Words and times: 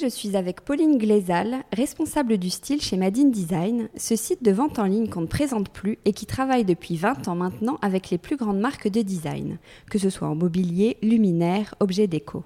Je 0.00 0.08
suis 0.08 0.34
avec 0.34 0.62
Pauline 0.62 0.96
Glézal, 0.96 1.62
responsable 1.72 2.38
du 2.38 2.48
style 2.48 2.80
chez 2.80 2.96
Madine 2.96 3.30
Design, 3.30 3.90
ce 3.96 4.16
site 4.16 4.42
de 4.42 4.50
vente 4.50 4.78
en 4.78 4.84
ligne 4.84 5.08
qu'on 5.08 5.20
ne 5.20 5.26
présente 5.26 5.68
plus 5.68 5.98
et 6.06 6.14
qui 6.14 6.24
travaille 6.24 6.64
depuis 6.64 6.96
20 6.96 7.28
ans 7.28 7.34
maintenant 7.34 7.78
avec 7.82 8.08
les 8.08 8.16
plus 8.16 8.36
grandes 8.36 8.60
marques 8.60 8.88
de 8.88 9.02
design, 9.02 9.58
que 9.90 9.98
ce 9.98 10.08
soit 10.08 10.28
en 10.28 10.34
mobilier, 10.34 10.96
luminaire, 11.02 11.74
objets 11.80 12.06
déco. 12.06 12.44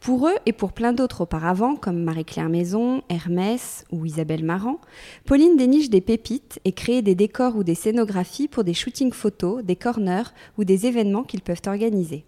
Pour 0.00 0.28
eux 0.28 0.34
et 0.46 0.52
pour 0.52 0.72
plein 0.72 0.94
d'autres 0.94 1.22
auparavant, 1.22 1.76
comme 1.76 2.02
Marie-Claire 2.02 2.48
Maison, 2.48 3.02
Hermès 3.10 3.84
ou 3.92 4.06
Isabelle 4.06 4.44
Marant, 4.44 4.80
Pauline 5.26 5.56
déniche 5.58 5.90
des 5.90 6.00
pépites 6.00 6.58
et 6.64 6.72
crée 6.72 7.02
des 7.02 7.14
décors 7.14 7.56
ou 7.56 7.64
des 7.64 7.74
scénographies 7.74 8.48
pour 8.48 8.64
des 8.64 8.74
shootings 8.74 9.12
photos, 9.12 9.62
des 9.62 9.76
corners 9.76 10.32
ou 10.56 10.64
des 10.64 10.86
événements 10.86 11.24
qu'ils 11.24 11.42
peuvent 11.42 11.62
organiser. 11.66 12.24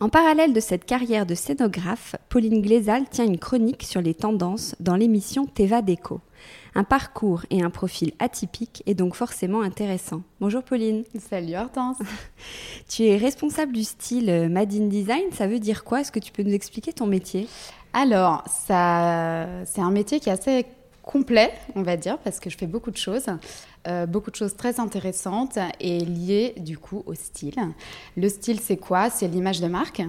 En 0.00 0.08
parallèle 0.08 0.52
de 0.52 0.60
cette 0.60 0.84
carrière 0.84 1.26
de 1.26 1.34
scénographe, 1.34 2.16
Pauline 2.28 2.62
Glézal 2.62 3.08
tient 3.08 3.24
une 3.24 3.38
chronique 3.38 3.82
sur 3.82 4.00
les 4.00 4.14
tendances 4.14 4.74
dans 4.80 4.96
l'émission 4.96 5.46
Teva 5.46 5.82
Déco. 5.82 6.20
Un 6.74 6.84
parcours 6.84 7.44
et 7.50 7.62
un 7.62 7.70
profil 7.70 8.12
atypique 8.18 8.82
est 8.86 8.94
donc 8.94 9.14
forcément 9.14 9.60
intéressant. 9.60 10.22
Bonjour 10.40 10.62
Pauline. 10.62 11.04
Salut 11.18 11.54
Hortense. 11.54 11.98
tu 12.88 13.04
es 13.04 13.16
responsable 13.16 13.72
du 13.72 13.84
style 13.84 14.30
euh, 14.30 14.48
Made 14.48 14.72
in 14.72 14.86
Design. 14.86 15.24
Ça 15.32 15.46
veut 15.46 15.58
dire 15.58 15.84
quoi? 15.84 16.00
Est-ce 16.00 16.12
que 16.12 16.18
tu 16.18 16.32
peux 16.32 16.42
nous 16.42 16.54
expliquer 16.54 16.92
ton 16.92 17.06
métier? 17.06 17.46
Alors, 17.92 18.42
ça, 18.48 19.46
c'est 19.66 19.82
un 19.82 19.90
métier 19.90 20.18
qui 20.18 20.30
est 20.30 20.32
assez 20.32 20.64
complet, 21.02 21.52
on 21.74 21.82
va 21.82 21.96
dire, 21.96 22.16
parce 22.18 22.40
que 22.40 22.48
je 22.48 22.56
fais 22.56 22.66
beaucoup 22.66 22.90
de 22.90 22.96
choses. 22.96 23.26
Euh, 23.88 24.06
beaucoup 24.06 24.30
de 24.30 24.36
choses 24.36 24.54
très 24.54 24.78
intéressantes 24.78 25.58
et 25.80 25.98
liées 26.04 26.54
du 26.56 26.78
coup 26.78 27.02
au 27.04 27.14
style. 27.14 27.56
Le 28.16 28.28
style, 28.28 28.60
c'est 28.60 28.76
quoi? 28.76 29.10
C'est 29.10 29.26
l'image 29.26 29.60
de 29.60 29.66
marque, 29.66 30.02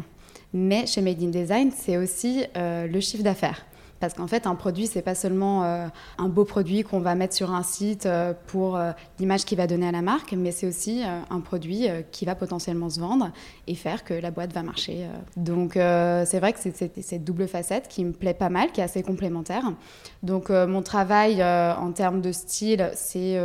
mais 0.53 0.85
chez 0.85 1.01
Made 1.01 1.23
in 1.23 1.29
Design, 1.29 1.71
c'est 1.75 1.97
aussi 1.97 2.43
euh, 2.55 2.85
le 2.85 2.99
chiffre 2.99 3.23
d'affaires. 3.23 3.65
Parce 4.03 4.15
qu'en 4.15 4.27
fait, 4.27 4.47
un 4.47 4.55
produit, 4.55 4.87
c'est 4.87 5.01
pas 5.01 5.15
seulement 5.15 5.63
euh, 5.63 5.87
un 6.17 6.27
beau 6.27 6.43
produit 6.43 6.83
qu'on 6.83 6.99
va 6.99 7.15
mettre 7.15 7.33
sur 7.33 7.53
un 7.53 7.63
site 7.63 8.05
euh, 8.05 8.33
pour 8.47 8.75
euh, 8.75 8.91
l'image 9.17 9.45
qu'il 9.45 9.57
va 9.57 9.65
donner 9.65 9.87
à 9.87 9.93
la 9.93 10.01
marque, 10.01 10.33
mais 10.33 10.51
c'est 10.51 10.67
aussi 10.67 11.03
un 11.29 11.39
produit 11.39 11.87
qui 12.11 12.25
va 12.25 12.35
potentiellement 12.35 12.89
se 12.89 12.99
vendre 12.99 13.31
et 13.65 13.75
faire 13.75 14.03
que 14.03 14.13
la 14.13 14.29
boîte 14.29 14.51
va 14.51 14.61
marcher. 14.61 15.07
Donc, 15.37 15.75
c'est 15.75 16.39
vrai 16.39 16.51
que 16.51 16.59
c'est 16.59 17.01
cette 17.01 17.23
double 17.23 17.47
facette 17.47 17.87
qui 17.87 18.03
me 18.03 18.11
plaît 18.11 18.33
pas 18.33 18.49
mal, 18.49 18.73
qui 18.73 18.81
est 18.81 18.83
assez 18.83 19.03
complémentaire. 19.03 19.71
Donc, 20.21 20.49
mon 20.49 20.81
travail 20.81 21.41
en 21.41 21.91
termes 21.93 22.19
de 22.19 22.33
style, 22.33 22.91
c'est 22.95 23.39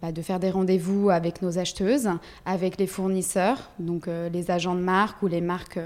bah, 0.00 0.10
de 0.10 0.22
faire 0.22 0.40
des 0.40 0.50
rendez-vous 0.50 1.10
avec 1.10 1.42
nos 1.42 1.58
acheteuses, 1.58 2.08
avec 2.44 2.76
les 2.78 2.88
fournisseurs, 2.88 3.70
donc 3.78 4.08
les 4.08 4.50
agents 4.50 4.74
de 4.74 4.80
marque 4.80 5.22
ou 5.22 5.28
les 5.28 5.40
marques 5.40 5.78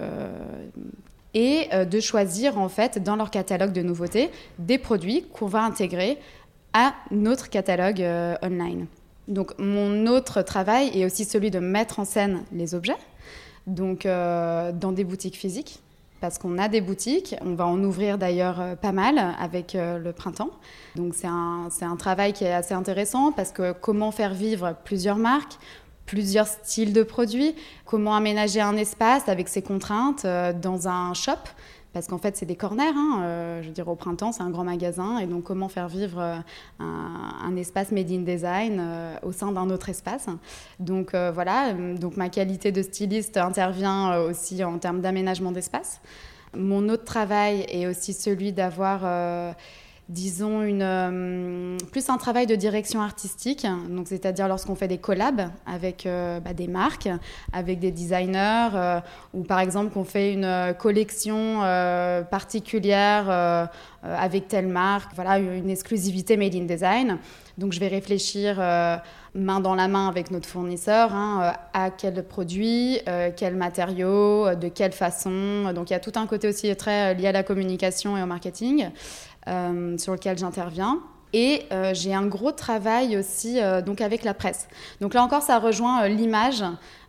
et 1.37 1.69
euh, 1.75 1.85
de 1.85 2.01
choisir 2.01 2.59
en 2.59 2.69
fait 2.69 3.01
dans 3.01 3.15
leur 3.15 3.31
catalogue 3.31 3.73
de 3.73 3.83
nouveautés 3.83 4.31
des 4.59 4.79
produits 4.79 5.27
qu'on 5.33 5.47
va 5.47 5.63
intégrer 5.63 6.19
à 6.73 6.95
notre 7.11 7.51
catalogue 7.51 8.01
euh, 8.01 8.35
online. 8.43 8.87
Donc 9.29 9.53
mon 9.59 10.07
autre 10.07 10.41
travail 10.41 10.99
est 10.99 11.05
aussi 11.05 11.25
celui 11.25 11.51
de 11.51 11.59
mettre 11.59 12.01
en 12.01 12.05
scène 12.05 12.43
les 12.53 12.75
objets, 12.75 12.97
donc 13.67 14.07
euh, 14.07 14.73
dans 14.73 14.93
des 14.93 15.05
boutiques 15.05 15.37
physiques, 15.37 15.81
parce 16.23 16.39
qu'on 16.39 16.57
a 16.57 16.69
des 16.69 16.81
boutiques, 16.81 17.37
on 17.45 17.55
va 17.55 17.67
en 17.67 17.83
ouvrir 17.85 18.17
d'ailleurs 18.17 18.77
pas 18.81 18.93
mal 18.93 19.19
avec 19.39 19.77
le 19.77 20.13
printemps. 20.13 20.51
Donc 20.95 21.13
c'est 21.15 21.27
un, 21.27 21.69
un 21.83 21.97
travail 21.97 22.33
qui 22.33 22.45
est 22.45 22.53
assez 22.55 22.73
intéressant 22.73 23.33
parce 23.33 23.53
que 23.53 23.73
comment 23.73 24.11
faire 24.11 24.33
vivre 24.33 24.75
plusieurs 24.85 25.19
marques, 25.19 25.59
plusieurs 26.07 26.47
styles 26.47 26.93
de 26.93 27.03
produits, 27.03 27.55
comment 27.85 28.15
aménager 28.15 28.61
un 28.61 28.77
espace 28.77 29.29
avec 29.29 29.49
ses 29.49 29.63
contraintes 29.63 30.25
euh, 30.25 30.53
dans 30.53 30.89
un 30.89 31.13
shop? 31.13 31.33
Parce 31.93 32.09
qu'en 32.09 32.19
fait, 32.19 32.37
c'est 32.37 32.47
des 32.47 32.57
corners. 32.57 32.93
Hein, 32.95 33.21
euh, 33.23 33.63
je 33.63 33.69
veux 33.69 33.73
dire, 33.73 33.89
au 33.89 33.95
printemps, 33.95 34.31
c'est 34.31 34.43
un 34.43 34.51
grand 34.51 34.65
magasin. 34.65 35.19
Et 35.19 35.27
donc, 35.27 35.45
comment 35.45 35.69
faire 35.69 35.89
vivre 35.89 36.21
euh, 36.21 36.37
un, 36.79 37.57
espace 37.57 37.91
made 37.91 38.11
in 38.11 38.21
design 38.21 38.83
au 39.23 39.33
sein 39.33 39.51
d'un 39.51 39.71
autre 39.71 39.89
espace? 39.89 40.27
Donc, 40.79 41.13
voilà. 41.13 41.73
Donc, 41.73 42.19
ma 42.19 42.29
qualité 42.29 42.71
de 42.71 42.83
styliste 42.83 43.39
intervient 43.39 44.19
aussi 44.19 44.63
en 44.63 44.77
termes 44.79 45.01
d'aménagement 45.01 45.53
d'espace. 45.53 46.03
Mon 46.55 46.91
autre 46.91 47.05
travail 47.05 47.65
est 47.71 47.87
aussi 47.87 48.13
celui 48.13 48.53
d'avoir 48.53 49.55
disons, 50.09 50.63
une, 50.63 50.83
euh, 50.83 51.77
plus 51.91 52.09
un 52.09 52.17
travail 52.17 52.47
de 52.47 52.55
direction 52.55 53.03
artistique, 53.03 53.67
c'est-à-dire 54.05 54.47
lorsqu'on 54.47 54.77
fait 54.77 54.87
des 54.87 54.99
collabs 54.99 55.51
avec 55.67 56.07
euh, 56.07 56.39
bah, 56.39 56.55
des 56.55 56.69
marques, 56.69 57.09
avec 57.53 57.81
des 57.81 57.91
designers, 57.91 58.69
euh, 58.75 59.01
ou 59.35 59.43
par 59.43 59.59
exemple 59.59 59.93
qu'on 59.93 60.05
fait 60.05 60.33
une 60.33 60.75
collection 60.79 61.61
particulière 62.31 63.69
avec 64.03 64.49
telle 64.49 64.69
marque, 64.69 65.13
voilà, 65.15 65.39
une 65.39 65.71
exclusivité 65.71 66.37
made 66.37 66.55
in 66.55 66.65
design. 66.65 67.19
Donc 67.59 67.73
je 67.73 67.81
vais 67.81 67.89
réfléchir 67.89 68.57
main 69.35 69.61
dans 69.61 69.75
la 69.75 69.89
main 69.89 70.09
avec 70.09 70.31
notre 70.31 70.49
fournisseur 70.49 71.15
hein, 71.15 71.55
à 71.73 71.91
quel 71.91 72.23
produit, 72.23 73.01
quel 73.37 73.57
matériau, 73.57 74.55
de 74.55 74.69
quelle 74.69 74.93
façon. 74.93 75.73
Donc 75.75 75.91
il 75.91 75.95
y 75.95 75.97
a 75.97 76.01
tout 76.01 76.13
un 76.17 76.27
côté 76.27 76.49
aussi 76.49 76.75
très 76.77 77.15
lié 77.15 77.29
à 77.29 77.33
la 77.33 77.43
communication 77.43 78.17
et 78.17 78.23
au 78.23 78.27
marketing. 78.27 78.91
Euh, 79.49 79.97
sur 79.97 80.13
lequel 80.13 80.37
j'interviens. 80.37 80.99
Et 81.33 81.67
euh, 81.71 81.95
j'ai 81.95 82.13
un 82.13 82.27
gros 82.27 82.51
travail 82.51 83.17
aussi 83.17 83.61
euh, 83.61 83.81
donc 83.81 84.01
avec 84.01 84.25
la 84.25 84.35
presse. 84.35 84.67
Donc 85.01 85.15
là 85.15 85.23
encore, 85.23 85.43
ça 85.43 85.61
rejoint 85.61 86.09
l'image 86.09 86.65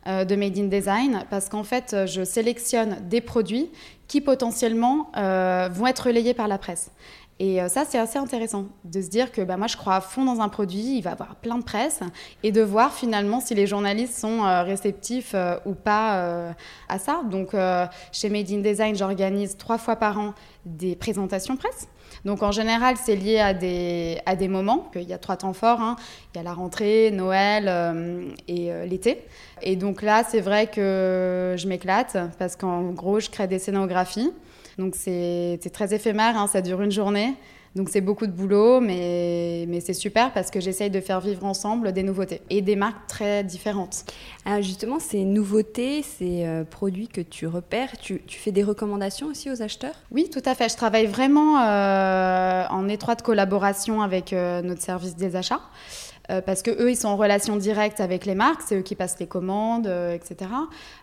de 0.06 0.36
Made 0.36 0.58
in 0.58 0.66
Design 0.66 1.24
parce 1.32 1.50
qu'en 1.50 1.64
fait, 1.64 2.06
je 2.06 2.24
sélectionne 2.24 2.98
des 3.10 3.22
produits 3.22 3.72
qui 4.08 4.22
potentiellement 4.22 5.12
vont 5.14 5.86
être 5.86 6.08
relayés 6.08 6.34
par 6.34 6.48
la 6.48 6.58
presse. 6.58 6.92
Et 7.40 7.60
ça, 7.68 7.84
c'est 7.86 8.00
assez 8.00 8.18
intéressant 8.18 8.68
de 8.86 9.02
se 9.02 9.10
dire 9.10 9.34
que 9.34 9.42
bah, 9.42 9.58
moi, 9.58 9.68
je 9.68 9.76
crois 9.76 9.96
à 9.96 10.02
fond 10.02 10.24
dans 10.24 10.40
un 10.40 10.48
produit, 10.48 10.98
il 10.98 11.02
va 11.02 11.12
avoir 11.12 11.36
plein 11.36 11.58
de 11.58 11.64
presse, 11.64 12.00
et 12.42 12.54
de 12.54 12.62
voir 12.62 12.94
finalement 12.94 13.42
si 13.42 13.54
les 13.54 13.68
journalistes 13.68 14.18
sont 14.18 14.44
réceptifs 14.64 15.36
ou 15.66 15.74
pas 15.74 16.54
à 16.88 17.00
ça. 17.00 17.20
Donc, 17.30 17.50
chez 18.14 18.30
Made 18.30 18.50
in 18.50 18.60
Design, 18.60 18.96
j'organise 18.96 19.58
trois 19.58 19.78
fois 19.78 19.98
par 19.98 20.18
an 20.20 20.34
des 20.66 20.96
présentations 20.96 21.58
presse. 21.58 21.90
Donc 22.26 22.44
en 22.44 22.52
général, 22.52 22.96
c'est 22.98 23.16
lié 23.16 23.40
à 23.40 23.54
des, 23.54 24.20
à 24.26 24.36
des 24.36 24.48
moments, 24.48 24.90
qu'il 24.92 25.04
y 25.04 25.14
a 25.14 25.18
trois 25.18 25.38
temps 25.38 25.54
forts. 25.54 25.82
Hein. 25.82 25.96
Il 26.34 26.38
y 26.38 26.42
a 26.42 26.44
la 26.44 26.54
rentrée, 26.54 27.12
Noël 27.12 27.66
euh, 27.68 28.30
et 28.48 28.72
euh, 28.72 28.86
l'été. 28.86 29.24
Et 29.62 29.76
donc 29.76 30.02
là, 30.02 30.24
c'est 30.28 30.42
vrai 30.42 30.68
que 30.68 31.56
je 31.58 31.68
m'éclate 31.68 32.18
parce 32.40 32.56
qu'en 32.56 32.92
gros, 32.92 33.20
je 33.20 33.30
crée 33.30 33.48
des 33.48 33.60
scénographies. 33.60 34.32
Donc 34.78 34.96
c'est 34.96 35.60
très 35.74 35.94
éphémère, 35.94 36.38
hein, 36.38 36.48
ça 36.48 36.62
dure 36.62 36.82
une 36.82 36.92
journée. 36.92 37.34
Donc 37.78 37.90
c'est 37.90 38.02
beaucoup 38.02 38.26
de 38.26 38.32
boulot, 38.32 38.82
mais, 38.82 39.66
mais 39.68 39.80
c'est 39.80 39.94
super 39.94 40.34
parce 40.34 40.50
que 40.50 40.60
j'essaye 40.60 40.90
de 40.90 41.00
faire 41.00 41.22
vivre 41.22 41.46
ensemble 41.46 41.94
des 41.94 42.04
nouveautés 42.04 42.42
et 42.50 42.62
des 42.62 42.76
marques 42.76 43.08
très 43.08 43.44
différentes. 43.44 44.04
Alors 44.46 44.64
justement, 44.64 45.00
ces 45.00 45.24
nouveautés, 45.24 46.02
ces 46.02 46.46
euh, 46.46 46.64
produits 46.64 47.08
que 47.08 47.22
tu 47.22 47.46
repères, 47.46 47.92
tu, 48.00 48.22
tu, 48.26 48.40
fais 48.40 48.52
des 48.52 48.64
recommandations 48.64 49.28
aussi 49.28 49.52
aux 49.52 49.62
acheteurs? 49.62 49.94
Oui, 50.12 50.30
tout 50.32 50.42
à 50.44 50.56
fait. 50.56 50.70
Je 50.70 50.76
travaille 50.76 51.06
vraiment 51.06 51.62
euh, 51.62 52.66
en 52.70 52.90
étroite 52.90 53.22
collaboration 53.22 54.02
avec 54.02 54.34
euh, 54.34 54.62
notre 54.64 54.82
service 54.82 55.16
des 55.16 55.36
achats. 55.36 55.62
Euh, 56.30 56.42
parce 56.42 56.62
que 56.62 56.72
eux, 56.72 56.92
ils 56.92 56.96
sont 56.96 57.08
en 57.08 57.16
relation 57.16 57.56
directe 57.56 58.00
avec 58.00 58.26
les 58.26 58.36
marques, 58.36 58.62
c'est 58.66 58.76
eux 58.76 58.82
qui 58.82 58.96
passent 58.96 59.20
les 59.20 59.28
commandes, 59.28 59.88
euh, 59.88 60.14
etc. 60.14 60.52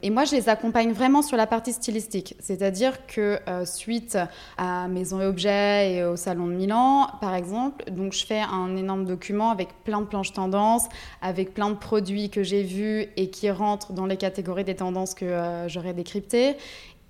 Et 0.03 0.11
moi, 0.11 0.25
je 0.25 0.35
les 0.35 0.49
accompagne 0.49 0.93
vraiment 0.93 1.23
sur 1.23 1.37
la 1.37 1.47
partie 1.47 1.73
stylistique, 1.73 2.37
c'est-à-dire 2.41 3.07
que 3.07 3.39
euh, 3.49 3.65
suite 3.65 4.19
à 4.59 4.87
Maison 4.89 5.21
et 5.21 5.27
Objets 5.27 5.95
et 5.95 6.05
au 6.05 6.17
Salon 6.17 6.47
de 6.47 6.53
Milan, 6.53 7.09
par 7.21 7.35
exemple, 7.35 7.91
donc 7.91 8.13
je 8.13 8.27
fais 8.27 8.41
un 8.41 8.77
énorme 8.77 9.07
document 9.07 9.51
avec 9.51 9.69
plein 9.85 10.01
de 10.01 10.07
planches 10.07 10.33
tendances, 10.33 10.89
avec 11.23 11.55
plein 11.55 11.71
de 11.71 11.77
produits 11.77 12.29
que 12.29 12.43
j'ai 12.43 12.63
vus 12.63 13.07
et 13.17 13.31
qui 13.31 13.51
rentrent 13.51 13.93
dans 13.93 14.07
les 14.07 14.17
catégories 14.17 14.65
des 14.65 14.77
tendances 14.77 15.15
que 15.15 15.65
j'aurais 15.69 15.95
décryptées, 15.95 16.57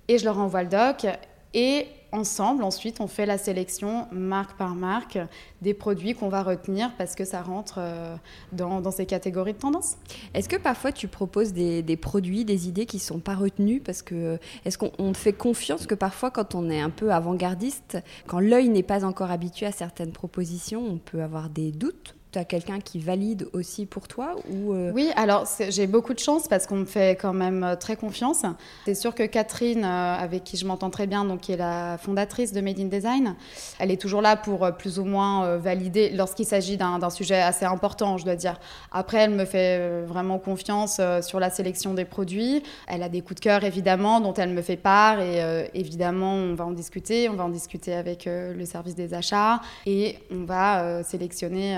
et 0.07 0.17
je 0.17 0.25
leur 0.25 0.39
envoie 0.39 0.63
le 0.63 0.69
doc. 0.69 1.05
Et 1.53 1.87
ensemble, 2.15 2.63
ensuite, 2.63 2.99
on 3.01 3.07
fait 3.07 3.25
la 3.25 3.37
sélection 3.37 4.07
marque 4.11 4.57
par 4.57 4.75
marque 4.75 5.19
des 5.61 5.73
produits 5.73 6.13
qu'on 6.13 6.29
va 6.29 6.43
retenir 6.43 6.91
parce 6.97 7.15
que 7.15 7.25
ça 7.25 7.41
rentre 7.41 7.75
euh, 7.79 8.15
dans, 8.51 8.91
ces 8.91 9.05
catégories 9.05 9.53
de 9.53 9.57
tendance. 9.57 9.97
Est-ce 10.33 10.49
que 10.49 10.55
parfois 10.55 10.91
tu 10.91 11.07
proposes 11.07 11.53
des, 11.53 11.97
produits, 11.97 12.45
des 12.45 12.67
idées 12.67 12.85
qui 12.85 12.97
ne 12.97 13.01
sont 13.01 13.19
pas 13.19 13.35
retenues 13.35 13.79
parce 13.79 14.01
que 14.01 14.39
est-ce 14.63 14.77
qu'on 14.77 15.11
te 15.11 15.17
fait 15.17 15.33
confiance 15.33 15.87
que 15.87 15.95
parfois 15.95 16.31
quand 16.31 16.55
on 16.55 16.69
est 16.69 16.81
un 16.81 16.89
peu 16.89 17.11
avant-gardiste, 17.11 17.97
quand 18.27 18.39
l'œil 18.39 18.69
n'est 18.69 18.83
pas 18.83 19.05
encore 19.05 19.31
habitué 19.31 19.65
à 19.65 19.71
certaines 19.71 20.11
propositions, 20.11 20.83
on 20.85 20.97
peut 20.97 21.21
avoir 21.21 21.49
des 21.49 21.71
doutes? 21.71 22.15
Tu 22.35 22.39
as 22.39 22.43
quelqu'un 22.43 22.81
qui 22.81 22.99
valide 22.99 23.47
aussi 23.53 23.85
pour 23.85 24.09
toi 24.09 24.35
ou 24.49 24.73
euh, 24.73 24.91
Oui, 24.93 25.09
alors 25.15 25.47
j'ai 25.69 25.87
beaucoup 25.87 26.13
de 26.13 26.19
chance 26.19 26.49
parce 26.49 26.67
qu'on 26.67 26.75
me 26.75 26.85
fait 26.85 27.15
quand 27.15 27.31
même 27.31 27.63
euh, 27.63 27.75
très 27.77 27.95
confiance. 27.95 28.43
C'est 28.85 28.95
sûr 28.95 29.15
que 29.15 29.23
Catherine, 29.23 29.85
euh, 29.85 30.15
avec 30.15 30.43
qui 30.43 30.57
je 30.57 30.65
m'entends 30.67 30.89
très 30.89 31.07
bien, 31.07 31.23
donc 31.23 31.39
qui 31.41 31.53
est 31.53 31.57
la 31.57 31.97
fondatrice 31.97 32.51
de 32.51 32.59
Made 32.59 32.79
in 32.79 32.87
Design, 32.87 33.35
elle 33.79 33.89
est 33.89 34.01
toujours 34.01 34.21
là 34.21 34.35
pour 34.35 34.69
plus 34.73 34.99
ou 34.99 35.05
moins 35.05 35.55
valider 35.57 36.09
lorsqu'il 36.09 36.45
s'agit 36.45 36.75
d'un 36.75 37.09
sujet 37.09 37.41
assez 37.41 37.63
important, 37.63 38.17
je 38.17 38.25
dois 38.25 38.35
dire. 38.35 38.59
Après, 38.91 39.19
elle 39.19 39.31
me 39.31 39.45
fait 39.45 40.01
vraiment 40.01 40.37
confiance 40.37 40.99
sur 41.21 41.39
la 41.39 41.49
sélection 41.49 41.93
des 41.93 42.05
produits. 42.05 42.63
Elle 42.87 43.03
a 43.03 43.09
des 43.09 43.21
coups 43.21 43.35
de 43.35 43.39
cœur 43.39 43.63
évidemment 43.63 44.19
dont 44.19 44.33
elle 44.33 44.49
me 44.49 44.61
fait 44.61 44.75
part 44.75 45.21
et 45.21 45.69
évidemment 45.73 46.33
on 46.33 46.55
va 46.55 46.65
en 46.65 46.71
discuter. 46.71 47.29
On 47.29 47.35
va 47.35 47.45
en 47.45 47.49
discuter 47.49 47.93
avec 47.93 48.25
le 48.25 48.65
service 48.65 48.95
des 48.95 49.13
achats 49.13 49.61
et 49.85 50.17
on 50.31 50.43
va 50.43 51.03
sélectionner 51.03 51.77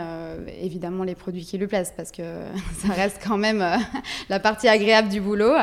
évidemment 0.61 1.03
les 1.03 1.15
produits 1.15 1.45
qui 1.45 1.57
lui 1.57 1.67
plaisent 1.67 1.93
parce 1.95 2.11
que 2.11 2.23
ça 2.79 2.93
reste 2.93 3.19
quand 3.25 3.37
même 3.37 3.61
euh, 3.61 3.77
la 4.29 4.39
partie 4.39 4.67
agréable 4.67 5.09
du 5.09 5.21
boulot. 5.21 5.53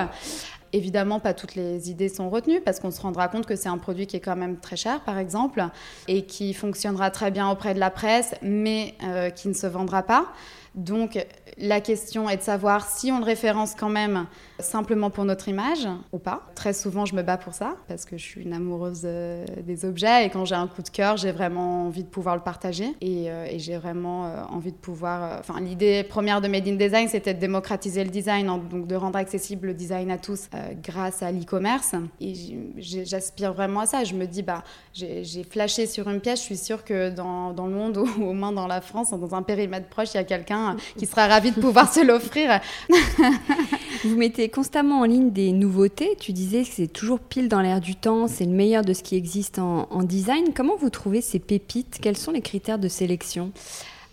Évidemment, 0.73 1.21
pas 1.21 1.35
toutes 1.35 1.55
les 1.55 1.89
idées 1.89 2.09
sont 2.09 2.29
retenues 2.31 2.61
parce 2.61 2.81
qu'on 2.81 2.91
se 2.91 3.01
rendra 3.01 3.29
compte 3.29 3.47
que 3.47 3.55
c'est 3.55 3.69
un 3.69 3.79
produit 3.79 4.09
qui 4.09 4.17
est 4.17 4.21
quand 4.21 4.35
même 4.35 4.59
très 4.59 4.75
cher, 4.75 5.03
par 5.03 5.19
exemple, 5.19 5.65
et 6.09 6.27
qui 6.27 6.53
fonctionnera 6.53 7.13
très 7.13 7.31
bien 7.31 7.49
auprès 7.49 7.75
de 7.75 7.79
la 7.79 7.91
presse, 7.91 8.35
mais 8.43 8.95
euh, 9.05 9.31
qui 9.31 9.47
ne 9.47 9.55
se 9.55 9.69
vendra 9.69 10.03
pas. 10.03 10.33
Donc 10.75 11.25
la 11.57 11.81
question 11.81 12.29
est 12.29 12.37
de 12.37 12.43
savoir 12.43 12.89
si 12.89 13.13
on 13.13 13.19
le 13.19 13.25
référence 13.25 13.75
quand 13.75 13.89
même 13.89 14.27
simplement 14.59 15.11
pour 15.11 15.25
notre 15.25 15.49
image 15.49 15.87
ou 16.13 16.19
pas. 16.19 16.43
Très 16.55 16.73
souvent, 16.73 17.07
je 17.07 17.15
me 17.15 17.23
bats 17.23 17.37
pour 17.37 17.55
ça 17.55 17.77
parce 17.87 18.05
que 18.05 18.17
je 18.17 18.23
suis 18.23 18.43
une 18.43 18.53
amoureuse 18.53 19.03
euh, 19.05 19.45
des 19.63 19.85
objets 19.85 20.27
et 20.27 20.31
quand 20.31 20.45
j'ai 20.45 20.55
un 20.55 20.67
coup 20.67 20.83
de 20.83 20.89
cœur, 20.89 21.17
j'ai 21.17 21.33
vraiment 21.33 21.87
envie 21.87 22.03
de 22.03 22.09
pouvoir 22.09 22.35
le 22.35 22.43
partager 22.43 22.95
et, 23.01 23.31
euh, 23.31 23.47
j'ai 23.57 23.77
vraiment 23.77 24.27
euh, 24.27 24.43
envie 24.51 24.73
de 24.73 24.77
pouvoir. 24.77 25.39
Enfin, 25.39 25.61
l'idée 25.61 26.03
première 26.03 26.41
de 26.41 26.49
Made 26.49 26.67
in 26.67 26.75
Design, 26.75 27.09
c'était 27.09 27.35
de 27.35 27.41
démocratiser 27.41 28.03
le 28.03 28.11
design, 28.11 28.47
donc 28.69 28.87
de 28.87 28.95
rendre 28.97 29.17
accessible 29.17 29.69
le 29.69 29.75
design 29.75 30.11
à 30.11 30.19
tous 30.19 30.49
grâce 30.83 31.23
à 31.23 31.31
l'e-commerce. 31.31 31.95
Et 32.21 32.35
j'aspire 32.79 33.53
vraiment 33.53 33.81
à 33.81 33.87
ça. 33.87 34.05
Je 34.05 34.15
me 34.15 34.27
dis, 34.27 34.43
bah, 34.43 34.65
j'ai 34.93 35.45
flashé 35.49 35.87
sur 35.87 36.09
une 36.09 36.21
pièce. 36.21 36.41
Je 36.41 36.45
suis 36.45 36.57
sûre 36.57 36.85
que 36.85 37.11
dans, 37.11 37.53
dans 37.53 37.67
le 37.67 37.75
monde 37.75 37.97
ou 38.19 38.25
au 38.25 38.33
moins 38.33 38.53
dans 38.53 38.67
la 38.67 38.81
France, 38.81 39.11
dans 39.11 39.35
un 39.35 39.43
périmètre 39.43 39.89
proche, 39.89 40.15
il 40.15 40.17
y 40.17 40.21
a 40.21 40.25
quelqu'un 40.25 40.64
qui 40.99 41.07
sera 41.07 41.27
ravi 41.27 41.51
de 41.51 41.61
pouvoir 41.61 41.93
se 41.93 42.01
l'offrir. 42.01 42.61
Vous 44.05 44.17
mettez 44.17 44.49
constamment 44.49 45.01
en 45.01 45.05
ligne 45.05 45.31
des 45.31 45.53
nouveautés. 45.53 46.17
Tu 46.21 46.33
disais 46.33 46.63
que 46.63 46.69
c'est 46.71 46.93
toujours 46.93 47.21
pile 47.21 47.49
dans 47.49 47.61
l'air 47.61 47.81
du 47.81 47.95
temps, 47.95 48.29
c'est 48.29 48.45
le 48.45 48.53
meilleur 48.53 48.85
de 48.85 48.93
ce 48.93 49.03
qui 49.03 49.17
existe 49.17 49.59
en, 49.59 50.03
design. 50.03 50.53
Comment 50.55 50.77
vous 50.77 50.91
trouvez 50.91 51.21
ces 51.21 51.39
pépites? 51.39 51.99
Quels 52.01 52.17
sont 52.17 52.33
les 52.33 52.43
critères 52.43 52.79
de 52.79 52.89
sélection? 52.89 53.53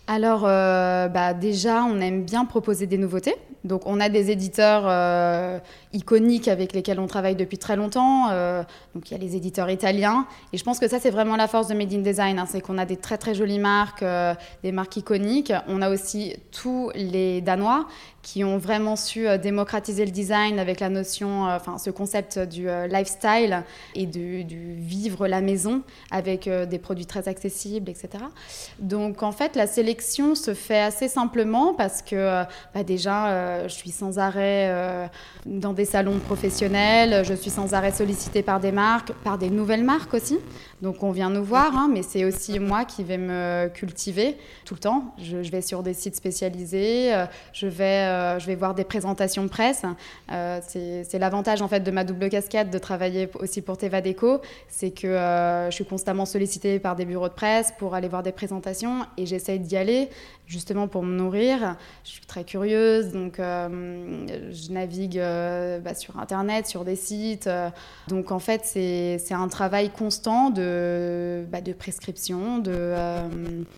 Alors, 0.08 0.42
euh, 0.44 1.06
bah, 1.08 1.32
déjà, 1.32 1.84
on 1.84 2.00
aime 2.00 2.24
bien 2.24 2.44
proposer 2.44 2.86
des 2.86 2.98
nouveautés. 2.98 3.36
Donc, 3.62 3.82
on 3.86 4.00
a 4.00 4.08
des 4.08 4.32
éditeurs 4.32 4.82
euh, 4.86 5.60
iconiques 5.92 6.48
avec 6.48 6.72
lesquels 6.72 6.98
on 6.98 7.06
travaille 7.06 7.36
depuis 7.36 7.58
très 7.58 7.76
longtemps. 7.76 8.28
Euh, 8.30 8.64
donc, 8.96 9.08
il 9.08 9.14
y 9.14 9.16
a 9.16 9.20
les 9.20 9.36
éditeurs 9.36 9.70
italiens. 9.70 10.26
Et 10.52 10.58
je 10.58 10.64
pense 10.64 10.80
que 10.80 10.88
ça, 10.88 10.98
c'est 10.98 11.10
vraiment 11.10 11.36
la 11.36 11.46
force 11.46 11.68
de 11.68 11.74
Made 11.74 11.92
in 11.92 11.98
Design. 11.98 12.40
Hein. 12.40 12.46
c'est 12.48 12.60
qu'on 12.60 12.78
a 12.78 12.84
des 12.84 12.96
très, 12.96 13.16
très 13.16 13.34
jolies 13.34 13.60
marques, 13.60 14.04
des 14.64 14.72
marques 14.72 14.96
iconiques. 14.96 15.52
On 15.68 15.80
a 15.80 15.88
aussi 15.88 16.34
tous 16.50 16.90
les 16.96 17.40
Danois 17.40 17.86
qui 18.22 18.44
ont 18.44 18.58
vraiment 18.58 18.96
su 18.96 19.26
démocratiser 19.38 20.04
le 20.04 20.10
design 20.10 20.58
avec 20.58 20.80
la 20.80 20.88
notion, 20.88 21.44
enfin, 21.44 21.78
ce 21.78 21.90
concept 21.90 22.38
du 22.38 22.68
lifestyle 22.88 23.64
et 23.94 24.06
du, 24.06 24.44
vivre 24.78 25.26
la 25.26 25.40
maison 25.40 25.82
avec 26.10 26.48
des 26.48 26.78
produits 26.78 27.06
très 27.06 27.28
accessibles, 27.28 27.90
etc. 27.90 28.24
Donc, 28.78 29.22
en 29.22 29.32
fait, 29.32 29.56
la 29.56 29.66
sélection 29.66 30.34
se 30.34 30.54
fait 30.54 30.80
assez 30.80 31.08
simplement 31.08 31.74
parce 31.74 32.02
que 32.02 32.16
euh, 32.16 32.44
bah, 32.74 32.82
déjà, 32.82 33.28
euh, 33.28 33.68
je 33.68 33.74
suis 33.74 33.90
sans 33.90 34.18
arrêt 34.18 34.68
euh, 34.70 35.06
dans 35.46 35.72
des 35.72 35.84
salons 35.84 36.18
professionnels, 36.18 37.24
je 37.24 37.34
suis 37.34 37.50
sans 37.50 37.74
arrêt 37.74 37.92
sollicitée 37.92 38.42
par 38.42 38.60
des 38.60 38.72
marques, 38.72 39.12
par 39.24 39.38
des 39.38 39.50
nouvelles 39.50 39.84
marques 39.84 40.14
aussi. 40.14 40.38
Donc 40.80 41.02
on 41.02 41.12
vient 41.12 41.30
nous 41.30 41.44
voir, 41.44 41.76
hein, 41.76 41.88
mais 41.92 42.02
c'est 42.02 42.24
aussi 42.24 42.58
moi 42.58 42.84
qui 42.84 43.04
vais 43.04 43.18
me 43.18 43.68
cultiver 43.72 44.36
tout 44.64 44.74
le 44.74 44.80
temps. 44.80 45.14
Je, 45.18 45.36
vais 45.50 45.62
sur 45.62 45.82
des 45.82 45.94
sites 45.94 46.16
spécialisés, 46.16 47.12
je, 47.52 47.66
vais, 47.66 48.04
je 48.38 48.46
vais 48.46 48.54
voir 48.54 48.74
des 48.74 48.84
présentations 48.84 49.44
de 49.44 49.48
presse. 49.48 49.82
c'est 50.28 51.18
l'avantage 51.18 51.62
en 51.62 51.68
fait 51.68 51.80
de 51.80 51.90
ma 51.90 52.04
double 52.04 52.28
casquette 52.28 52.70
de 52.70 52.78
travailler 52.78 53.28
aussi 53.40 53.62
pour 53.62 53.76
Teva 53.76 54.00
Deco, 54.00 54.40
c'est 54.68 54.90
que 54.90 55.08
je 55.08 55.74
suis 55.74 55.84
constamment 55.84 56.26
sollicitée 56.26 56.78
par 56.78 56.96
des 56.96 57.04
bureaux 57.04 57.28
de 57.28 57.34
presse 57.34 57.72
pour 57.78 57.94
aller 57.94 58.08
voir 58.08 58.22
des 58.22 58.32
présentations 58.32 59.06
et 59.16 59.26
j'essaye 59.26 59.60
d'y 59.60 59.76
aller 59.76 60.08
justement 60.46 60.86
pour 60.86 61.02
me 61.02 61.16
nourrir. 61.16 61.76
Je 62.04 62.10
suis 62.10 62.26
très 62.26 62.44
curieuse, 62.44 63.12
donc 63.12 63.40
euh, 63.40 64.26
je 64.52 64.72
navigue 64.72 65.18
euh, 65.18 65.80
bah, 65.80 65.94
sur 65.94 66.18
Internet, 66.18 66.66
sur 66.66 66.84
des 66.84 66.96
sites. 66.96 67.46
Euh. 67.46 67.70
donc 68.08 68.30
en 68.30 68.38
fait, 68.38 68.62
c'est 68.64 69.34
un 69.34 69.48
travail 69.48 69.90
constant 69.90 70.50
de, 70.50 71.44
bah, 71.50 71.58
prescription, 71.78 72.58
de, 72.58 72.94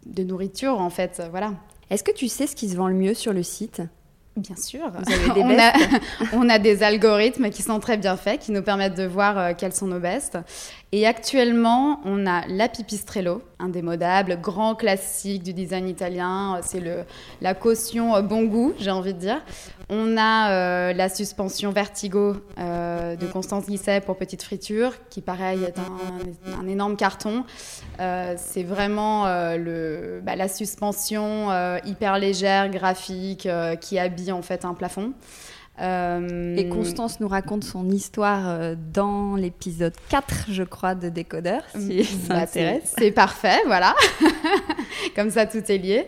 de 0.06 0.24
nourriture, 0.24 0.80
en 0.80 0.90
fait. 0.90 1.22
Voilà. 1.30 1.52
Est-ce 1.90 2.02
que 2.02 2.12
tu 2.12 2.28
sais 2.28 2.46
ce 2.46 2.56
qui 2.56 2.68
se 2.68 2.76
vend 2.76 2.88
le 2.88 2.94
mieux 2.94 3.14
sur 3.14 3.32
le 3.32 3.42
site? 3.42 3.82
Bien 4.36 4.56
sûr. 4.56 4.90
Vous 4.90 5.12
avez 5.12 5.30
des 5.34 5.42
on, 5.42 5.58
a, 5.58 5.72
on, 6.32 6.48
a, 6.48 6.58
des 6.58 6.82
algorithmes 6.82 7.50
qui 7.50 7.62
sont 7.62 7.78
très 7.78 7.96
bien 7.96 8.16
faits, 8.16 8.40
qui 8.40 8.52
nous 8.52 8.62
permettent 8.62 8.96
de 8.96 9.06
voir 9.06 9.38
euh, 9.38 9.52
quels 9.56 9.72
sont 9.72 9.86
nos 9.86 10.00
bestes. 10.00 10.38
Et 10.96 11.08
actuellement, 11.08 11.98
on 12.04 12.24
a 12.24 12.46
la 12.46 12.68
Pipistrello, 12.68 13.42
indémodable, 13.58 14.40
grand 14.40 14.76
classique 14.76 15.42
du 15.42 15.52
design 15.52 15.88
italien. 15.88 16.60
C'est 16.62 16.80
la 17.40 17.54
caution 17.54 18.14
euh, 18.14 18.22
bon 18.22 18.44
goût, 18.44 18.74
j'ai 18.78 18.92
envie 18.92 19.12
de 19.12 19.18
dire. 19.18 19.42
On 19.88 20.16
a 20.16 20.52
euh, 20.52 20.92
la 20.92 21.08
suspension 21.08 21.72
Vertigo 21.72 22.34
de 22.56 23.26
Constance 23.32 23.66
Guisset 23.66 24.02
pour 24.02 24.16
petite 24.16 24.44
friture, 24.44 24.92
qui 25.10 25.20
pareil 25.20 25.64
est 25.64 25.80
un, 26.60 26.68
énorme 26.68 26.94
carton. 26.96 27.42
c'est 27.98 28.62
vraiment 28.62 29.26
le, 29.56 30.20
bah, 30.22 30.36
la 30.36 30.46
suspension 30.46 31.48
hyper 31.84 32.20
légère, 32.20 32.70
graphique, 32.70 33.48
qui 33.80 33.98
habille 33.98 34.30
en 34.30 34.42
fait 34.42 34.64
un 34.64 34.74
plafond. 34.74 35.12
Euh, 35.80 36.56
et 36.56 36.68
Constance 36.68 37.18
nous 37.18 37.26
raconte 37.26 37.64
son 37.64 37.90
histoire 37.90 38.42
euh, 38.46 38.74
dans 38.92 39.34
l'épisode 39.34 39.94
4, 40.08 40.46
je 40.50 40.62
crois, 40.62 40.94
de 40.94 41.08
Décodeur, 41.08 41.62
si 41.76 42.04
ça 42.04 42.34
bah, 42.34 42.40
intéresse. 42.42 42.94
C'est 42.96 43.10
parfait, 43.10 43.58
voilà. 43.66 43.94
Comme 45.16 45.30
ça, 45.30 45.46
tout 45.46 45.62
est 45.68 45.78
lié. 45.78 46.06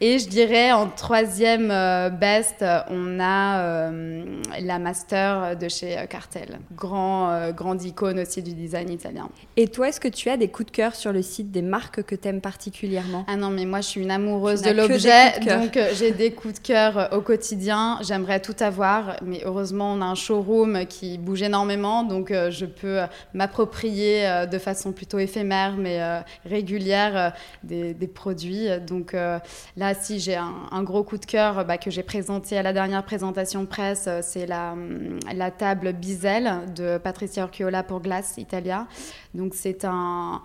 Et 0.00 0.20
je 0.20 0.28
dirais 0.28 0.70
en 0.70 0.88
troisième 0.88 1.72
euh, 1.72 2.08
best, 2.08 2.64
on 2.88 3.18
a 3.18 3.62
euh, 3.62 4.40
la 4.60 4.78
master 4.78 5.56
de 5.56 5.68
chez 5.68 5.98
euh, 5.98 6.06
Cartel, 6.06 6.60
grand, 6.72 7.50
grande 7.50 7.82
icône 7.82 8.20
aussi 8.20 8.40
du 8.40 8.54
design 8.54 8.90
italien. 8.90 9.28
Et 9.56 9.66
toi, 9.66 9.88
est-ce 9.88 9.98
que 9.98 10.06
tu 10.06 10.30
as 10.30 10.36
des 10.36 10.48
coups 10.48 10.66
de 10.66 10.76
cœur 10.76 10.94
sur 10.94 11.12
le 11.12 11.20
site 11.20 11.50
des 11.50 11.62
marques 11.62 12.04
que 12.04 12.14
tu 12.14 12.28
aimes 12.28 12.40
particulièrement? 12.40 13.24
Ah 13.26 13.34
non, 13.34 13.50
mais 13.50 13.64
moi 13.64 13.80
je 13.80 13.88
suis 13.88 14.00
une 14.00 14.12
amoureuse 14.12 14.62
de 14.62 14.70
l'objet, 14.70 15.40
donc 15.40 15.76
j'ai 15.94 16.12
des 16.12 16.30
coups 16.30 16.54
de 16.54 16.60
cœur 16.60 17.08
au 17.12 17.20
quotidien. 17.20 17.98
J'aimerais 18.02 18.40
tout 18.40 18.56
avoir, 18.60 19.16
mais 19.24 19.42
heureusement 19.44 19.94
on 19.94 20.00
a 20.00 20.04
un 20.04 20.14
showroom 20.14 20.86
qui 20.86 21.18
bouge 21.18 21.42
énormément, 21.42 22.04
donc 22.04 22.32
je 22.32 22.66
peux 22.66 23.00
m'approprier 23.34 24.44
de 24.50 24.58
façon 24.58 24.92
plutôt 24.92 25.18
éphémère 25.18 25.76
mais 25.76 26.00
régulière 26.44 27.32
des, 27.64 27.94
des, 27.94 28.06
produits. 28.06 28.68
Donc 28.86 29.12
là, 29.12 29.87
si 29.94 30.20
j'ai 30.20 30.36
un, 30.36 30.82
gros 30.82 31.02
coup 31.02 31.18
de 31.18 31.24
cœur 31.24 31.64
bah, 31.64 31.78
que 31.78 31.90
j'ai 31.90 32.02
présenté 32.02 32.56
à 32.58 32.62
la 32.62 32.72
dernière 32.72 33.04
présentation 33.04 33.66
presse, 33.66 34.06
euh, 34.08 34.20
c'est 34.22 34.46
la, 34.46 34.72
hum, 34.72 35.18
la, 35.34 35.50
table 35.50 35.92
Bizel 35.92 36.72
de 36.74 36.98
Patricia 36.98 37.44
Orchiola 37.44 37.82
pour 37.82 38.00
Glass 38.00 38.34
Italia. 38.38 38.86
Donc 39.34 39.54
c'est 39.54 39.84
un 39.84 40.42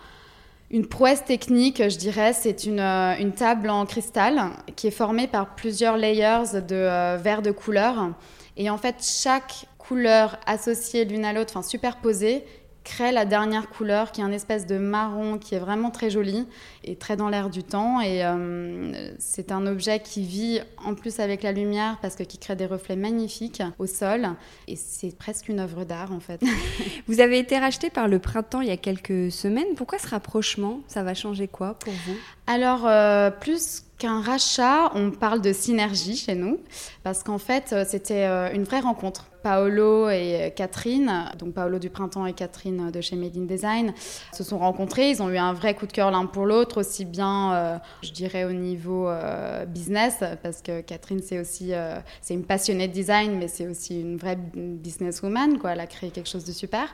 une 0.74 0.88
prouesse 0.88 1.24
technique, 1.24 1.88
je 1.88 1.98
dirais, 1.98 2.34
c'est 2.34 2.66
une, 2.66 2.80
euh, 2.80 3.16
une, 3.20 3.32
table 3.32 3.70
en 3.70 3.86
cristal 3.86 4.50
qui 4.76 4.88
est 4.88 4.92
formée 4.92 5.28
par 5.28 5.54
plusieurs 5.54 5.98
layers 5.98 6.62
de 6.68 6.76
euh, 6.76 7.18
verres 7.22 7.44
de 7.44 7.52
couleur. 7.52 8.10
Et 8.58 8.72
en 8.72 8.78
fait, 8.80 8.96
chaque 9.00 9.68
couleur 9.78 10.40
associée 10.48 11.06
l'une 11.06 11.26
à 11.26 11.34
l'autre, 11.34 11.54
enfin 11.56 11.62
superposée, 11.62 12.44
crée 12.84 13.12
la 13.12 13.25
dernière 13.25 13.70
couleur 13.70 14.12
qui 14.12 14.22
est 14.22 14.24
un 14.24 14.32
espèce 14.32 14.66
de 14.66 14.78
marron 14.78 15.38
qui 15.38 15.56
est 15.56 15.60
vraiment 15.60 15.90
très 15.90 16.10
joli 16.10 16.48
et 16.84 16.96
très 16.96 17.16
dans 17.16 17.30
l'air 17.30 17.50
du 17.50 17.63
temps 17.63 18.02
et 18.02 18.24
euh, 18.25 19.12
c'est 19.20 19.52
un 19.52 19.66
objet 19.68 20.00
qui 20.00 20.24
vit 20.24 20.62
en 20.84 20.94
plus 20.94 21.20
avec 21.20 21.44
la 21.44 21.52
lumière 21.52 21.98
parce 22.02 22.16
que 22.16 22.24
qui 22.24 22.38
crée 22.38 22.56
des 22.56 22.66
reflets 22.66 22.96
magnifiques 22.96 23.63
au 23.80 23.88
sol 23.88 24.30
et 24.68 24.75
c'est 24.75 25.16
presque 25.18 25.50
une 25.50 25.60
œuvre 25.60 25.86
d'art 25.86 26.12
en 26.12 26.20
fait. 26.20 26.42
vous 27.08 27.20
avez 27.20 27.40
été 27.40 27.58
racheté 27.58 27.90
par 27.90 28.08
le 28.08 28.20
printemps 28.20 28.62
il 28.62 28.68
y 28.68 28.72
a 28.72 28.78
quelques 28.78 29.32
semaines. 29.32 29.75
Pourquoi 29.75 30.00
ce 30.00 30.08
rapprochement? 30.08 30.82
Ça 30.88 31.04
va 31.04 31.13
changer 31.13 31.48
quoi 31.48 31.75
pour 31.75 31.94
vous? 31.94 32.16
Alors 32.48 32.86
euh, 32.86 33.32
plus 33.32 33.83
qu'un 33.98 34.22
rachat, 34.22 34.92
on 34.96 35.12
parle 35.12 35.42
de 35.42 35.54
synergie 35.54 36.16
chez 36.16 36.36
nous 36.36 36.60
parce 37.04 37.24
qu'en 37.24 37.38
fait 37.38 37.74
euh, 37.74 37.86
c'était 37.88 38.26
une 38.54 38.64
vraie 38.64 38.82
rencontre. 38.82 39.28
Paolo 39.44 40.10
et 40.10 40.54
Catherine, 40.56 41.26
donc 41.38 41.54
Paolo 41.54 41.78
du 41.78 41.90
Printemps 41.90 42.26
et 42.26 42.34
Catherine 42.34 42.90
de 42.90 43.02
chez 43.02 43.18
Made 43.18 43.38
in 43.38 43.42
Design, 43.42 43.94
se 44.32 44.44
sont 44.44 44.58
rencontrés. 44.58 45.10
Ils 45.10 45.22
ont 45.22 45.30
eu 45.30 45.38
un 45.38 45.54
vrai 45.54 45.76
coup 45.76 45.86
de 45.86 45.92
cœur 45.92 46.10
l'un 46.10 46.26
pour 46.26 46.46
l'autre, 46.46 46.80
aussi 46.80 47.04
bien, 47.04 47.54
euh, 47.54 47.78
je 48.02 48.12
dirais, 48.12 48.46
au 48.46 48.54
niveau 48.54 49.10
euh, 49.10 49.66
business, 49.66 50.24
parce 50.42 50.62
que 50.62 50.80
Catherine, 50.82 51.22
c'est 51.22 51.40
aussi 51.40 51.74
euh, 51.74 52.00
c'est 52.22 52.34
une 52.34 52.46
passionnée 52.46 52.88
de 52.88 52.94
design, 52.94 53.38
mais 53.38 53.50
c'est 53.50 53.68
aussi 53.68 54.00
une 54.00 54.16
vraie 54.16 54.38
businesswoman. 54.56 55.60
Quoi. 55.60 55.74
Elle 55.74 55.82
a 55.82 55.88
créé 55.88 56.10
quelque 56.10 56.30
chose 56.30 56.46
de 56.46 56.54
super. 56.54 56.88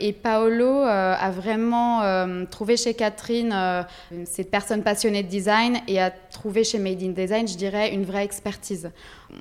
Et 0.00 0.12
Paolo 0.12 0.80
a 0.82 1.30
vraiment 1.30 2.46
trouvé 2.46 2.76
chez 2.76 2.94
Catherine 2.94 3.54
cette 4.24 4.50
personne 4.50 4.82
passionnée 4.82 5.22
de 5.22 5.28
design 5.28 5.78
et 5.86 6.00
a 6.00 6.10
trouvé 6.10 6.64
chez 6.64 6.78
Made 6.78 7.02
in 7.02 7.10
Design, 7.10 7.46
je 7.46 7.56
dirais, 7.56 7.92
une 7.92 8.04
vraie 8.04 8.24
expertise. 8.24 8.90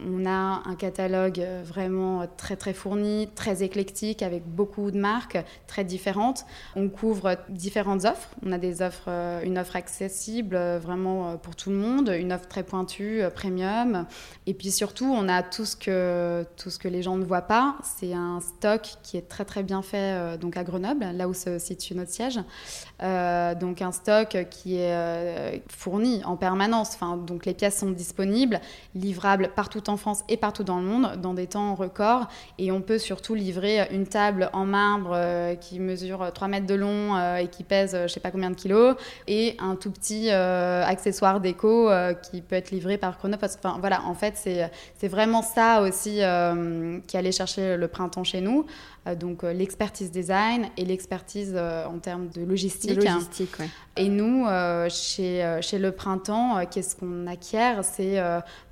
On 0.06 0.26
a 0.26 0.62
un 0.66 0.76
catalogue 0.76 1.40
euh, 1.40 1.64
vraiment 1.66 2.28
très 2.38 2.56
très 2.56 2.74
fourni, 2.74 3.28
très 3.36 3.64
éclectique, 3.64 4.22
avec 4.22 4.46
beaucoup 4.46 4.92
de 4.92 5.00
marques 5.00 5.38
très 5.68 5.84
différentes. 5.84 6.46
On 6.76 6.90
couvre 6.90 7.38
différentes 7.50 8.06
offres. 8.06 8.30
On 8.46 8.52
a 8.52 8.58
des 8.58 8.82
offres, 8.82 9.08
euh, 9.08 9.42
une 9.44 9.58
offre 9.58 9.76
accessible 9.76 10.56
euh, 10.56 10.80
vraiment 10.80 11.38
pour 11.38 11.56
tout 11.56 11.70
le 11.70 11.78
monde, 11.78 12.14
une 12.16 12.32
offre 12.32 12.48
très 12.48 12.64
pointue, 12.64 13.22
premium. 13.34 14.06
Et 14.46 14.54
puis 14.54 14.72
surtout, 14.72 15.12
on 15.12 15.28
a 15.28 15.42
tout 15.44 15.66
ce 15.66 15.76
que, 15.76 16.46
tout 16.58 16.70
ce 16.70 16.78
que 16.78 16.88
les 16.88 17.02
gens 17.02 17.18
ne 17.18 17.26
voient 17.26 17.42
pas. 17.42 17.76
C'est 17.84 18.14
un 18.14 18.40
stock 18.42 18.82
qui 19.04 19.18
est 19.18 19.28
très 19.28 19.46
très 19.46 19.64
bien 19.64 19.82
fait 19.82 20.38
à 20.58 20.64
Grenoble, 20.64 21.06
là 21.14 21.28
où 21.28 21.34
se 21.34 21.60
situe 21.60 21.96
notre 21.96 22.12
siège. 22.12 22.40
donc 23.00 23.82
un 23.82 23.92
stock 23.92 24.38
qui 24.50 24.78
est 24.78 25.62
fourni 25.70 26.22
en 26.26 26.36
permanence. 26.36 26.92
Enfin, 26.96 27.18
donc 27.18 27.46
les 27.46 27.54
pièces 27.54 27.80
sont 27.80 27.92
disponibles, 27.92 28.60
livrables 28.96 29.52
partout 29.56 29.90
en 29.90 29.98
France 29.98 30.24
et 30.30 30.38
partout 30.38 30.64
dans 30.64 30.80
le 30.80 30.86
monde 30.86 31.20
dans 31.22 31.34
des 31.34 31.48
temps 31.48 31.76
records. 31.76 32.28
Et 32.58 32.72
on 32.72 32.82
peut 32.82 32.98
surtout 32.98 33.36
livrer 33.36 33.88
une 33.92 34.08
table 34.08 34.50
en 34.54 34.66
marbre 34.66 35.12
euh, 35.14 35.56
qui 35.56 35.80
mesure 35.80 36.32
3 36.34 36.48
mètres 36.48 36.68
de 36.68 36.76
long 36.76 37.16
euh, 37.16 37.38
et 37.38 37.48
qui 37.48 37.64
pèse 37.64 37.98
je 38.04 38.08
sais 38.08 38.20
pas 38.20 38.32
combien 38.32 38.50
de 38.50 38.56
kilos 38.56 38.96
et 39.28 39.56
un 39.60 39.76
tout 39.76 39.92
petit 39.92 40.30
euh, 40.30 40.84
accessoire 40.86 41.40
déco 41.40 41.90
qui 42.24 42.42
peut 42.42 42.56
être 42.56 42.72
livré 42.72 42.98
par 42.98 43.18
Chronopost. 43.18 43.60
Enfin 43.64 43.78
voilà, 43.80 44.04
en 44.04 44.14
fait, 44.14 44.34
c'est 44.36 45.08
vraiment 45.08 45.42
ça 45.42 45.82
aussi 45.82 46.22
qui 47.08 47.18
allait 47.18 47.32
chercher 47.32 47.78
le 47.78 47.88
printemps 47.88 48.24
chez 48.24 48.42
nous. 48.42 48.66
Euh, 49.08 49.16
donc 49.16 49.44
euh, 49.44 49.54
l'expertise 49.54 50.12
design 50.12 50.70
et 50.78 50.86
l'expertise 50.86 51.54
euh, 51.56 51.86
en 51.86 52.00
termes 52.00 52.30
de 52.30 52.42
logistique. 52.42 52.96
logistique 52.96 53.56
Et 53.98 54.08
nous, 54.08 54.46
chez, 54.90 55.60
chez 55.62 55.78
Le 55.78 55.92
Printemps, 55.92 56.66
qu'est-ce 56.72 56.96
qu'on 56.96 57.28
acquiert? 57.28 57.84
C'est 57.84 58.16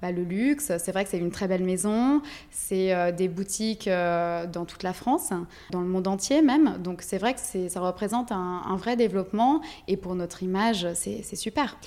bah, 0.01 0.11
le 0.11 0.23
luxe. 0.23 0.71
C'est 0.77 0.91
vrai 0.93 1.03
que 1.03 1.09
c'est 1.09 1.17
une 1.17 1.31
très 1.31 1.49
belle 1.49 1.65
maison. 1.65 2.21
C'est 2.49 3.11
des 3.11 3.27
boutiques 3.27 3.89
dans 3.89 4.65
toute 4.65 4.83
la 4.83 4.93
France, 4.93 5.33
dans 5.71 5.81
le 5.81 5.87
monde 5.87 6.07
entier 6.07 6.41
même. 6.41 6.77
Donc 6.81 7.01
c'est 7.01 7.17
vrai 7.17 7.33
que 7.33 7.67
ça 7.67 7.79
représente 7.81 8.31
un, 8.31 8.61
un, 8.65 8.77
vrai 8.77 8.95
développement. 8.95 9.61
Et 9.89 9.97
pour 9.97 10.15
notre 10.15 10.43
image, 10.43 10.87
c'est 10.93 11.35
super. 11.35 11.77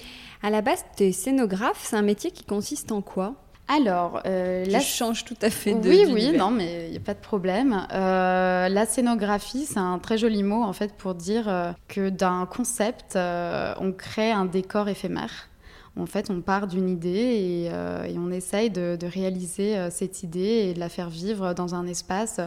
À 0.43 0.51
la 0.51 0.61
base, 0.61 0.85
tu 0.99 1.05
es 1.05 1.13
scénographe. 1.13 1.81
C'est 1.83 1.97
un 1.97 2.03
métier 2.03 2.31
qui 2.31 2.45
consiste 2.45 2.93
en 2.93 3.01
quoi? 3.01 3.37
Alors, 3.71 4.21
euh, 4.27 4.65
là, 4.65 4.81
change 4.81 5.25
tout 5.25 5.37
à 5.43 5.49
fait 5.49 5.75
de. 5.75 5.89
Oui, 5.89 6.05
oui, 6.11 6.33
non, 6.37 6.51
mais 6.51 6.87
il 6.87 6.91
n'y 6.91 6.97
a 6.97 7.01
pas 7.01 7.15
de 7.15 7.21
problème. 7.21 7.87
Euh, 7.93 8.69
la 8.69 8.85
scénographie, 8.85 9.65
c'est 9.65 9.79
un 9.79 10.01
très 10.01 10.19
joli 10.19 10.43
mot 10.43 10.65
en 10.65 10.73
fait 10.73 10.93
pour 10.95 11.15
dire 11.15 11.49
euh, 11.49 11.71
que 11.87 12.09
d'un 12.09 12.47
concept, 12.47 13.15
euh, 13.15 13.73
on 13.79 13.93
crée 13.93 14.33
un 14.33 14.45
décor 14.45 14.89
éphémère. 14.89 15.49
En 15.97 16.07
fait, 16.07 16.31
on 16.31 16.41
part 16.41 16.67
d'une 16.67 16.89
idée 16.89 17.69
et, 17.69 18.19
on 18.19 18.31
essaye 18.31 18.71
de, 18.71 18.97
réaliser 19.03 19.77
cette 19.91 20.23
idée 20.23 20.69
et 20.71 20.75
de 20.75 20.81
la 20.81 20.89
faire 20.89 21.11
vivre 21.11 21.53
dans 21.53 21.75
un 21.75 21.87
espace 21.87 22.41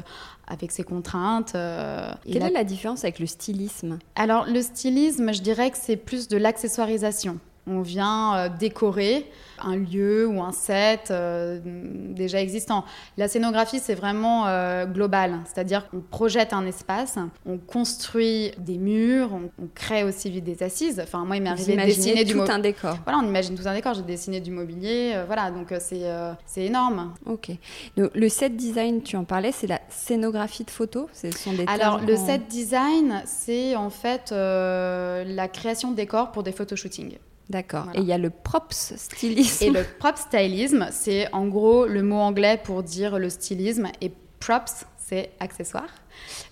avec 0.47 0.71
ses 0.71 0.83
contraintes. 0.83 1.51
Quelle 1.51 2.43
est 2.43 2.51
la 2.51 2.63
différence 2.63 3.03
avec 3.03 3.19
le 3.19 3.27
stylisme? 3.27 3.99
Alors, 4.15 4.45
le 4.47 4.61
stylisme, 4.61 5.33
je 5.33 5.41
dirais 5.41 5.71
que 5.71 5.77
c'est 5.79 5.97
plus 5.97 6.29
de 6.29 6.37
l'accessoirisation. 6.37 7.37
On 7.65 7.81
vient 7.81 8.35
euh, 8.35 8.49
décorer 8.49 9.25
un 9.59 9.77
lieu 9.77 10.27
ou 10.27 10.41
un 10.41 10.51
set 10.51 11.09
euh, 11.11 11.59
déjà 11.63 12.41
existant. 12.41 12.83
La 13.17 13.29
scénographie, 13.29 13.79
c'est 13.79 13.95
vraiment 13.95 14.47
euh, 14.47 14.85
global, 14.85 15.39
c'est-à-dire 15.45 15.87
qu'on 15.87 16.01
projette 16.01 16.51
un 16.51 16.65
espace, 16.65 17.17
on 17.45 17.57
construit 17.57 18.51
des 18.57 18.77
murs, 18.77 19.29
on, 19.33 19.67
crée 19.73 20.03
aussi 20.03 20.29
des 20.41 20.63
assises. 20.63 20.99
Enfin, 21.01 21.23
moi, 21.23 21.37
il 21.37 21.43
m'est 21.43 21.49
arrivé 21.49 21.77
de 21.77 21.81
dessiner 21.81 22.25
tout 22.25 22.41
un 22.41 22.59
décor. 22.59 22.97
Voilà, 23.05 23.19
on 23.19 23.27
imagine 23.27 23.55
tout 23.55 23.67
un 23.67 23.73
décor. 23.73 23.93
J'ai 23.93 24.01
dessiné 24.01 24.41
du 24.41 24.51
mobilier, 24.51 25.15
voilà, 25.25 25.49
donc 25.49 25.73
c'est 25.79 26.65
énorme. 26.65 27.13
Ok. 27.25 27.51
le 27.95 28.29
set 28.29 28.57
design, 28.57 29.01
tu 29.01 29.15
en 29.15 29.23
parlais, 29.23 29.53
c'est 29.53 29.67
la 29.67 29.79
scénographie 29.87 30.65
de 30.65 30.71
photos. 30.71 31.07
Ce 31.13 31.31
sont 31.31 31.53
des 31.53 31.65
Alors, 31.67 32.01
le 32.01 32.17
set 32.17 32.47
design, 32.47 33.21
c'est 33.25 33.75
en 33.77 33.89
fait 33.89 34.31
la 34.31 35.47
création 35.47 35.91
de 35.91 35.95
décors 35.95 36.31
pour 36.31 36.43
des 36.43 36.51
photoshootings. 36.51 37.17
D'accord. 37.49 37.87
Et 37.93 37.99
il 37.99 38.05
y 38.05 38.13
a 38.13 38.17
le 38.17 38.29
props 38.29 38.93
stylisme. 38.95 39.65
Et 39.65 39.69
le 39.69 39.83
prop 39.99 40.17
stylisme, 40.17 40.87
c'est 40.91 41.31
en 41.33 41.47
gros 41.47 41.85
le 41.85 42.01
mot 42.01 42.19
anglais 42.19 42.59
pour 42.63 42.83
dire 42.83 43.19
le 43.19 43.29
stylisme. 43.29 43.87
Et 44.01 44.11
props, 44.39 44.85
c'est 44.97 45.31
accessoire. 45.39 45.89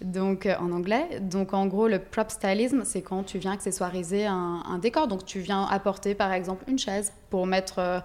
Donc 0.02 0.46
euh, 0.46 0.56
en 0.60 0.72
anglais. 0.72 1.20
Donc 1.22 1.54
en 1.54 1.66
gros, 1.68 1.88
le 1.88 2.00
prop 2.00 2.30
stylisme, 2.30 2.84
c'est 2.84 3.02
quand 3.02 3.24
tu 3.24 3.38
viens 3.38 3.54
accessoiriser 3.54 4.26
un, 4.26 4.64
un, 4.68 4.78
décor. 4.80 5.08
Donc 5.08 5.26
tu 5.26 5.40
viens 5.40 5.64
apporter 5.66 6.14
par 6.14 6.34
exemple 6.34 6.66
une 6.68 6.80
chaise 6.80 7.14
pour 7.30 7.46
mettre. 7.48 7.80
Euh, 7.80 8.00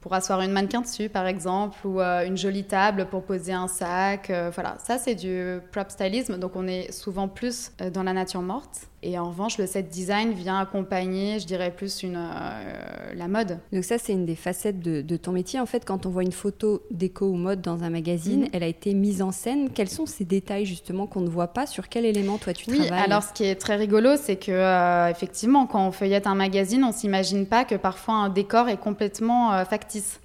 pour 0.00 0.14
asseoir 0.14 0.40
une 0.40 0.50
mannequin 0.50 0.80
dessus, 0.80 1.08
par 1.08 1.28
exemple, 1.28 1.86
ou 1.86 2.00
euh, 2.00 2.26
une 2.26 2.36
jolie 2.36 2.64
table 2.64 3.06
pour 3.06 3.22
poser 3.22 3.52
un 3.52 3.68
sac. 3.68 4.32
voilà, 4.52 4.76
ça 4.84 4.98
c'est 4.98 5.14
du 5.14 5.60
prop 5.70 5.88
stylisme. 5.92 6.38
Donc 6.38 6.56
on 6.56 6.66
est 6.66 6.90
souvent 6.90 7.28
plus 7.28 7.70
dans 7.92 8.02
la 8.02 8.12
nature 8.12 8.42
morte. 8.42 8.88
Et 9.04 9.18
en 9.18 9.28
revanche, 9.28 9.58
le 9.58 9.66
set 9.66 9.88
design 9.88 10.32
vient 10.32 10.60
accompagner, 10.60 11.40
je 11.40 11.46
dirais, 11.46 11.72
plus 11.72 12.04
une, 12.04 12.16
euh, 12.16 13.14
la 13.14 13.26
mode. 13.26 13.58
Donc 13.72 13.82
ça, 13.82 13.98
c'est 13.98 14.12
une 14.12 14.26
des 14.26 14.36
facettes 14.36 14.78
de, 14.78 15.16
ton 15.16 15.32
métier. 15.32 15.58
En 15.58 15.66
fait, 15.66 15.84
quand 15.84 16.06
on 16.06 16.10
voit 16.10 16.22
une 16.22 16.32
photo 16.32 16.82
déco 16.92 17.26
ou 17.26 17.34
mode 17.34 17.60
dans 17.60 17.82
un 17.82 17.90
magazine, 17.90 18.42
mhm. 18.42 18.48
elle 18.52 18.62
a 18.62 18.68
été 18.68 18.94
mise 18.94 19.20
en 19.20 19.32
scène. 19.32 19.70
Quels 19.70 19.88
sont 19.88 20.06
ces 20.06 20.24
détails, 20.24 20.66
justement, 20.66 21.08
qu'on 21.08 21.20
ne 21.20 21.28
voit 21.28 21.48
pas? 21.48 21.66
Sur 21.66 21.88
quel 21.88 22.04
élément, 22.04 22.38
toi, 22.38 22.52
tu 22.52 22.70
oui, 22.70 22.78
travailles? 22.78 23.04
alors 23.04 23.24
ce 23.24 23.32
qui 23.32 23.42
est 23.44 23.56
très 23.56 23.74
rigolo, 23.74 24.10
c'est 24.16 24.36
que, 24.36 24.52
euh, 24.52 25.08
effectivement, 25.08 25.66
quand 25.66 25.84
on 25.84 25.90
feuillette 25.90 26.28
un 26.28 26.36
magazine, 26.36 26.84
on 26.84 26.92
s'imagine 26.92 27.46
pas 27.46 27.64
que 27.64 27.74
parfois 27.74 28.14
un 28.14 28.28
décor 28.28 28.68
est 28.68 28.78
complètement 28.78 29.52
euh, 29.52 29.64
factice. 29.64 30.20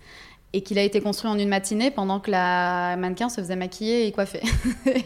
Et 0.57 0.61
qu'il 0.61 0.79
a 0.79 0.81
été 0.81 1.01
construit 1.01 1.29
en 1.29 1.37
une 1.37 1.49
matinée 1.49 1.91
pendant 1.91 2.19
que 2.19 2.31
la 2.31 2.97
mannequin 2.97 3.29
se 3.29 3.39
faisait 3.41 3.55
maquiller 3.55 4.07
et 4.07 4.11
coiffer. 4.11 4.41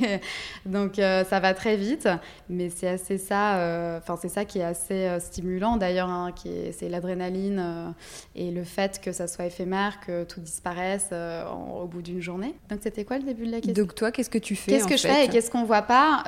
Donc 0.65 0.97
euh, 0.97 1.25
ça 1.25 1.41
va 1.41 1.53
très 1.53 1.75
vite, 1.75 2.07
mais 2.47 2.69
c'est 2.69 2.87
assez 2.87 3.17
ça, 3.17 3.57
euh, 3.57 3.97
enfin 3.97 4.17
c'est 4.21 4.29
ça 4.29 4.45
qui 4.45 4.59
est 4.59 4.63
assez 4.63 5.07
euh, 5.07 5.19
stimulant 5.19 5.75
d'ailleurs, 5.75 6.07
hein, 6.07 6.33
c'est 6.71 6.87
l'adrénaline 6.87 7.93
et 8.33 8.49
le 8.49 8.63
fait 8.63 9.01
que 9.01 9.11
ça 9.11 9.27
soit 9.27 9.45
éphémère, 9.45 9.99
que 9.99 10.23
tout 10.23 10.39
disparaisse 10.39 11.09
au 11.11 11.85
bout 11.85 12.01
d'une 12.01 12.21
journée. 12.21 12.55
Donc 12.69 12.79
c'était 12.81 13.03
quoi 13.03 13.17
le 13.17 13.23
début 13.23 13.45
de 13.45 13.51
la 13.51 13.59
question? 13.59 13.83
Donc 13.83 13.93
toi, 13.93 14.13
qu'est-ce 14.13 14.29
que 14.29 14.37
tu 14.37 14.55
fais 14.55 14.71
Qu'est-ce 14.71 14.87
que 14.87 14.95
je 14.95 15.05
fais 15.05 15.25
et 15.25 15.27
qu'est-ce 15.27 15.51
qu'on 15.51 15.65
voit 15.65 15.81
pas? 15.81 16.23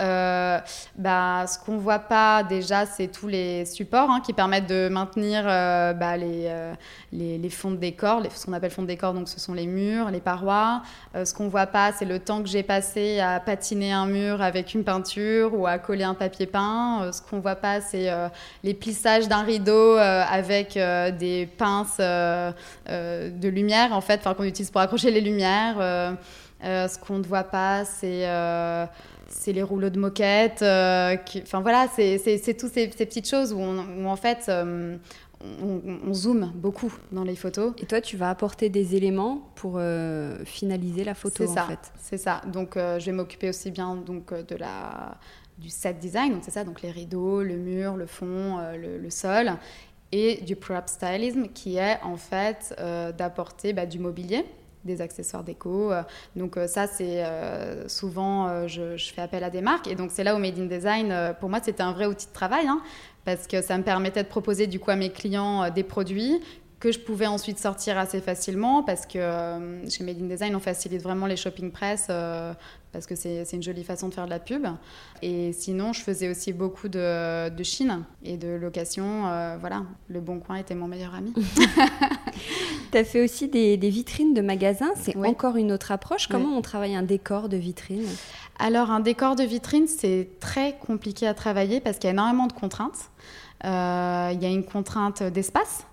Bah 0.97 1.45
ce 1.47 1.57
qu'on 1.59 1.77
voit 1.77 1.99
pas 1.99 2.43
déjà, 2.43 2.85
c'est 2.85 3.07
tous 3.07 3.29
les 3.29 3.63
supports 3.63 4.09
hein, 4.09 4.19
qui 4.19 4.33
permettent 4.33 4.67
de 4.67 4.89
maintenir 4.89 5.43
bah, 5.45 6.17
les, 6.17 6.53
les, 7.13 7.37
les, 7.37 7.49
fonds 7.49 7.71
de 7.71 7.77
décor, 7.77 8.19
les, 8.19 8.29
ce 8.29 8.45
qu'on 8.45 8.53
appelle 8.53 8.71
fonds 8.71 8.81
de 8.81 8.87
décor, 8.87 9.12
donc 9.13 9.29
ce 9.29 9.39
sont 9.39 9.53
les 9.53 9.67
murs, 9.67 10.09
les 10.11 10.19
parois. 10.19 10.81
ce 11.13 11.33
qu'on 11.33 11.47
voit 11.47 11.67
pas, 11.67 11.91
c'est 11.91 12.05
le 12.05 12.19
temps 12.19 12.41
que 12.41 12.49
j'ai 12.49 12.63
passé 12.63 13.19
à 13.19 13.39
patiner 13.39 13.91
un 13.91 14.05
mur 14.05 14.41
avec 14.41 14.73
une 14.73 14.83
peinture 14.83 15.53
ou 15.53 15.67
à 15.67 15.77
coller 15.77 16.03
un 16.03 16.13
papier 16.13 16.45
peint. 16.45 17.03
Euh, 17.03 17.11
ce 17.11 17.21
qu'on 17.21 17.39
voit 17.39 17.55
pas, 17.55 17.81
c'est 17.81 18.09
euh, 18.09 18.27
les 18.63 18.73
plissages 18.73 19.27
d'un 19.27 19.43
rideau 19.43 19.97
euh, 19.97 20.23
avec 20.29 20.73
des 20.73 21.47
pinces 21.57 21.97
de 21.99 23.47
lumière, 23.47 23.93
en 23.93 24.01
fait, 24.01 24.21
qu'on 24.23 24.43
utilise 24.43 24.71
pour 24.71 24.81
accrocher 24.81 25.11
les 25.11 25.21
lumières. 25.21 26.15
ce 26.61 26.97
qu'on 26.99 27.19
ne 27.19 27.23
voit 27.23 27.43
pas, 27.43 27.83
c'est 27.85 28.27
les 29.53 29.63
rouleaux 29.63 29.89
de 29.89 29.99
moquette. 29.99 30.61
enfin 30.61 31.61
voilà, 31.61 31.87
c'est 31.95 32.57
toutes 32.57 32.73
ces, 32.73 32.87
petites 32.87 33.29
choses 33.29 33.53
où, 33.53 33.59
où 33.59 34.07
en 34.07 34.15
fait 34.15 34.49
on, 35.43 36.13
zoome 36.13 36.51
beaucoup 36.55 36.93
dans 37.11 37.23
les 37.23 37.35
photos. 37.35 37.73
Et 37.77 37.85
toi, 37.85 38.01
tu 38.01 38.17
vas 38.17 38.29
apporter 38.29 38.69
des 38.69 38.95
éléments 38.95 39.51
pour 39.55 39.75
euh, 39.77 40.43
finaliser 40.45 41.03
la 41.03 41.15
photo, 41.15 41.43
en 41.43 41.67
fait. 41.67 41.91
C'est 41.97 42.17
ça. 42.17 42.41
Donc, 42.51 42.77
euh, 42.77 42.99
je 42.99 43.07
vais 43.07 43.11
m'occuper 43.11 43.49
aussi 43.49 43.71
bien 43.71 43.95
donc 43.95 44.31
euh, 44.31 44.43
de 44.43 44.55
la 44.55 45.17
du 45.59 45.69
set 45.69 45.99
design, 45.99 46.33
donc 46.33 46.41
c'est 46.43 46.51
ça, 46.51 46.63
donc 46.63 46.81
les 46.81 46.89
rideaux, 46.89 47.43
le 47.43 47.57
mur, 47.57 47.95
le 47.95 48.07
fond, 48.07 48.57
le, 48.75 49.09
sol, 49.11 49.51
et 50.11 50.41
du 50.41 50.55
prop 50.55 50.89
stylism, 50.89 51.47
qui 51.53 51.77
est 51.77 52.01
en 52.01 52.17
fait 52.17 52.75
d'apporter 53.15 53.71
bah, 53.71 53.85
du 53.85 53.99
mobilier 53.99 54.45
des 54.85 55.01
accessoires 55.01 55.43
déco. 55.43 55.91
Donc 56.35 56.57
ça, 56.67 56.87
c'est 56.87 57.23
souvent, 57.87 58.67
je, 58.67 58.97
fais 58.97 59.21
appel 59.21 59.43
à 59.43 59.49
des 59.49 59.61
marques. 59.61 59.87
Et 59.87 59.95
donc 59.95 60.11
c'est 60.11 60.23
là 60.23 60.35
où 60.35 60.39
Made 60.39 60.59
in 60.59 60.65
Design, 60.65 61.35
pour 61.39 61.49
moi, 61.49 61.59
c'était 61.63 61.83
un 61.83 61.91
vrai 61.91 62.05
outil 62.05 62.27
de 62.27 62.33
travail, 62.33 62.67
hein, 62.67 62.81
parce 63.25 63.47
que 63.47 63.61
ça 63.61 63.77
me 63.77 63.83
permettait 63.83 64.23
de 64.23 64.27
proposer 64.27 64.67
du 64.67 64.79
coup 64.79 64.91
à 64.91 64.95
mes 64.95 65.09
clients 65.09 65.63
euh, 65.63 65.69
des 65.69 65.83
produits 65.83 66.41
que 66.83 66.91
je 66.91 66.99
pouvais 66.99 67.27
ensuite 67.27 67.59
sortir 67.59 67.97
assez 67.97 68.19
facilement 68.19 68.83
parce 68.83 69.05
que 69.05 69.17
euh, 69.17 69.89
chez 69.89 70.03
Made 70.03 70.21
in 70.21 70.25
Design, 70.25 70.53
on 70.53 70.59
facilite 70.59 71.01
vraiment 71.01 71.27
les 71.27 71.37
shopping 71.37 71.71
press 71.71 72.07
euh, 72.09 72.53
parce 72.91 73.05
que 73.05 73.15
c'est 73.15 73.47
une 73.53 73.63
jolie 73.63 73.85
façon 73.85 74.09
de 74.09 74.13
faire 74.13 74.25
de 74.25 74.29
la 74.29 74.39
pub. 74.39 74.67
Et 75.21 75.53
sinon, 75.53 75.93
je 75.93 76.01
faisais 76.01 76.27
aussi 76.29 76.51
beaucoup 76.51 76.89
de, 76.89 77.47
de 77.47 77.63
Chine 77.63 78.03
et 78.21 78.35
de 78.35 78.49
location. 78.49 79.21
voilà, 79.61 79.83
le 80.09 80.19
Bon 80.19 80.39
Coin 80.41 80.57
était 80.57 80.75
mon 80.75 80.87
meilleur 80.87 81.15
ami. 81.15 81.33
tu 82.91 82.97
as 82.97 83.05
fait 83.05 83.23
aussi 83.23 83.47
des, 83.47 83.77
vitrines 83.77 84.33
de 84.33 84.41
magasins. 84.41 84.91
C'est 84.97 85.15
encore 85.15 85.55
une 85.55 85.71
autre 85.71 85.91
approche. 85.91 86.27
Comment 86.27 86.55
on 86.55 86.61
travaille 86.61 86.95
un 86.95 87.01
décor 87.01 87.47
de 87.47 87.57
vitrine? 87.57 88.05
Alors 88.59 88.91
un 88.91 88.99
décor 88.99 89.35
de 89.35 89.43
vitrine, 89.43 89.87
c'est 89.87 90.27
très 90.41 90.77
compliqué 90.85 91.27
à 91.27 91.33
travailler 91.33 91.79
parce 91.79 91.97
qu'il 91.97 92.09
y 92.09 92.11
a 92.11 92.13
énormément 92.13 92.47
de 92.47 92.53
contraintes. 92.53 93.09
Euh, 93.65 94.31
il 94.33 94.43
y 94.43 94.45
a 94.45 94.49
une 94.49 94.65
contrainte 94.65 95.23
d'espace, 95.23 95.85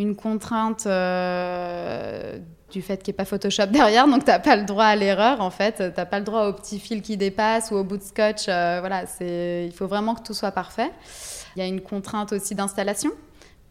une 0.00 0.16
contrainte 0.16 0.86
euh, 0.86 2.38
du 2.72 2.82
fait 2.82 3.02
qu'il 3.02 3.12
n'y 3.12 3.16
ait 3.16 3.18
pas 3.18 3.24
Photoshop 3.24 3.66
derrière, 3.66 4.06
donc 4.06 4.24
tu 4.24 4.30
n'as 4.30 4.38
pas 4.38 4.56
le 4.56 4.64
droit 4.64 4.84
à 4.84 4.96
l'erreur 4.96 5.40
en 5.40 5.50
fait, 5.50 5.76
tu 5.76 5.82
n'as 5.82 6.06
pas 6.06 6.18
le 6.18 6.24
droit 6.24 6.46
au 6.46 6.52
petit 6.52 6.78
fil 6.78 7.02
qui 7.02 7.16
dépasse 7.16 7.70
ou 7.70 7.76
au 7.76 7.84
bout 7.84 7.96
de 7.98 8.02
scotch, 8.02 8.46
euh, 8.48 8.78
voilà, 8.80 9.04
il 9.20 9.72
faut 9.72 9.86
vraiment 9.86 10.14
que 10.14 10.22
tout 10.22 10.34
soit 10.34 10.52
parfait. 10.52 10.90
Il 11.56 11.58
y 11.60 11.62
a 11.62 11.66
une 11.66 11.80
contrainte 11.80 12.32
aussi 12.32 12.54
d'installation, 12.54 13.10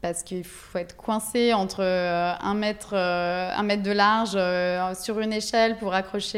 parce 0.02 0.24
qu'il 0.24 0.44
faut 0.44 0.78
être 0.78 0.96
coincé 0.96 1.54
entre 1.54 1.82
euh, 1.82 2.34
un 2.40 2.54
mètre, 2.54 2.94
euh, 2.94 3.52
un 3.54 3.64
mètre 3.64 3.84
de 3.84 3.92
large 3.92 4.34
euh, 4.36 4.94
sur 4.96 5.20
une 5.20 5.34
échelle 5.34 5.78
pour 5.78 5.94
accrocher 5.94 6.30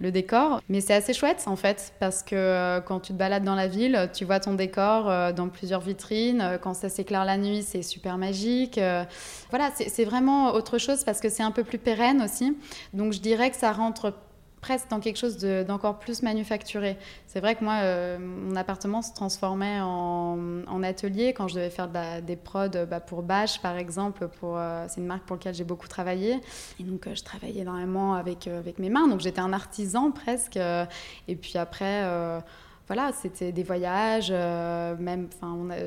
le 0.00 0.10
décor. 0.10 0.60
Mais 0.68 0.80
c'est 0.80 0.94
assez 0.94 1.14
chouette 1.14 1.44
en 1.46 1.56
fait, 1.56 1.94
parce 2.00 2.22
que 2.22 2.80
quand 2.80 3.00
tu 3.00 3.12
te 3.12 3.18
balades 3.18 3.44
dans 3.44 3.54
la 3.54 3.66
ville, 3.66 4.10
tu 4.12 4.24
vois 4.24 4.40
ton 4.40 4.54
décor 4.54 5.32
dans 5.32 5.48
plusieurs 5.48 5.80
vitrines. 5.80 6.58
Quand 6.62 6.74
ça 6.74 6.88
s'éclaire 6.88 7.24
la 7.24 7.36
nuit, 7.36 7.62
c'est 7.62 7.82
super 7.82 8.18
magique. 8.18 8.80
voilà, 9.50 9.70
c'est 9.74 10.04
vraiment 10.04 10.52
autre 10.52 10.78
chose 10.78 11.04
parce 11.04 11.20
que 11.20 11.28
c'est 11.28 11.42
un 11.42 11.50
peu 11.50 11.64
plus 11.64 11.78
pérenne 11.78 12.22
aussi. 12.22 12.56
Donc 12.92 13.12
je 13.12 13.20
dirais 13.20 13.50
que 13.50 13.56
ça 13.56 13.72
rentre 13.72 14.12
presque 14.66 14.90
dans 14.90 14.98
quelque 14.98 15.16
chose 15.16 15.38
d'encore 15.38 16.00
plus 16.00 16.22
manufacturé. 16.22 16.96
C'est 17.28 17.38
vrai 17.38 17.54
que 17.54 17.62
moi, 17.62 17.74
euh, 17.84 18.18
mon 18.18 18.56
appartement 18.56 19.00
se 19.00 19.12
transformait 19.14 19.78
en, 19.80 20.82
atelier 20.82 21.32
quand 21.32 21.46
je 21.46 21.54
devais 21.54 21.70
faire 21.70 21.88
des 22.20 22.36
prods 22.36 22.86
bah, 22.90 22.98
pour 22.98 23.22
Bash, 23.22 23.60
par 23.60 23.76
exemple. 23.76 24.28
Euh, 24.42 24.86
c'est 24.88 25.00
une 25.00 25.06
marque 25.06 25.22
pour 25.22 25.36
laquelle 25.36 25.54
j'ai 25.54 25.64
beaucoup 25.64 25.86
travaillé. 25.86 26.40
Et 26.80 26.82
donc, 26.82 27.06
euh, 27.06 27.14
je 27.14 27.22
travaillais 27.22 27.60
énormément 27.60 28.14
avec, 28.14 28.48
avec 28.48 28.80
mes 28.80 28.90
mains. 28.90 29.06
Donc, 29.06 29.20
j'étais 29.20 29.40
un 29.40 29.52
artisan 29.52 30.10
presque. 30.10 30.56
et 30.56 31.36
puis 31.36 31.58
après 31.58 32.02
voilà, 32.86 33.10
c'était 33.12 33.52
des 33.52 33.62
voyages, 33.62 34.30
même 34.30 35.28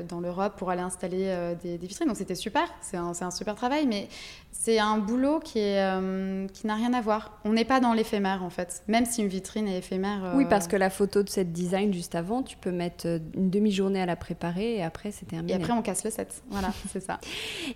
dans 0.08 0.20
l'Europe 0.20 0.54
pour 0.56 0.70
aller 0.70 0.82
installer 0.82 1.56
des, 1.62 1.78
des, 1.78 1.86
vitrines. 1.86 2.08
Donc 2.08 2.16
c'était 2.16 2.34
super, 2.34 2.64
c'est 2.80 2.96
un, 2.96 3.12
un, 3.18 3.30
super 3.30 3.54
travail. 3.54 3.86
Mais 3.86 4.08
c'est 4.52 4.78
un 4.78 4.98
boulot 4.98 5.40
qui, 5.40 5.58
est, 5.58 5.80
euh, 5.80 6.46
qui 6.52 6.66
n'a 6.66 6.74
rien 6.74 6.92
à 6.92 7.00
voir. 7.00 7.38
On 7.44 7.52
n'est 7.52 7.64
pas 7.64 7.80
dans 7.80 7.94
l'éphémère 7.94 8.42
en 8.42 8.50
fait, 8.50 8.82
même 8.88 9.06
si 9.06 9.22
une 9.22 9.28
vitrine 9.28 9.66
est 9.66 9.78
éphémère. 9.78 10.34
Oui, 10.36 10.44
parce 10.48 10.68
que 10.68 10.76
la 10.76 10.90
photo 10.90 11.22
de 11.22 11.30
cette 11.30 11.52
design 11.52 11.94
juste 11.94 12.14
avant, 12.14 12.42
tu 12.42 12.58
peux 12.58 12.70
mettre 12.70 13.06
euh, 13.06 13.18
une 13.34 13.48
demi-journée 13.48 14.02
à 14.02 14.06
la 14.06 14.16
préparer 14.16 14.76
et 14.76 14.82
après 14.82 15.12
c'est 15.12 15.24
terminé. 15.24 15.52
Et 15.52 15.56
après 15.56 15.72
on 15.72 15.80
casse 15.80 16.04
le 16.04 16.10
set. 16.10 16.42
Voilà, 16.50 16.72
c'est 16.92 17.00
ça. 17.00 17.20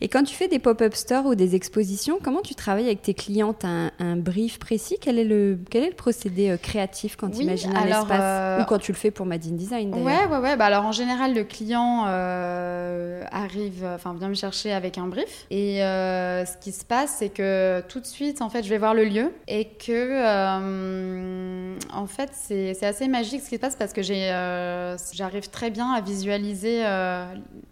Et 0.03 0.09
quand 0.09 0.25
tu 0.25 0.35
fais 0.35 0.49
des 0.49 0.59
pop-up 0.59 0.95
stores 0.95 1.25
ou 1.25 1.35
des 1.35 1.55
expositions, 1.55 2.19
comment 2.23 2.43
tu 2.43 2.55
travailles 2.55 2.87
avec 2.87 3.01
tes 3.01 3.15
clientes? 3.15 3.65
Un, 3.65 3.91
un 3.99 4.17
brief 4.17 4.59
précis? 4.59 4.99
Quel 5.01 5.19
est, 5.19 5.25
le, 5.25 5.59
quel 5.71 5.85
est 5.85 5.91
le 5.91 5.97
procédé 5.97 6.51
euh, 6.51 6.57
créatif 6.59 7.17
quand 7.17 7.31
tu 7.31 7.43
imagines 7.43 7.75
un 7.75 7.87
espace? 7.87 8.63
Ou 8.63 8.67
quand 8.67 8.79
tu 8.79 8.93
le 8.93 8.99
fais 8.99 9.11
pour 9.15 9.27
Madine 9.27 9.57
Design 9.57 9.95
Ouais, 9.95 10.27
ouais, 10.27 10.39
ouais. 10.39 10.57
Bah, 10.57 10.67
alors 10.67 10.85
en 10.85 10.93
général, 10.93 11.35
le 11.35 11.45
client 11.45 12.05
arrive, 12.05 13.87
enfin 13.95 14.15
vient 14.15 14.29
me 14.29 14.35
chercher 14.35 14.73
avec 14.73 14.99
un 14.99 15.07
brief. 15.07 15.47
Et 15.51 15.79
ce 15.79 16.57
qui 16.59 16.73
se 16.73 16.85
passe, 16.85 17.17
c'est 17.19 17.31
que 17.31 17.83
tout 17.89 18.01
de 18.01 18.07
suite, 18.07 18.43
en 18.43 18.49
fait, 18.49 18.63
je 18.63 18.69
vais 18.69 18.79
voir 18.79 18.95
le 18.95 19.05
lieu 19.05 19.33
et 19.49 19.67
que, 19.67 19.93
euh, 19.93 21.77
en 21.93 22.07
fait, 22.07 22.31
c'est 22.33 22.85
assez 22.85 23.09
magique 23.09 23.43
ce 23.43 23.49
qui 23.49 23.57
se 23.57 23.61
passe 23.61 23.77
parce 23.77 23.93
que 23.93 24.01
euh, 24.11 24.97
j'arrive 25.13 25.51
très 25.51 25.71
bien 25.71 25.93
à 25.93 26.01
visualiser 26.01 26.85
euh, 26.85 27.27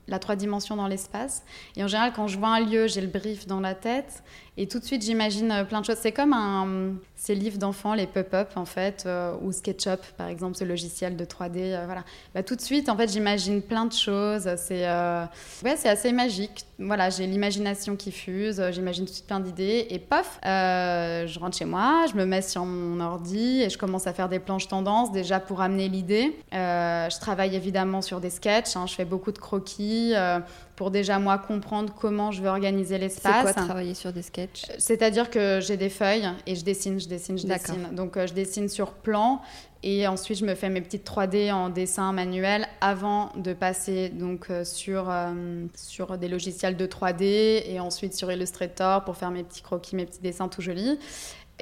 la 0.08 0.18
trois 0.18 0.36
dimensions 0.36 0.76
dans 0.76 0.88
l'espace. 0.88 1.44
Et 1.76 1.84
en 1.84 1.88
général, 1.88 2.12
quand 2.14 2.28
je 2.28 2.38
vois 2.38 2.48
un 2.48 2.60
lieu, 2.60 2.86
j'ai 2.86 3.00
le 3.00 3.08
brief 3.08 3.46
dans 3.46 3.60
la 3.60 3.74
tête 3.74 4.22
et 4.56 4.66
tout 4.66 4.78
de 4.78 4.84
suite, 4.84 5.02
j'imagine 5.02 5.64
plein 5.68 5.80
de 5.80 5.86
choses. 5.86 5.98
C'est 6.00 6.12
comme 6.12 6.98
ces 7.16 7.34
livres 7.34 7.58
d'enfants, 7.58 7.94
les 7.94 8.06
pop-up 8.06 8.50
en 8.56 8.64
fait, 8.64 9.08
ou 9.42 9.52
SketchUp 9.52 10.00
par 10.16 10.28
exemple, 10.28 10.56
ce 10.56 10.64
logiciel 10.64 11.16
de 11.16 11.24
3D. 11.24 11.84
voilà. 11.86 12.04
Bah, 12.34 12.42
tout 12.42 12.56
de 12.56 12.60
suite, 12.60 12.88
en 12.88 12.96
fait, 12.96 13.10
j'imagine 13.10 13.62
plein 13.62 13.86
de 13.86 13.92
choses. 13.92 14.48
C'est 14.56 14.86
ouais, 14.86 15.86
assez 15.88 16.12
magique. 16.12 16.66
Voilà, 16.78 17.10
j'ai 17.10 17.26
l'imagination 17.26 17.96
qui 17.96 18.12
fuse. 18.12 18.62
J'imagine 18.72 19.04
tout 19.04 19.10
de 19.10 19.14
suite 19.14 19.26
plein 19.26 19.40
d'idées 19.40 19.86
et 19.88 19.98
pof, 19.98 20.38
euh, 20.44 21.26
je 21.26 21.38
rentre 21.38 21.56
chez 21.56 21.64
moi, 21.64 22.06
je 22.10 22.16
me 22.16 22.24
mets 22.24 22.42
sur 22.42 22.64
mon 22.64 23.00
ordi 23.00 23.62
et 23.62 23.70
je 23.70 23.78
commence 23.78 24.06
à 24.06 24.12
faire 24.12 24.28
des 24.28 24.38
planches 24.38 24.68
tendances 24.68 25.12
déjà 25.12 25.40
pour 25.40 25.60
amener 25.60 25.88
l'idée. 25.88 26.36
Euh, 26.52 27.08
je 27.10 27.18
travaille 27.18 27.54
évidemment 27.54 28.02
sur 28.02 28.20
des 28.20 28.30
sketchs, 28.30 28.76
hein, 28.76 28.86
je 28.86 28.94
fais 28.94 29.04
beaucoup 29.04 29.32
de 29.32 29.38
croquis 29.38 30.12
euh, 30.14 30.38
pour 30.82 30.90
déjà 30.90 31.20
moi 31.20 31.38
comprendre 31.38 31.94
comment 31.94 32.32
je 32.32 32.42
veux 32.42 32.48
organiser 32.48 32.98
l'espace. 32.98 33.46
C'est 33.46 33.54
quoi 33.54 33.64
travailler 33.66 33.94
sur 33.94 34.12
des 34.12 34.22
sketchs? 34.22 34.64
C'est-à-dire 34.78 35.30
que 35.30 35.60
j'ai 35.60 35.76
des 35.76 35.88
feuilles 35.88 36.28
et 36.44 36.56
je 36.56 36.64
dessine, 36.64 36.98
je 36.98 37.06
dessine, 37.06 37.38
je 37.38 37.46
dessine. 37.46 37.90
Donc 37.92 38.18
je 38.18 38.32
dessine 38.32 38.68
sur 38.68 38.90
plan 38.90 39.40
et 39.84 40.06
ensuite, 40.06 40.38
je 40.38 40.44
me 40.44 40.54
fais 40.54 40.68
mes 40.68 40.80
petites 40.80 41.04
3D 41.08 41.52
en 41.52 41.68
dessin 41.68 42.12
manuel 42.12 42.66
avant 42.80 43.32
de 43.36 43.52
passer 43.52 44.10
donc 44.10 44.46
euh, 44.48 44.64
sur, 44.64 45.10
euh, 45.10 45.64
sur 45.74 46.16
des 46.18 46.28
logiciels 46.28 46.76
de 46.76 46.86
3D 46.86 47.64
et 47.66 47.80
ensuite 47.80 48.14
sur 48.14 48.30
Illustrator 48.30 49.02
pour 49.02 49.16
faire 49.16 49.32
mes 49.32 49.42
petits 49.42 49.62
croquis, 49.62 49.96
mes 49.96 50.06
petits 50.06 50.20
dessins 50.20 50.46
tout 50.46 50.62
jolis. 50.62 51.00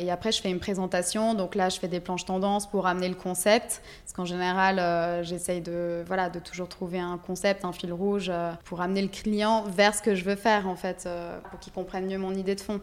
Et 0.00 0.10
après, 0.10 0.32
je 0.32 0.40
fais 0.40 0.50
une 0.50 0.58
présentation. 0.58 1.34
Donc 1.34 1.54
là, 1.54 1.68
je 1.68 1.78
fais 1.78 1.86
des 1.86 2.00
planches 2.00 2.24
tendances 2.24 2.66
pour 2.66 2.86
amener 2.86 3.08
le 3.08 3.14
concept. 3.14 3.82
Parce 4.02 4.12
qu'en 4.14 4.24
général, 4.24 4.78
euh, 4.78 5.22
j'essaye 5.22 5.60
de, 5.60 6.02
voilà, 6.06 6.30
de 6.30 6.40
toujours 6.40 6.68
trouver 6.68 6.98
un 6.98 7.18
concept, 7.18 7.64
un 7.64 7.72
fil 7.72 7.92
rouge 7.92 8.32
pour 8.64 8.80
amener 8.80 9.02
le 9.02 9.08
client 9.08 9.62
vers 9.64 9.94
ce 9.94 10.02
que 10.02 10.14
je 10.14 10.24
veux 10.24 10.36
faire, 10.36 10.66
en 10.66 10.76
fait, 10.76 11.08
pour 11.50 11.60
qu'il 11.60 11.72
comprenne 11.72 12.06
mieux 12.06 12.18
mon 12.18 12.34
idée 12.34 12.54
de 12.54 12.60
fond. 12.60 12.80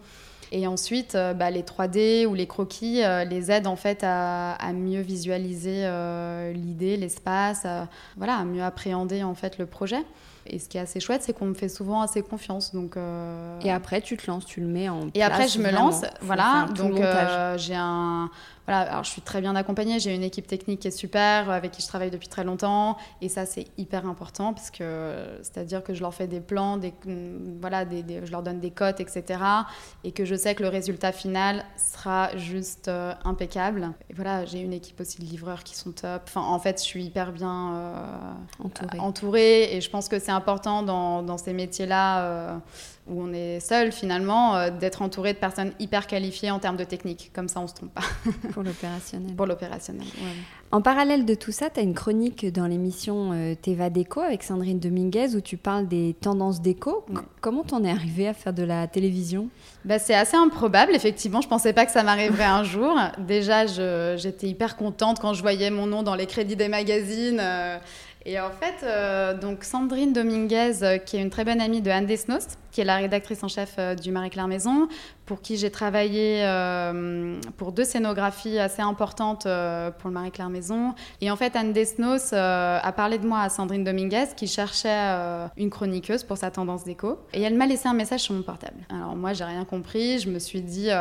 Et 0.52 0.66
ensuite, 0.68 1.16
euh, 1.16 1.34
bah, 1.34 1.52
les 1.52 1.64
3D 1.64 2.26
ou 2.26 2.34
les 2.34 2.48
croquis 2.48 3.04
euh, 3.04 3.26
les 3.26 3.52
aident 3.52 3.68
en 3.68 3.76
fait 3.76 4.00
à, 4.04 4.58
mieux 4.74 5.02
visualiser 5.02 5.82
euh, 5.86 6.54
l'idée, 6.54 6.98
l'espace, 6.98 7.66
voilà, 8.16 8.38
à 8.38 8.46
mieux 8.46 8.64
appréhender 8.64 9.24
en 9.24 9.36
fait 9.36 9.58
le 9.58 9.66
projet. 9.66 10.04
Et 10.50 10.60
ce 10.60 10.70
qui 10.70 10.78
est 10.78 10.82
assez 10.82 11.00
chouette, 11.00 11.24
c'est 11.24 11.34
qu'on 11.34 11.46
me 11.46 11.54
fait 11.54 11.70
souvent 11.70 12.02
assez 12.02 12.22
confiance. 12.22 12.74
Donc, 12.74 12.98
Et 13.64 13.72
après, 13.72 14.02
tu 14.02 14.18
te 14.18 14.30
lances, 14.30 14.46
tu 14.46 14.62
le 14.62 14.68
mets 14.68 14.90
en 14.90 15.08
Et 15.14 15.24
après, 15.24 15.48
je 15.48 15.60
me 15.60 15.72
lance. 15.72 16.02
Voilà. 16.22 16.68
Donc, 16.76 16.96
j'ai 17.58 17.76
un 17.76 18.30
voilà, 18.68 18.82
alors 18.92 19.04
je 19.04 19.12
suis 19.12 19.22
très 19.22 19.40
bien 19.42 19.56
accompagnée, 19.56 20.00
j'ai 20.00 20.14
une 20.14 20.24
équipe 20.24 20.46
technique 20.46 20.82
qui 20.82 20.90
est 20.90 20.92
super, 20.92 21.50
avec 21.50 21.72
qui 21.72 21.82
je 21.82 21.88
travaille 21.88 22.12
depuis 22.12 22.28
très 22.28 22.44
longtemps, 22.44 22.98
et 23.22 23.30
ça 23.30 23.46
c'est 23.46 23.66
hyper 23.78 24.06
important 24.06 24.54
parce 24.54 24.72
que 24.72 25.26
c'est-à-dire 25.42 25.84
que 25.84 25.94
je 25.94 26.02
leur 26.02 26.14
fais 26.14 26.28
des 26.28 26.42
plans, 26.42 26.78
des, 26.78 26.94
voilà, 27.62 27.86
des, 27.86 28.04
je 28.26 28.32
leur 28.32 28.44
donne 28.44 28.60
des 28.60 28.72
cotes, 28.72 29.00
etc., 29.00 29.40
et 30.04 30.12
que 30.12 30.26
je 30.26 30.36
sais 30.36 30.54
que 30.54 30.64
le 30.64 30.70
résultat 30.70 31.12
final 31.12 31.64
sera 31.78 32.36
juste 32.36 32.88
euh, 32.88 33.14
impeccable. 33.24 33.92
Et 34.10 34.14
voilà, 34.14 34.46
j'ai 34.46 34.60
une 34.60 34.74
équipe 34.74 35.00
aussi 35.00 35.20
de 35.20 35.26
livreurs 35.26 35.64
qui 35.64 35.76
sont 35.76 35.92
top. 35.92 36.24
Enfin, 36.28 36.42
en 36.42 36.60
fait, 36.60 36.80
je 36.80 36.86
suis 36.86 37.06
hyper 37.06 37.32
bien 37.32 37.74
euh, 37.74 38.64
entourée. 38.64 39.00
entourée. 39.00 39.76
et 39.76 39.82
je 39.82 39.90
pense 39.90 40.08
que 40.08 40.20
c'est 40.20 40.32
important 40.32 40.84
dans, 40.84 41.24
dans 41.24 41.38
ces 41.38 41.54
métiers-là. 41.54 42.24
Euh, 42.24 42.58
où 43.10 43.22
on 43.22 43.34
est 43.34 43.60
seul 43.60 43.92
finalement, 43.92 44.56
euh, 44.56 44.70
d'être 44.70 45.02
entouré 45.02 45.34
de 45.34 45.38
personnes 45.38 45.72
hyper 45.80 46.08
qualifiées 46.08 46.52
en 46.52 46.60
termes 46.60 46.78
de 46.78 46.84
technique. 46.84 47.32
Comme 47.34 47.48
ça, 47.48 47.60
on 47.60 47.64
ne 47.64 47.68
se 47.68 47.74
trompe 47.74 47.94
pas. 47.94 48.02
Pour 48.54 48.64
l'opérationnel. 48.64 49.36
Pour 49.36 49.46
l'opérationnel, 49.46 50.08
En 50.72 50.82
parallèle 50.82 51.26
de 51.26 51.34
tout 51.34 51.52
ça, 51.52 51.70
tu 51.70 51.80
as 51.80 51.84
une 51.84 51.94
chronique 51.94 52.52
dans 52.52 52.68
l'émission 52.68 53.32
euh, 53.34 53.56
Teva 53.56 53.90
Déco 53.90 54.22
avec 54.22 54.44
Sandrine 54.44 54.80
Dominguez 54.80 55.36
où 55.36 55.42
tu 55.42 55.58
parles 55.58 55.88
des 55.88 56.16
tendances 56.20 56.62
déco. 56.62 57.06
Comment 57.42 57.64
t'en 57.64 57.84
es 57.84 57.92
arrivée 57.92 58.28
à 58.28 58.34
faire 58.34 58.54
de 58.54 58.64
la 58.64 58.88
télévision? 58.88 59.50
Bah, 59.86 60.00
C'est 60.00 60.16
assez 60.16 60.36
improbable, 60.36 60.94
effectivement. 60.94 61.42
Je 61.42 61.48
pensais 61.48 61.74
pas 61.74 61.86
que 61.86 61.92
ça 61.92 62.04
m'arriverait 62.04 62.44
un 62.44 62.64
jour. 62.64 62.98
Déjà, 63.20 63.66
j'étais 64.18 64.48
hyper 64.48 64.76
contente 64.76 65.20
quand 65.20 65.34
je 65.34 65.42
voyais 65.42 65.70
mon 65.70 65.88
nom 65.88 66.04
dans 66.04 66.16
les 66.16 66.26
crédits 66.26 66.56
des 66.56 66.68
magazines. 66.68 67.40
Euh, 67.42 67.78
et 68.30 68.42
en 68.42 68.52
fait, 68.52 68.84
euh, 68.84 69.34
donc 69.34 69.64
Sandrine 69.64 70.12
Dominguez, 70.12 70.84
euh, 70.84 70.98
qui 70.98 71.16
est 71.16 71.22
une 71.22 71.30
très 71.30 71.46
bonne 71.46 71.62
amie 71.62 71.80
de 71.80 71.90
Anne 71.90 72.06
Desnos, 72.06 72.58
qui 72.72 72.82
est 72.82 72.84
la 72.84 72.98
rédactrice 72.98 73.42
en 73.42 73.48
chef 73.48 73.76
euh, 73.80 73.96
du 73.96 74.12
Marie-Claire 74.12 74.50
Maison, 74.50 74.90
pour 75.26 75.42
qui 75.42 75.56
j'ai 75.56 75.72
travaillé 75.72 76.44
pour 77.56 77.72
deux 77.72 77.86
scénographies 77.86 78.60
assez 78.60 78.82
importantes 78.82 79.44
pour 79.44 80.10
le 80.10 80.12
Marie-Claire 80.12 80.50
Maison. 80.50 80.94
Et 81.20 81.32
en 81.32 81.36
fait, 81.36 81.56
Anne 81.56 81.74
Desnos 81.74 82.34
a 82.34 82.92
parlé 82.96 83.18
de 83.18 83.28
moi 83.28 83.42
à 83.42 83.50
Sandrine 83.50 83.84
Dominguez, 83.84 84.28
qui 84.38 84.48
cherchait 84.48 85.02
une 85.58 85.70
chroniqueuse 85.70 86.24
pour 86.24 86.38
sa 86.38 86.50
tendance 86.50 86.86
déco. 86.86 87.20
Et 87.34 87.42
elle 87.42 87.56
m'a 87.56 87.66
laissé 87.66 87.90
un 87.90 87.94
message 87.94 88.22
sur 88.22 88.36
mon 88.36 88.42
portable. 88.42 88.78
Alors 88.90 89.18
moi, 89.18 89.34
j'ai 89.34 89.44
rien 89.44 89.66
compris. 89.66 90.20
Je 90.20 90.30
me 90.30 90.40
suis 90.40 90.62
dit 90.62 90.92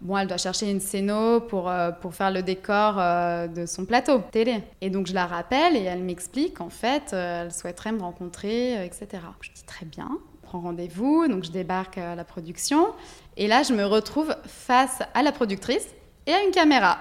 bon, 0.00 0.16
elle 0.16 0.28
doit 0.28 0.36
chercher 0.36 0.70
une 0.70 0.80
scéno 0.80 1.40
pour, 1.40 1.68
euh, 1.68 1.90
pour 1.90 2.14
faire 2.14 2.30
le 2.30 2.42
décor 2.42 2.96
euh, 2.98 3.46
de 3.46 3.66
son 3.66 3.84
plateau 3.84 4.20
télé. 4.30 4.62
Et 4.80 4.90
donc 4.90 5.06
je 5.06 5.14
la 5.14 5.26
rappelle 5.26 5.76
et 5.76 5.82
elle 5.82 6.02
m'explique 6.02 6.58
qu'en 6.58 6.70
fait, 6.70 7.12
euh, 7.12 7.44
elle 7.44 7.52
souhaiterait 7.52 7.92
me 7.92 8.00
rencontrer, 8.00 8.84
etc. 8.84 9.08
Je 9.40 9.50
dis 9.52 9.64
très 9.64 9.86
bien, 9.86 10.18
prends 10.42 10.60
rendez-vous, 10.60 11.28
donc 11.28 11.44
je 11.44 11.50
débarque 11.50 11.98
à 11.98 12.14
la 12.14 12.24
production. 12.24 12.88
Et 13.36 13.46
là, 13.46 13.62
je 13.62 13.72
me 13.72 13.84
retrouve 13.84 14.34
face 14.46 15.00
à 15.14 15.22
la 15.22 15.32
productrice 15.32 15.86
et 16.28 16.34
à 16.34 16.42
une 16.44 16.50
caméra. 16.50 17.00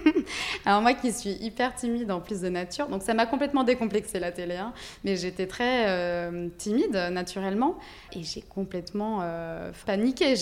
Alors 0.66 0.82
moi 0.82 0.92
qui 0.92 1.12
suis 1.12 1.30
hyper 1.40 1.74
timide 1.74 2.10
en 2.10 2.20
plus 2.20 2.40
de 2.40 2.48
nature, 2.48 2.88
donc 2.88 3.02
ça 3.02 3.14
m'a 3.14 3.24
complètement 3.24 3.62
décomplexé 3.62 4.18
la 4.18 4.32
télé, 4.32 4.56
hein. 4.56 4.72
mais 5.04 5.16
j'étais 5.16 5.46
très 5.46 5.84
euh, 5.86 6.48
timide 6.58 6.96
naturellement 7.12 7.78
et 8.12 8.24
j'ai 8.24 8.42
complètement 8.42 9.20
euh, 9.22 9.70
paniqué. 9.86 10.34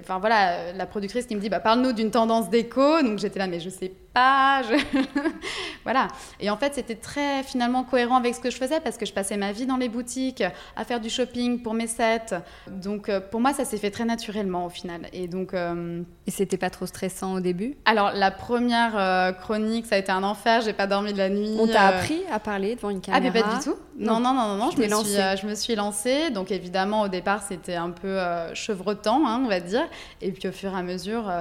Enfin 0.00 0.18
voilà, 0.18 0.72
la 0.72 0.86
productrice 0.86 1.26
qui 1.26 1.36
me 1.36 1.40
dit 1.40 1.50
bah, 1.50 1.60
parle-nous 1.60 1.92
d'une 1.92 2.10
tendance 2.10 2.48
déco, 2.48 3.02
donc 3.02 3.18
j'étais 3.18 3.38
là 3.38 3.46
mais 3.46 3.60
je 3.60 3.68
sais 3.68 3.90
pas, 3.90 4.07
voilà. 5.84 6.08
Et 6.40 6.50
en 6.50 6.56
fait 6.56 6.74
c'était 6.74 6.94
très 6.94 7.42
finalement 7.42 7.84
cohérent 7.84 8.16
avec 8.16 8.34
ce 8.34 8.40
que 8.40 8.50
je 8.50 8.56
faisais 8.56 8.80
parce 8.80 8.96
que 8.96 9.06
je 9.06 9.12
passais 9.12 9.36
ma 9.36 9.52
vie 9.52 9.66
dans 9.66 9.76
les 9.76 9.88
boutiques 9.88 10.42
à 10.76 10.84
faire 10.84 11.00
du 11.00 11.10
shopping 11.10 11.62
pour 11.62 11.74
mes 11.74 11.86
sets, 11.86 12.34
donc 12.66 13.08
euh, 13.08 13.20
pour 13.20 13.40
moi 13.40 13.52
ça 13.52 13.64
s'est 13.64 13.78
fait 13.78 13.90
très 13.90 14.04
naturellement 14.04 14.66
au 14.66 14.70
final. 14.70 15.08
Et 15.12 15.28
donc 15.28 15.54
et 16.28 16.30
c'était 16.30 16.58
pas 16.58 16.70
trop 16.70 16.84
stressant 16.86 17.34
au 17.34 17.40
début? 17.40 17.76
Alors, 17.84 18.12
la 18.12 18.30
première 18.30 18.98
euh, 18.98 19.32
chronique, 19.32 19.86
ça 19.86 19.94
a 19.94 19.98
été 19.98 20.12
un 20.12 20.22
enfer. 20.22 20.60
J'ai 20.60 20.72
pas 20.72 20.86
dormi 20.86 21.12
de 21.12 21.18
la 21.18 21.30
nuit. 21.30 21.56
On 21.58 21.66
t'a 21.66 21.88
euh. 21.88 21.98
appris 21.98 22.20
à 22.30 22.38
parler 22.38 22.74
devant 22.76 22.90
une 22.90 23.00
caméra 23.00 23.18
Ah, 23.18 23.32
mais 23.32 23.40
pas 23.40 23.56
du 23.56 23.64
tout. 23.64 23.76
Non, 23.98 24.20
non, 24.20 24.34
non, 24.34 24.56
non. 24.56 24.70
je, 24.70 24.78
me 24.78 25.04
suis, 25.04 25.16
euh, 25.16 25.36
je 25.36 25.46
me 25.46 25.54
suis 25.54 25.74
lancée. 25.74 26.30
Donc, 26.30 26.50
évidemment, 26.50 27.02
au 27.02 27.08
départ, 27.08 27.42
c'était 27.42 27.76
un 27.76 27.90
peu 27.90 28.18
chevrotant, 28.52 29.26
hein, 29.26 29.40
on 29.44 29.48
va 29.48 29.60
dire. 29.60 29.86
Et 30.20 30.30
puis, 30.30 30.48
au 30.48 30.52
fur 30.52 30.74
et 30.74 30.78
à 30.78 30.82
mesure, 30.82 31.32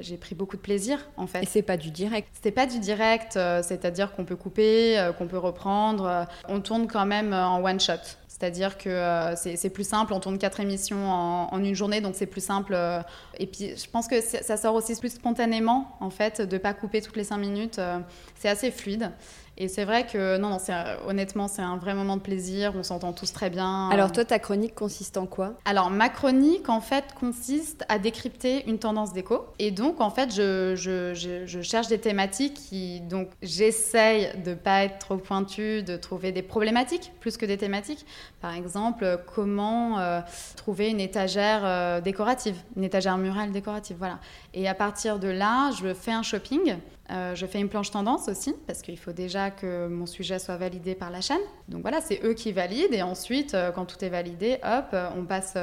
j'ai 0.00 0.16
pris 0.16 0.34
beaucoup 0.34 0.56
de 0.56 0.62
plaisir, 0.62 0.98
en 1.16 1.26
fait. 1.26 1.42
Et 1.42 1.46
c'est 1.46 1.62
pas 1.62 1.76
du 1.76 1.90
C'était 2.32 2.50
pas 2.50 2.66
du 2.66 2.78
direct. 2.78 3.32
C'est-à-dire 3.32 4.12
qu'on 4.12 4.24
peut 4.24 4.36
couper, 4.36 5.10
qu'on 5.18 5.26
peut 5.26 5.38
reprendre. 5.38 6.26
on 6.48 6.60
tourne 6.60 6.86
quand 6.86 7.06
même 7.06 7.32
en 7.32 7.62
one 7.62 7.80
shot. 7.80 7.94
C'est-à-dire 8.42 8.76
que 8.76 8.88
euh, 8.88 9.36
c'est 9.36 9.70
plus 9.70 9.86
simple, 9.86 10.12
on 10.12 10.18
tourne 10.18 10.36
quatre 10.36 10.58
émissions 10.58 11.08
en, 11.08 11.58
une 11.62 11.76
journée, 11.76 12.00
donc 12.00 12.16
c'est 12.16 12.26
plus 12.26 12.44
simple. 12.44 12.72
Euh, 12.74 13.00
et 13.38 13.46
puis 13.46 13.76
je 13.76 13.88
pense 13.88 14.08
que 14.08 14.20
ça 14.20 14.56
sort 14.56 14.74
aussi 14.74 14.96
plus 14.96 15.12
spontanément, 15.12 15.96
en 16.00 16.10
fait, 16.10 16.40
de 16.40 16.56
ne 16.56 16.58
pas 16.58 16.74
couper 16.74 17.00
toutes 17.00 17.16
les 17.16 17.22
cinq 17.22 17.38
minutes. 17.38 17.78
Euh, 17.78 18.00
c'est 18.34 18.48
assez 18.48 18.72
fluide. 18.72 19.12
Et 19.58 19.68
c'est 19.68 19.84
vrai 19.84 20.06
que, 20.06 20.38
non, 20.38 20.48
non 20.48 20.58
honnêtement, 21.06 21.46
c'est 21.46 21.62
un 21.62 21.76
vrai 21.76 21.94
moment 21.94 22.16
de 22.16 22.22
plaisir, 22.22 22.72
on 22.74 22.82
s'entend 22.82 23.12
tous 23.12 23.32
très 23.32 23.50
bien. 23.50 23.90
Alors 23.90 24.10
toi, 24.10 24.24
ta 24.24 24.38
chronique 24.38 24.74
consiste 24.74 25.16
en 25.16 25.26
quoi? 25.26 25.54
Alors 25.64 25.90
ma 25.90 26.08
chronique, 26.08 26.68
en 26.68 26.80
fait, 26.80 27.04
consiste 27.18 27.84
à 27.88 27.98
décrypter 27.98 28.68
une 28.68 28.78
tendance 28.78 29.12
déco. 29.12 29.46
Et 29.58 29.70
donc, 29.70 30.00
en 30.00 30.10
fait, 30.10 30.34
je, 30.34 30.74
je, 30.74 31.12
je, 31.46 31.62
cherche 31.62 31.88
des 31.88 31.98
thématiques 31.98 32.54
qui, 32.54 33.00
donc, 33.00 33.28
j'essaye 33.42 34.30
de 34.42 34.54
pas 34.54 34.84
être 34.84 34.98
trop 34.98 35.16
pointue, 35.16 35.82
de 35.82 35.96
trouver 35.96 36.32
des 36.32 36.42
problématiques 36.42 37.12
plus 37.20 37.36
que 37.36 37.44
des 37.44 37.58
thématiques. 37.58 38.06
Par 38.40 38.54
exemple, 38.54 39.20
comment 39.34 39.98
euh, 39.98 40.20
trouver 40.56 40.88
une 40.88 41.00
étagère 41.00 41.60
euh, 41.64 42.00
décorative, 42.00 42.56
une 42.76 42.84
étagère 42.84 43.18
murale 43.18 43.52
décorative, 43.52 43.96
voilà. 43.98 44.18
Et 44.54 44.66
à 44.68 44.74
partir 44.74 45.18
de 45.18 45.28
là, 45.28 45.70
je 45.72 45.92
fais 45.94 46.12
un 46.12 46.22
shopping 46.22 46.76
euh, 47.12 47.34
je 47.34 47.46
fais 47.46 47.60
une 47.60 47.68
planche 47.68 47.90
tendance 47.90 48.28
aussi, 48.28 48.54
parce 48.66 48.80
qu'il 48.80 48.98
faut 48.98 49.12
déjà 49.12 49.50
que 49.50 49.86
mon 49.88 50.06
sujet 50.06 50.38
soit 50.38 50.56
validé 50.56 50.94
par 50.94 51.10
la 51.10 51.20
chaîne. 51.20 51.40
Donc 51.68 51.82
voilà, 51.82 52.00
c'est 52.00 52.20
eux 52.24 52.34
qui 52.34 52.52
valident. 52.52 52.94
Et 52.94 53.02
ensuite, 53.02 53.54
euh, 53.54 53.70
quand 53.70 53.84
tout 53.84 54.02
est 54.04 54.08
validé, 54.08 54.58
hop, 54.62 54.86
euh, 54.92 55.08
on 55.16 55.24
passe 55.24 55.56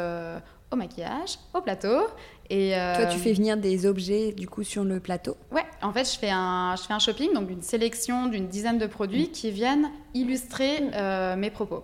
au 0.72 0.76
maquillage, 0.76 1.40
au 1.54 1.62
plateau. 1.62 2.02
Et 2.50 2.74
Toi, 2.96 3.06
tu 3.06 3.20
fais 3.20 3.34
venir 3.34 3.58
des 3.58 3.86
objets 3.86 4.32
du 4.32 4.48
coup 4.48 4.64
sur 4.64 4.84
le 4.84 5.00
plateau 5.00 5.38
Ouais, 5.52 5.66
en 5.82 5.94
fait, 5.94 6.12
je 6.12 6.18
fais 6.18 6.32
un, 6.32 6.76
je 6.76 6.84
fais 6.84 6.94
un 6.94 7.00
shopping, 7.00 7.34
donc 7.34 7.50
une 7.50 7.62
sélection 7.62 8.26
d'une 8.26 8.48
dizaine 8.48 8.80
de 8.80 8.88
produits 8.88 9.26
mm. 9.26 9.32
qui 9.32 9.52
viennent 9.52 9.90
illustrer 10.16 10.82
mm. 10.82 11.40
mes 11.40 11.52
propos. 11.52 11.84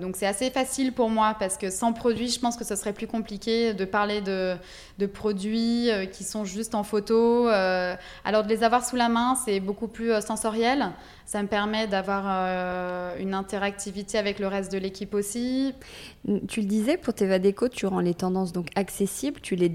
donc 0.00 0.14
c'est 0.16 0.26
assez 0.26 0.50
facile 0.50 0.92
pour 0.92 1.10
moi 1.10 1.34
parce 1.38 1.56
que 1.56 1.70
sans 1.70 1.92
produits, 1.92 2.28
je 2.28 2.38
pense 2.38 2.56
que 2.56 2.64
ce 2.64 2.76
serait 2.76 2.92
plus 2.92 3.08
compliqué 3.08 3.74
de 3.74 3.84
parler 3.84 4.20
de, 4.20 4.54
de 4.98 5.06
produits 5.06 5.90
euh, 5.90 6.06
qui 6.06 6.24
sont 6.24 6.44
juste 6.44 6.74
en 6.74 6.82
photo. 6.82 7.48
Euh, 7.48 7.94
alors 8.24 8.44
de 8.44 8.48
les 8.48 8.62
avoir 8.62 8.84
sous 8.84 8.96
la 8.96 9.08
main, 9.08 9.34
c'est 9.44 9.60
beaucoup 9.60 9.88
plus 9.88 10.12
euh, 10.12 10.20
sensoriel. 10.20 10.90
Ça 11.26 11.42
me 11.42 11.48
permet 11.48 11.86
d'avoir 11.86 12.26
une 13.18 13.32
interactivité 13.32 14.18
avec 14.18 14.38
le 14.38 14.46
reste 14.46 14.70
de 14.70 14.76
l'équipe 14.76 15.14
aussi. 15.14 15.72
Tu 16.48 16.60
le 16.60 16.66
disais, 16.66 16.98
pour 16.98 17.14
tes 17.14 17.26
Vadeco, 17.26 17.70
tu 17.70 17.86
rends 17.86 18.00
les 18.00 18.12
tendances 18.12 18.52
donc 18.52 18.68
accessibles, 18.74 19.40
tu 19.40 19.56
les 19.56 19.70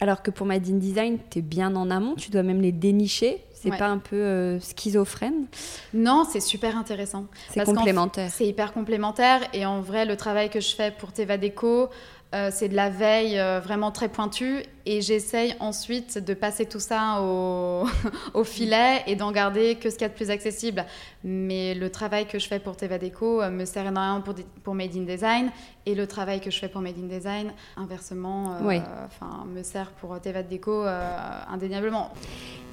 alors 0.00 0.22
que 0.22 0.30
pour 0.30 0.46
Made 0.46 0.68
in 0.68 0.76
Design, 0.76 1.18
tu 1.30 1.40
es 1.40 1.42
bien 1.42 1.74
en 1.76 1.90
amont, 1.90 2.14
tu 2.14 2.30
dois 2.30 2.42
même 2.42 2.60
les 2.60 2.72
dénicher. 2.72 3.44
C'est 3.52 3.76
pas 3.76 3.88
un 3.88 3.98
peu 3.98 4.56
schizophrène? 4.60 5.46
Non, 5.92 6.24
c'est 6.30 6.38
super 6.38 6.76
intéressant. 6.76 7.26
C'est 7.50 7.64
complémentaire. 7.64 8.30
C'est 8.32 8.46
hyper 8.46 8.72
complémentaire. 8.72 9.40
Et 9.52 9.66
en 9.66 9.80
vrai, 9.80 10.04
le 10.04 10.16
travail 10.16 10.48
que 10.48 10.60
je 10.60 10.76
fais 10.76 10.92
pour 10.92 11.12
Teva 11.12 11.38
Déco, 11.38 11.90
euh, 12.34 12.50
c'est 12.52 12.68
de 12.68 12.76
la 12.76 12.90
veille 12.90 13.38
euh, 13.38 13.58
vraiment 13.58 13.90
très 13.90 14.08
pointue 14.08 14.62
et 14.88 15.02
j'essaye 15.02 15.54
ensuite 15.60 16.16
de 16.16 16.32
passer 16.32 16.64
tout 16.64 16.80
ça 16.80 17.20
au, 17.20 17.84
au 18.34 18.42
filet 18.42 19.02
et 19.06 19.16
d'en 19.16 19.32
garder 19.32 19.74
que 19.74 19.90
ce 19.90 19.96
qu'il 19.96 20.02
y 20.02 20.06
a 20.06 20.08
de 20.08 20.14
plus 20.14 20.30
accessible. 20.30 20.86
Mais 21.22 21.74
le 21.74 21.90
travail 21.90 22.26
que 22.26 22.38
je 22.38 22.48
fais 22.48 22.58
pour 22.58 22.74
Teva 22.74 22.96
Deco 22.96 23.42
euh, 23.42 23.50
me 23.50 23.66
sert 23.66 23.86
énormément 23.86 24.22
pour, 24.22 24.34
pour 24.64 24.74
Made 24.74 24.96
in 24.96 25.02
Design. 25.02 25.50
Et 25.84 25.94
le 25.94 26.06
travail 26.06 26.40
que 26.40 26.50
je 26.50 26.58
fais 26.58 26.68
pour 26.68 26.80
Made 26.80 26.98
in 26.98 27.06
Design, 27.06 27.52
inversement, 27.76 28.56
enfin, 29.06 29.46
me 29.54 29.62
sert 29.62 29.90
pour 29.92 30.18
Teva 30.20 30.42
Deco 30.42 30.84
indéniablement. 31.50 32.10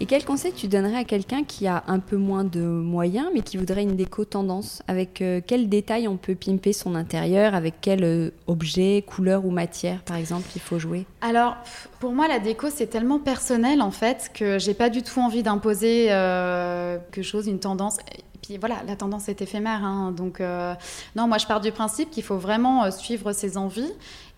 Et 0.01 0.05
quel 0.05 0.25
conseil 0.25 0.51
tu 0.51 0.67
donnerais 0.67 0.97
à 0.97 1.03
quelqu'un 1.05 1.45
qui 1.45 1.65
a 1.65 1.83
un 1.87 1.99
peu 1.99 2.17
moins 2.17 2.43
de 2.43 2.59
moyens 2.59 3.27
mais 3.33 3.39
qui 3.39 3.55
voudrait 3.55 3.83
une 3.83 3.95
déco 3.95 4.25
tendance? 4.25 4.83
Avec 4.89 5.23
quel 5.47 5.69
détail 5.69 6.09
on 6.09 6.17
peut 6.17 6.35
pimper 6.35 6.73
son 6.73 6.93
intérieur? 6.93 7.55
Avec 7.55 7.75
quel 7.79 8.33
objet, 8.47 9.01
couleur 9.07 9.45
ou 9.45 9.51
matière, 9.51 10.01
par 10.01 10.17
exemple, 10.17 10.49
il 10.53 10.61
faut 10.61 10.77
jouer? 10.77 11.05
Alors, 11.21 11.55
pour 12.01 12.04
moi, 12.13 12.27
la 12.27 12.39
déco, 12.39 12.69
c'est 12.69 12.87
tellement 12.87 13.19
personnel, 13.19 13.81
en 13.81 13.91
fait, 13.91 14.31
que 14.33 14.59
j'ai 14.59 14.73
pas 14.73 14.89
du 14.89 15.03
tout 15.03 15.19
envie 15.19 15.43
d'imposer 15.43 16.07
euh, 16.09 16.97
quelque 17.11 17.23
chose, 17.23 17.47
une 17.47 17.59
tendance. 17.59 17.97
Et 18.17 18.23
puis 18.41 18.57
voilà, 18.57 18.77
la 18.87 18.95
tendance 18.95 19.29
est 19.29 19.41
éphémère. 19.41 19.83
Hein, 19.83 20.11
donc, 20.11 20.41
euh, 20.41 20.73
non, 21.15 21.27
moi, 21.27 21.37
je 21.37 21.45
pars 21.45 21.61
du 21.61 21.71
principe 21.71 22.09
qu'il 22.09 22.23
faut 22.23 22.37
vraiment 22.37 22.83
euh, 22.83 22.91
suivre 22.91 23.31
ses 23.33 23.57
envies 23.57 23.91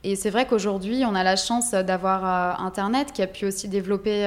Et 0.04 0.16
c'est 0.16 0.30
vrai 0.30 0.46
qu'aujourd'hui, 0.46 1.04
on 1.06 1.16
a 1.16 1.24
la 1.24 1.36
chance 1.36 1.72
d'avoir 1.72 2.60
Internet 2.62 3.12
qui 3.12 3.22
a 3.22 3.28
pu 3.28 3.46
aussi 3.46 3.68
développer 3.68 4.26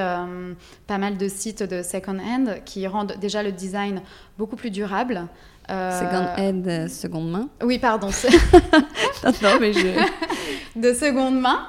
pas 0.87 0.98
mal 0.98 1.16
de 1.16 1.29
sites 1.29 1.62
de 1.62 1.83
second-hand 1.83 2.62
qui 2.64 2.87
rendent 2.87 3.14
déjà 3.20 3.42
le 3.42 3.53
design 3.53 4.03
beaucoup 4.38 4.57
plus 4.57 4.70
durable. 4.70 5.26
Second 5.68 6.26
hand, 6.37 6.88
seconde 6.88 7.31
main. 7.31 7.48
Oui, 7.62 7.79
pardon. 7.79 8.09
non, 9.42 9.59
mais 9.61 9.72
je... 9.72 10.05
de 10.77 10.93
seconde 10.93 11.41
main 11.41 11.67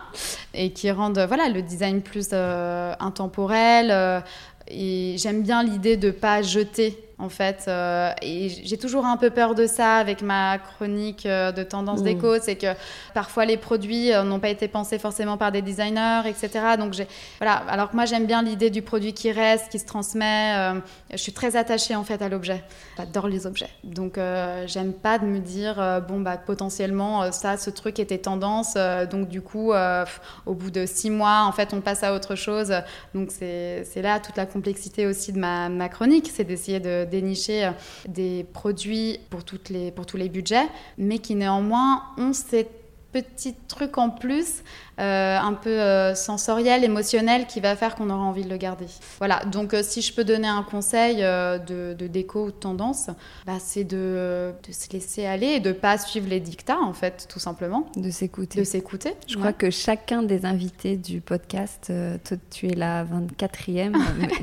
et 0.53 0.71
qui 0.71 0.91
rendent 0.91 1.23
voilà 1.27 1.49
le 1.49 1.61
design 1.61 2.01
plus 2.01 2.33
intemporel. 2.33 4.23
et 4.67 5.15
j'aime 5.17 5.41
bien 5.41 5.63
l'idée 5.63 5.97
de 5.97 6.11
pas 6.11 6.41
jeter 6.41 6.97
en 7.21 7.29
fait. 7.29 7.65
Euh, 7.67 8.11
et 8.21 8.49
j'ai 8.49 8.77
toujours 8.77 9.05
un 9.05 9.15
peu 9.15 9.29
peur 9.29 9.53
de 9.55 9.67
ça 9.67 9.95
avec 9.95 10.21
ma 10.21 10.57
chronique 10.57 11.25
euh, 11.25 11.51
de 11.51 11.63
tendance 11.63 12.01
mm. 12.01 12.03
déco, 12.03 12.39
c'est 12.39 12.55
que 12.55 12.73
parfois 13.13 13.45
les 13.45 13.57
produits 13.57 14.11
euh, 14.11 14.23
n'ont 14.23 14.39
pas 14.39 14.49
été 14.49 14.67
pensés 14.67 14.97
forcément 14.97 15.37
par 15.37 15.51
des 15.51 15.61
designers, 15.61 16.23
etc. 16.25 16.49
Donc 16.77 16.93
j'ai, 16.93 17.07
voilà. 17.37 17.63
Alors 17.69 17.91
que 17.91 17.95
moi 17.95 18.05
j'aime 18.05 18.25
bien 18.25 18.41
l'idée 18.41 18.71
du 18.71 18.81
produit 18.81 19.13
qui 19.13 19.31
reste, 19.31 19.69
qui 19.71 19.79
se 19.79 19.85
transmet. 19.85 20.73
je 21.11 21.17
suis 21.17 21.31
très 21.31 21.55
attachée 21.55 21.95
en 21.95 22.03
fait 22.03 22.21
à 22.21 22.29
l'objet. 22.29 22.63
J'adore 22.97 23.27
les 23.27 23.45
objets. 23.45 23.69
Donc 23.83 24.19
j'aime 24.65 24.93
pas 24.93 25.19
de 25.19 25.25
me 25.25 25.39
dire 25.39 26.01
bon 26.07 26.19
bah 26.19 26.37
potentiellement 26.37 27.31
ça, 27.31 27.57
ce 27.57 27.69
truc 27.69 27.99
était 27.99 28.17
tendance. 28.17 28.75
donc 29.09 29.27
du 29.27 29.41
coup, 29.41 29.73
au 30.45 30.53
bout 30.53 30.71
de 30.71 30.85
six 30.85 31.09
mois, 31.09 31.43
en 31.45 31.51
fait, 31.51 31.73
on 31.73 31.81
passe 31.81 32.03
à 32.03 32.13
autre 32.13 32.35
chose. 32.35 32.73
Donc 33.13 33.29
c'est 33.31 34.01
là 34.01 34.19
toute 34.19 34.37
la 34.37 34.45
complexité 34.45 35.05
aussi 35.05 35.31
de 35.33 35.39
ma, 35.39 35.69
ma 35.69 35.89
chronique, 35.89 36.31
c'est 36.33 36.43
d'essayer 36.43 36.79
de 36.79 37.05
dénicher 37.11 37.65
euh, 37.65 37.71
des 38.07 38.43
produits 38.43 39.19
pour, 39.29 39.43
tous 39.43 40.17
les 40.17 40.29
budgets, 40.29 40.67
mais 40.97 41.19
qui 41.19 41.35
néanmoins 41.35 42.03
ont 42.17 42.33
cette 42.33 42.81
petit 43.11 43.53
truc 43.67 43.97
en 43.97 44.09
plus, 44.09 44.63
un 45.03 45.53
peu 45.53 45.69
euh, 45.69 46.15
sensoriel, 46.15 46.83
émotionnel, 46.83 47.47
qui 47.47 47.59
va 47.59 47.75
faire 47.75 47.95
qu'on 47.95 48.09
aura 48.09 48.21
envie 48.21 48.43
de 48.43 48.49
le 48.49 48.57
garder. 48.57 48.85
Voilà, 49.17 49.43
donc 49.45 49.73
euh, 49.73 49.81
si 49.83 50.01
je 50.01 50.13
peux 50.13 50.23
donner 50.23 50.47
un 50.47 50.63
conseil 50.63 51.17
de, 51.17 51.95
déco 52.07 52.45
ou 52.45 52.51
de 52.51 52.55
tendance, 52.55 53.09
bah, 53.45 53.57
c'est 53.59 53.83
de, 53.83 54.53
se 54.71 54.91
laisser 54.91 55.25
aller 55.25 55.47
et 55.47 55.59
de 55.59 55.69
ne 55.69 55.73
pas 55.73 55.97
suivre 55.97 56.27
les 56.29 56.39
dictats, 56.39 56.79
en 56.79 56.93
fait, 56.93 57.27
tout 57.29 57.39
simplement. 57.39 57.87
De 57.95 58.09
s'écouter. 58.11 58.59
De 58.59 58.63
s'écouter. 58.63 59.15
Je 59.27 59.37
crois 59.37 59.53
que 59.53 59.69
chacun 59.69 60.23
des 60.23 60.45
invités 60.45 60.97
du 60.97 61.21
podcast, 61.21 61.91
toi, 62.23 62.37
tu 62.51 62.67
es 62.67 62.75
la 62.75 63.03
24e, 63.05 63.93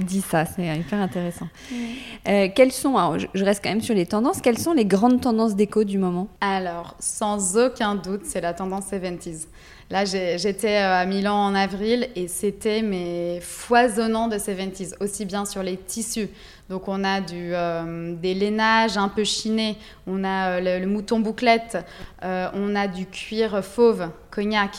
dit 0.05 0.21
ça, 0.21 0.44
c'est 0.44 0.66
hyper 0.77 1.01
intéressant. 1.01 1.49
quelles 2.25 2.73
sont, 2.73 2.97
alors, 2.97 3.18
je 3.18 3.44
reste 3.44 3.62
quand 3.62 3.71
même 3.71 3.81
sur 3.81 3.94
les 3.94 4.07
tendances, 4.07 4.40
quelles 4.40 4.59
sont 4.59 4.73
les 4.73 4.87
grandes 4.87 5.21
tendances 5.21 5.55
déco 5.55 5.85
du 5.85 5.99
moment? 5.99 6.29
Alors, 6.40 6.97
sans 6.99 7.57
aucun 7.57 7.94
doute, 7.94 8.23
c'est 8.25 8.40
la 8.40 8.55
tendance 8.55 8.90
70s. 8.90 9.47
Là, 9.90 10.05
j'étais 10.05 10.77
euh, 10.77 11.01
à 11.01 11.07
Milan 11.07 11.35
en 11.35 11.55
avril 11.55 12.09
et 12.14 12.29
c'était 12.29 12.83
mais 12.83 13.40
foisonnant 13.40 14.29
de 14.29 14.37
70s, 14.37 14.94
aussi 15.01 15.24
bien 15.24 15.46
sur 15.46 15.62
les 15.62 15.79
tissus. 15.79 16.29
Donc 16.68 16.88
on 16.88 17.05
a 17.05 17.22
euh, 17.33 18.14
des 18.14 18.35
lainages 18.35 18.98
un 18.98 19.09
peu 19.09 19.24
chinés, 19.24 19.79
on 20.07 20.24
a 20.24 20.61
euh, 20.61 20.79
le, 20.79 20.87
mouton 20.87 21.20
bouclette, 21.20 21.79
on 22.22 22.77
a 22.77 22.87
du 22.87 23.07
cuir 23.07 23.64
fauve, 23.64 24.11
cognac, 24.31 24.77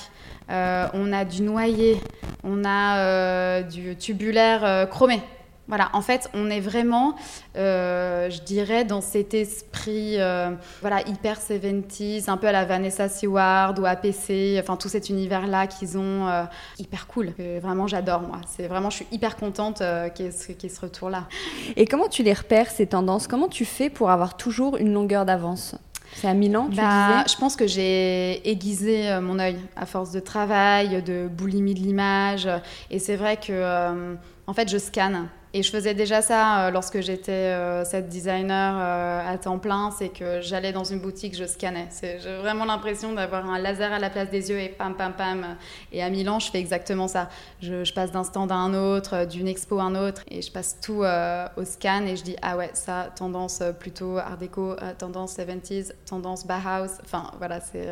on 0.47 1.11
a 1.11 1.25
du 1.25 1.41
noyer, 1.41 1.99
on 2.43 2.63
a 2.63 3.63
du 3.63 3.95
tubulaire 3.95 4.87
chromé. 4.91 5.21
Voilà, 5.69 5.89
en 5.93 6.01
fait, 6.01 6.31
on 6.33 6.49
est 6.49 6.59
vraiment, 6.59 7.15
euh, 7.55 8.27
je 8.31 8.41
dirais, 8.41 8.85
dans 8.85 9.01
cet 9.01 9.35
esprit 9.35 10.15
euh, 10.17 10.49
voilà, 10.81 11.07
hyper 11.07 11.37
70s, 11.37 12.27
un 12.27 12.37
peu 12.37 12.47
à 12.47 12.51
la 12.51 12.65
Vanessa 12.65 13.07
Seward 13.07 13.77
ou 13.77 13.85
APC, 13.85 14.57
enfin 14.59 14.77
tout 14.77 14.89
cet 14.89 15.09
univers-là 15.09 15.67
qu'ils 15.67 15.99
ont, 15.99 16.27
euh, 16.27 16.43
hyper 16.79 17.05
cool. 17.05 17.33
vraiment, 17.61 17.85
j'adore, 17.85 18.21
moi. 18.21 18.41
C'est 18.47 18.65
vraiment, 18.65 18.89
je 18.89 18.95
suis 18.97 19.07
hyper 19.11 19.35
contente 19.35 19.83
qu'il 20.15 20.25
y, 20.25 20.29
ait 20.29 20.69
ce 20.69 20.81
retour-là. 20.81 21.27
Et 21.75 21.85
comment 21.85 22.07
tu 22.07 22.23
les 22.23 22.33
repères, 22.33 22.71
ces 22.71 22.87
tendances? 22.87 23.27
Comment 23.27 23.47
tu 23.47 23.63
fais 23.63 23.91
pour 23.91 24.09
avoir 24.09 24.37
toujours 24.37 24.75
une 24.77 24.91
longueur 24.91 25.23
d'avance? 25.23 25.75
C'est 26.15 26.27
à 26.27 26.33
Milan, 26.33 26.69
tu 26.71 26.77
bah, 26.77 27.25
Je 27.29 27.35
pense 27.35 27.55
que 27.55 27.67
j'ai 27.67 28.49
aiguisé 28.49 29.19
mon 29.21 29.37
œil 29.37 29.59
à 29.75 29.85
force 29.85 30.11
de 30.11 30.19
travail, 30.19 31.03
de 31.03 31.27
boulimie 31.27 31.75
de 31.75 31.79
l'image. 31.79 32.49
Et 32.89 32.97
c'est 32.97 33.15
vrai 33.15 33.37
que, 33.37 34.17
en 34.47 34.53
fait, 34.53 34.67
je 34.67 34.79
scanne. 34.79 35.29
Et 35.55 35.63
je 35.63 35.71
faisais 35.71 35.95
déjà 35.95 36.21
ça 36.21 36.67
euh, 36.67 36.71
lorsque 36.71 37.01
j'étais 37.01 37.31
euh, 37.31 37.83
cette 37.83 38.07
designer 38.07 38.75
euh, 38.77 39.33
à 39.33 39.35
temps 39.39 39.57
plein, 39.57 39.89
c'est 39.89 40.09
que 40.09 40.41
j'allais 40.41 40.71
dans 40.71 40.83
une 40.83 40.99
boutique, 40.99 41.35
je 41.35 41.45
scannais. 41.45 41.89
J'ai 42.03 42.37
vraiment 42.37 42.65
l'impression 42.65 43.13
d'avoir 43.13 43.49
un 43.49 43.57
laser 43.57 43.91
à 43.91 43.97
la 43.97 44.11
place 44.11 44.29
des 44.29 44.51
yeux 44.51 44.59
et 44.59 44.69
pam 44.69 44.93
pam 44.95 45.11
pam. 45.11 45.57
Et 45.91 46.03
à 46.03 46.09
Milan, 46.11 46.37
je 46.37 46.51
fais 46.51 46.59
exactement 46.59 47.07
ça. 47.07 47.29
Je, 47.63 47.91
passe 47.93 48.11
d'un 48.11 48.23
stand 48.23 48.51
à 48.51 48.55
un 48.55 48.75
autre, 48.75 49.25
d'une 49.25 49.47
expo 49.47 49.79
à 49.79 49.83
un 49.83 49.95
autre, 49.95 50.21
et 50.29 50.43
je 50.43 50.51
passe 50.51 50.77
tout 50.79 51.01
au 51.01 51.65
scan 51.65 52.05
et 52.05 52.15
je 52.15 52.23
dis 52.23 52.35
ah 52.43 52.55
ouais 52.55 52.69
ça 52.73 53.09
tendance 53.15 53.63
plutôt 53.79 54.19
art 54.19 54.37
déco, 54.37 54.75
tendance 54.99 55.35
70s, 55.35 55.93
tendance 56.07 56.45
Bauhaus. 56.45 56.99
Enfin 57.03 57.31
voilà 57.39 57.59
c'est. 57.59 57.87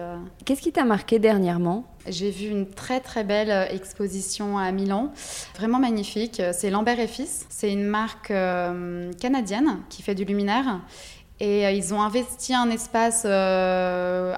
Qu'est-ce 0.46 0.62
qui 0.62 0.72
t'a 0.72 0.86
marqué 0.86 1.18
dernièrement? 1.18 1.86
J'ai 2.08 2.30
vu 2.30 2.48
une 2.48 2.70
très 2.70 3.00
très 3.00 3.24
belle 3.24 3.68
exposition 3.72 4.60
à 4.60 4.72
Milan, 4.72 5.12
vraiment 5.56 5.80
magnifique. 5.80 6.42
C'est 6.54 6.70
Lambert 6.70 7.00
et 7.00 7.08
Fils. 7.08 7.47
C'est 7.50 7.72
une 7.72 7.86
marque 7.86 8.32
euh, 8.32 9.12
canadienne 9.14 9.80
qui 9.90 10.02
fait 10.02 10.16
du 10.16 10.26
luminaire. 10.26 10.82
Et 11.40 11.68
euh, 11.68 11.72
ils 11.72 11.94
ont 11.94 12.02
investi 12.02 12.56
un 12.56 12.70
espace 12.70 13.26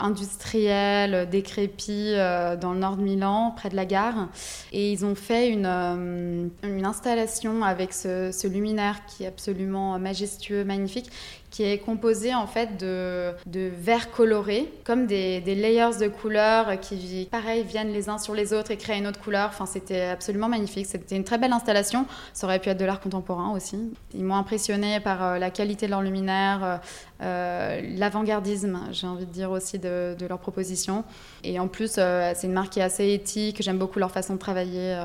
industriel 0.01 1.29
décrépit 1.29 2.13
dans 2.59 2.73
le 2.73 2.79
nord 2.79 2.97
de 2.97 3.03
Milan, 3.03 3.53
près 3.55 3.69
de 3.69 3.75
la 3.75 3.85
gare. 3.85 4.27
Et 4.71 4.91
ils 4.91 5.05
ont 5.05 5.15
fait 5.15 5.49
une, 5.49 6.51
installation 6.83 7.63
avec 7.63 7.93
ce, 7.93 8.47
luminaire 8.47 9.05
qui 9.05 9.23
est 9.23 9.27
absolument 9.27 9.97
majestueux, 9.97 10.63
magnifique, 10.63 11.09
qui 11.49 11.63
est 11.63 11.79
composé 11.79 12.35
en 12.35 12.45
fait 12.45 12.77
de, 12.77 13.31
de 13.47 13.71
verres 13.75 14.11
colorés, 14.11 14.71
comme 14.83 15.07
des, 15.07 15.41
des, 15.41 15.55
layers 15.55 15.97
de 15.99 16.07
couleurs 16.07 16.79
qui, 16.79 17.27
pareil, 17.31 17.63
viennent 17.63 17.91
les 17.91 18.07
uns 18.07 18.19
sur 18.19 18.35
les 18.35 18.53
autres 18.53 18.71
et 18.71 18.77
créent 18.77 18.99
une 18.99 19.07
autre 19.07 19.19
couleur. 19.19 19.49
Enfin, 19.49 19.65
c'était 19.65 20.01
absolument 20.01 20.47
magnifique. 20.47 20.85
C'était 20.85 21.15
une 21.15 21.23
très 21.23 21.37
belle 21.37 21.53
installation. 21.53 22.05
Ça 22.33 22.45
aurait 22.45 22.59
pu 22.59 22.69
être 22.69 22.79
de 22.79 22.85
l'art 22.85 22.99
contemporain 22.99 23.51
aussi. 23.51 23.79
Ils 24.13 24.23
m'ont 24.23 24.35
impressionné 24.35 24.99
par 24.99 25.23
euh, 25.23 25.39
la 25.39 25.49
qualité 25.49 25.87
de 25.87 25.91
leur 25.91 26.01
luminaire, 26.01 26.63
euh, 26.63 26.77
euh, 27.21 27.81
l'avant-gardisme, 27.97 28.79
j'ai 28.91 29.07
envie 29.07 29.25
de 29.25 29.31
dire 29.31 29.49
aussi, 29.49 29.79
de, 29.79 30.15
de 30.17 30.25
leur 30.27 30.39
proposition. 30.39 31.03
Et 31.43 31.59
en 31.59 31.67
plus, 31.67 31.93
c'est 31.93 32.43
une 32.43 32.53
marque 32.53 32.73
qui 32.73 32.79
est 32.79 32.83
assez 32.83 33.11
éthique. 33.11 33.61
J'aime 33.61 33.77
beaucoup 33.77 33.99
leur 33.99 34.11
façon 34.11 34.35
de 34.35 34.39
travailler. 34.39 34.97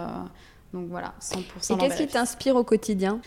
donc 0.73 0.89
voilà, 0.89 1.15
100%. 1.21 1.75
Et 1.75 1.79
qu'est-ce 1.79 1.97
qui 1.97 2.07
t'inspire 2.07 2.57
au 2.57 2.65
quotidien? 2.65 3.21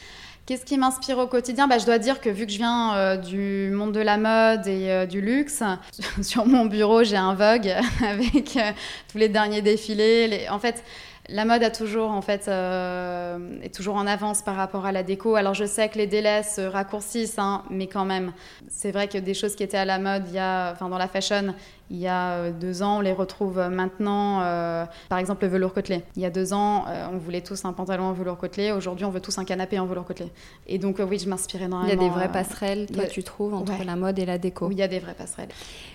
Qu'est-ce 0.48 0.64
qui 0.64 0.78
m'inspire 0.78 1.18
au 1.18 1.28
quotidien 1.28 1.68
bah, 1.68 1.78
Je 1.78 1.86
dois 1.86 2.00
dire 2.00 2.22
que 2.22 2.30
vu 2.30 2.46
que 2.46 2.54
je 2.54 2.58
viens 2.58 2.96
euh, 2.96 3.18
du 3.18 3.70
monde 3.70 3.92
de 3.92 4.00
la 4.00 4.16
mode 4.16 4.66
et 4.66 4.90
euh, 4.90 5.06
du 5.06 5.20
luxe, 5.20 5.62
sur 6.22 6.46
mon 6.46 6.66
bureau, 6.68 7.04
j'ai 7.04 7.18
un 7.18 7.34
Vogue 7.34 7.68
avec 8.02 8.56
euh, 8.56 8.72
tous 9.12 9.18
les 9.18 9.28
derniers 9.28 9.62
défilés. 9.62 10.48
En 10.50 10.58
fait, 10.58 10.86
la 11.28 11.44
mode 11.44 11.64
a 11.64 11.70
toujours, 11.70 12.12
en 12.12 12.22
fait, 12.22 12.48
est 12.48 13.76
toujours 13.76 13.96
en 13.96 14.08
avance 14.08 14.42
par 14.42 14.56
rapport 14.56 14.86
à 14.86 14.94
la 14.94 15.04
déco. 15.04 15.36
Alors 15.36 15.54
je 15.54 15.66
sais 15.66 15.90
que 15.90 15.98
les 15.98 16.08
délais 16.08 16.44
se 16.44 16.62
raccourcissent, 16.62 17.40
hein, 17.40 17.66
mais 17.70 17.88
quand 17.88 18.06
même, 18.06 18.32
c'est 18.70 18.94
vrai 18.94 19.10
que 19.10 19.18
des 19.18 19.34
choses 19.34 19.54
qui 19.54 19.64
étaient 19.64 19.76
à 19.76 19.84
la 19.84 20.00
mode 20.00 20.24
il 20.30 20.36
y 20.36 20.40
a, 20.40 20.72
enfin, 20.72 20.88
dans 20.88 20.98
la 20.98 21.10
fashion 21.10 21.54
il 21.90 21.98
y 21.98 22.08
a 22.08 22.32
euh, 22.32 22.52
deux 22.52 22.84
ans, 22.84 22.98
on 22.98 23.02
les 23.02 23.14
retrouve 23.14 23.60
maintenant, 23.70 24.42
euh, 24.42 24.86
par 25.10 25.20
exemple 25.20 25.46
le 25.46 25.52
velours 25.52 25.74
côtelé. 25.74 26.04
Il 26.16 26.22
y 26.22 26.26
a 26.26 26.30
deux 26.30 26.54
ans, 26.54 26.86
euh, 26.88 27.08
on 27.12 27.18
voulait 27.18 27.42
tous 27.42 27.64
un 27.66 27.74
pantalon 27.74 28.06
en 28.06 28.14
velours 28.14 28.38
côtelé. 28.38 28.72
Aujourd'hui, 28.72 29.06
on 29.06 29.10
veut 29.10 29.22
tous 29.22 29.38
un 29.38 29.46
canapé 29.46 29.80
en 29.80 29.86
velours 29.86 30.06
côtelé. 30.06 30.32
Et 30.68 30.78
donc, 30.78 31.00
oui, 31.00 31.20
je 31.20 31.30
m'inspire 31.30 31.62
énormément. 31.62 31.92
Il 31.92 31.96
y 31.96 32.06
a 32.06 32.10
des 32.10 32.14
vraies 32.14 32.32
passerelles, 32.32 32.88
toi, 32.88 33.06
tu 33.06 33.24
trouves, 33.24 33.54
entre 33.54 33.84
la 33.86 33.96
mode 33.96 34.20
et 34.20 34.26
la 34.26 34.38
déco. 34.38 34.68
Oui, 34.68 34.76
il 34.76 34.80
y 34.80 34.84
a 34.84 34.88
des 34.88 35.00
vraies 35.00 35.16
passerelles. 35.16 35.50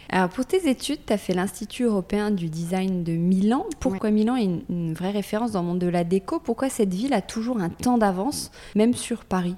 Alors, 0.09 0.29
pour 0.29 0.47
tes 0.47 0.69
études, 0.69 1.01
tu 1.07 1.13
as 1.13 1.19
fait 1.19 1.35
l'Institut 1.35 1.85
européen 1.85 2.31
du 2.31 2.49
design 2.49 3.03
de 3.03 3.13
Milan. 3.13 3.67
Pourquoi 3.81 4.11
Milan 4.11 4.37
est 4.37 4.45
une, 4.45 4.63
une 4.69 4.95
vraie 4.95 5.11
référence 5.11 5.53
dans 5.53 5.63
le 5.63 5.69
monde 5.69 5.79
de 5.79 5.89
la 5.89 6.05
déco? 6.05 6.39
Pourquoi 6.39 6.69
cette 6.69 6.93
ville 6.93 7.13
a 7.13 7.23
toujours 7.23 7.59
un 7.61 7.71
temps 7.71 7.99
d'avance, 7.99 8.51
même 8.75 8.95
sur 8.95 9.25
Paris? 9.25 9.57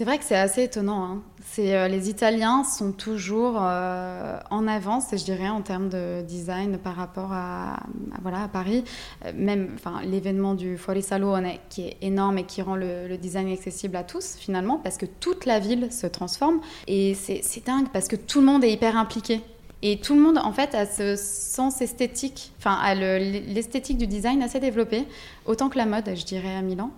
C'est 0.00 0.06
vrai 0.06 0.16
que 0.16 0.24
c'est 0.24 0.34
assez 0.34 0.62
étonnant. 0.62 1.04
Hein. 1.04 1.22
Euh, 1.58 1.86
les 1.86 2.08
Italiens 2.08 2.64
sont 2.64 2.90
toujours 2.90 3.58
euh, 3.60 4.38
en 4.50 4.66
avance, 4.66 5.08
je 5.12 5.22
dirais, 5.22 5.50
en 5.50 5.60
termes 5.60 5.90
de 5.90 6.22
design 6.22 6.78
par 6.78 6.96
rapport 6.96 7.34
à, 7.34 7.80
voilà, 8.22 8.44
à 8.44 8.48
Paris. 8.48 8.82
Euh, 9.26 9.32
même 9.34 9.76
l'événement 10.02 10.54
du 10.54 10.78
Fuori 10.78 11.02
Salone 11.02 11.48
qui 11.68 11.82
est 11.82 11.98
énorme 12.00 12.38
et 12.38 12.44
qui 12.44 12.62
rend 12.62 12.76
le, 12.76 13.14
design 13.18 13.52
accessible 13.52 13.94
à 13.94 14.02
tous, 14.02 14.36
finalement, 14.38 14.78
parce 14.78 14.96
que 14.96 15.04
toute 15.04 15.44
la 15.44 15.58
ville 15.58 15.92
se 15.92 16.06
transforme. 16.06 16.60
Et 16.86 17.12
c'est, 17.12 17.42
dingue, 17.66 17.88
parce 17.92 18.08
que 18.08 18.16
tout 18.16 18.40
le 18.40 18.46
monde 18.46 18.64
est 18.64 18.72
hyper 18.72 18.96
impliqué. 18.96 19.42
Et 19.82 20.00
tout 20.00 20.14
le 20.14 20.22
monde, 20.22 20.38
en 20.38 20.52
fait, 20.52 20.74
a 20.74 20.86
ce 20.86 21.14
sens 21.14 21.82
esthétique, 21.82 22.52
enfin, 22.58 22.94
l'esthétique 22.94 23.98
du 23.98 24.06
design 24.06 24.42
assez 24.42 24.60
développé, 24.60 25.04
autant 25.44 25.68
que 25.68 25.76
la 25.76 25.84
mode, 25.84 26.10
je 26.16 26.24
dirais, 26.24 26.56
à 26.56 26.62
Milan. 26.62 26.90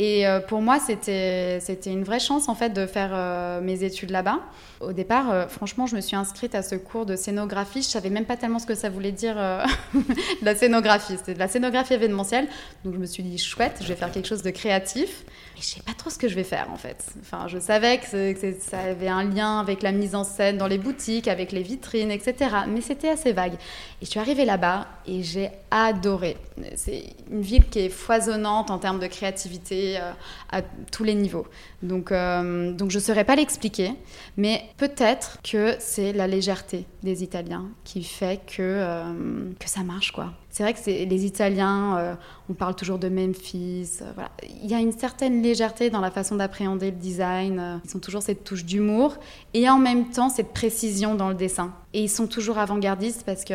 Et 0.00 0.24
pour 0.46 0.62
moi, 0.62 0.78
c'était 0.78 1.58
une 1.86 2.04
vraie 2.04 2.20
chance 2.20 2.48
en 2.48 2.54
fait 2.54 2.70
de 2.70 2.86
faire 2.86 3.60
mes 3.62 3.82
études 3.82 4.10
là-bas. 4.10 4.38
Au 4.80 4.92
départ, 4.92 5.50
franchement, 5.50 5.86
je 5.86 5.96
me 5.96 6.00
suis 6.00 6.14
inscrite 6.14 6.54
à 6.54 6.62
ce 6.62 6.76
cours 6.76 7.04
de 7.04 7.16
scénographie. 7.16 7.82
Je 7.82 7.88
savais 7.88 8.08
même 8.08 8.24
pas 8.24 8.36
tellement 8.36 8.60
ce 8.60 8.66
que 8.66 8.76
ça 8.76 8.90
voulait 8.90 9.10
dire 9.10 9.34
de 9.94 10.44
la 10.44 10.54
scénographie. 10.54 11.16
C'était 11.16 11.34
de 11.34 11.40
la 11.40 11.48
scénographie 11.48 11.94
événementielle. 11.94 12.46
Donc 12.84 12.94
je 12.94 12.98
me 13.00 13.06
suis 13.06 13.24
dit 13.24 13.38
chouette, 13.38 13.78
je 13.80 13.88
vais 13.88 13.96
faire 13.96 14.12
quelque 14.12 14.28
chose 14.28 14.42
de 14.42 14.50
créatif. 14.50 15.24
Mais 15.58 15.64
je 15.64 15.70
sais 15.70 15.82
pas 15.82 15.92
trop 15.92 16.08
ce 16.08 16.18
que 16.18 16.28
je 16.28 16.36
vais 16.36 16.44
faire 16.44 16.68
en 16.72 16.76
fait. 16.76 17.04
Enfin, 17.20 17.48
je 17.48 17.58
savais 17.58 17.98
que, 17.98 18.32
que 18.32 18.60
ça 18.60 18.78
avait 18.78 19.08
un 19.08 19.24
lien 19.24 19.58
avec 19.58 19.82
la 19.82 19.90
mise 19.90 20.14
en 20.14 20.22
scène 20.22 20.56
dans 20.56 20.68
les 20.68 20.78
boutiques, 20.78 21.26
avec 21.26 21.50
les 21.50 21.62
vitrines, 21.62 22.12
etc. 22.12 22.50
Mais 22.68 22.80
c'était 22.80 23.08
assez 23.08 23.32
vague. 23.32 23.54
Et 24.00 24.04
je 24.04 24.06
suis 24.06 24.20
arrivée 24.20 24.44
là-bas 24.44 24.86
et 25.04 25.24
j'ai 25.24 25.50
adoré. 25.72 26.36
C'est 26.76 27.12
une 27.28 27.42
ville 27.42 27.68
qui 27.68 27.80
est 27.80 27.88
foisonnante 27.88 28.70
en 28.70 28.78
termes 28.78 29.00
de 29.00 29.08
créativité 29.08 29.98
euh, 29.98 30.12
à 30.52 30.62
tous 30.62 31.02
les 31.02 31.16
niveaux. 31.16 31.48
Donc, 31.82 32.12
euh, 32.12 32.70
donc 32.72 32.92
je 32.92 32.98
ne 32.98 33.02
saurais 33.02 33.24
pas 33.24 33.34
l'expliquer, 33.34 33.94
mais 34.36 34.62
peut-être 34.76 35.38
que 35.42 35.74
c'est 35.80 36.12
la 36.12 36.28
légèreté 36.28 36.86
des 37.02 37.24
Italiens 37.24 37.66
qui 37.82 38.04
fait 38.04 38.40
que, 38.46 38.62
euh, 38.62 39.50
que 39.58 39.68
ça 39.68 39.82
marche, 39.82 40.12
quoi. 40.12 40.34
C'est 40.50 40.62
vrai 40.62 40.72
que 40.72 40.78
les 40.86 41.24
Italiens, 41.26 42.16
on 42.48 42.54
parle 42.54 42.74
toujours 42.74 42.98
de 42.98 43.08
Memphis. 43.08 44.00
voilà. 44.14 44.30
Il 44.62 44.70
y 44.70 44.74
a 44.74 44.80
une 44.80 44.92
certaine 44.92 45.42
légèreté 45.42 45.90
dans 45.90 46.00
la 46.00 46.10
façon 46.10 46.36
d'appréhender 46.36 46.90
le 46.90 46.96
design. 46.96 47.80
Ils 47.84 47.96
ont 47.96 48.00
toujours 48.00 48.22
cette 48.22 48.44
touche 48.44 48.64
d'humour 48.64 49.16
et 49.54 49.68
en 49.68 49.78
même 49.78 50.10
temps 50.10 50.30
cette 50.30 50.52
précision 50.52 51.14
dans 51.14 51.28
le 51.28 51.34
dessin. 51.34 51.74
Et 51.92 52.02
ils 52.02 52.10
sont 52.10 52.26
toujours 52.26 52.58
avant-gardistes 52.58 53.24
parce 53.24 53.44
que 53.44 53.54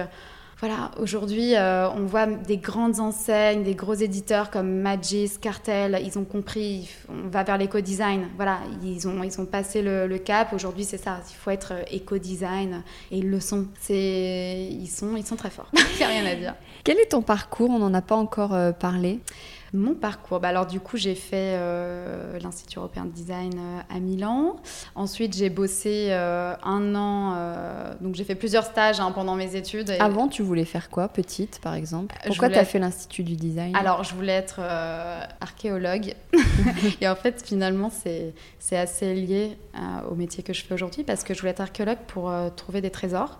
voilà, 0.65 0.91
aujourd'hui, 0.97 1.57
euh, 1.57 1.89
on 1.89 2.05
voit 2.05 2.25
des 2.25 2.55
grandes 2.55 3.01
enseignes, 3.01 3.63
des 3.63 3.75
gros 3.75 3.95
éditeurs 3.95 4.49
comme 4.49 4.79
Magis, 4.79 5.33
Cartel, 5.41 6.01
ils 6.05 6.17
ont 6.17 6.23
compris, 6.23 6.89
on 7.09 7.27
va 7.27 7.43
vers 7.43 7.57
l'éco-design. 7.57 8.29
Voilà, 8.37 8.59
ils 8.81 9.05
ont, 9.05 9.23
ils 9.23 9.41
ont 9.41 9.45
passé 9.45 9.81
le, 9.81 10.17
cap. 10.19 10.53
Aujourd'hui, 10.53 10.85
c'est 10.85 10.97
ça, 10.97 11.19
il 11.29 11.35
faut 11.35 11.51
être 11.51 11.73
éco-design 11.91 12.81
et 13.11 13.17
ils 13.17 13.29
le 13.29 13.41
sont. 13.41 13.67
Ils 13.89 14.87
sont, 14.87 15.17
ils 15.17 15.25
sont 15.25 15.35
très 15.35 15.49
forts. 15.49 15.69
Il 15.73 15.97
n'y 15.97 16.03
a 16.03 16.07
rien 16.07 16.25
à 16.25 16.35
dire. 16.35 16.55
Quel 16.83 16.99
est 16.99 17.11
ton 17.11 17.21
parcours? 17.21 17.69
On 17.69 17.79
n'en 17.79 17.93
a 17.93 18.01
pas 18.01 18.15
encore 18.15 18.53
euh, 18.53 18.71
parlé. 18.71 19.21
Mon 19.75 19.95
parcours, 19.95 20.39
bah 20.39 20.49
alors 20.49 20.67
du 20.67 20.79
coup 20.79 20.97
j'ai 20.97 21.15
fait 21.15 21.55
euh, 21.55 22.37
l'Institut 22.37 22.77
européen 22.77 23.05
de 23.05 23.09
design 23.09 23.53
euh, 23.57 23.95
à 23.95 23.99
Milan. 23.99 24.57
Ensuite 24.93 25.35
j'ai 25.35 25.49
bossé 25.49 26.09
euh, 26.11 26.53
un 26.63 26.93
an, 26.93 27.35
donc 27.99 28.13
j'ai 28.13 28.23
fait 28.23 28.35
plusieurs 28.35 28.65
stages 28.65 28.99
hein, 28.99 29.11
pendant 29.11 29.33
mes 29.35 29.55
études. 29.55 29.89
Avant 29.99 30.27
tu 30.27 30.43
voulais 30.43 30.65
faire 30.65 30.91
quoi, 30.91 31.07
petite 31.07 31.59
par 31.59 31.73
exemple? 31.73 32.15
Pourquoi 32.27 32.49
tu 32.49 32.59
as 32.59 32.65
fait 32.65 32.77
l'Institut 32.77 33.23
du 33.23 33.35
design? 33.35 33.75
Alors 33.75 34.03
je 34.03 34.13
voulais 34.13 34.33
être 34.33 34.59
archéologue. 35.41 36.13
Et 37.01 37.07
en 37.07 37.15
fait 37.15 37.43
finalement 37.43 37.89
c'est 37.89 38.77
assez 38.77 39.15
lié 39.15 39.57
au 40.07 40.13
métier 40.13 40.43
que 40.43 40.53
je 40.53 40.63
fais 40.63 40.75
aujourd'hui 40.75 41.03
parce 41.03 41.23
que 41.23 41.33
je 41.33 41.39
voulais 41.39 41.51
être 41.51 41.61
archéologue 41.61 41.97
pour 42.05 42.31
trouver 42.55 42.81
des 42.81 42.91
trésors 42.91 43.39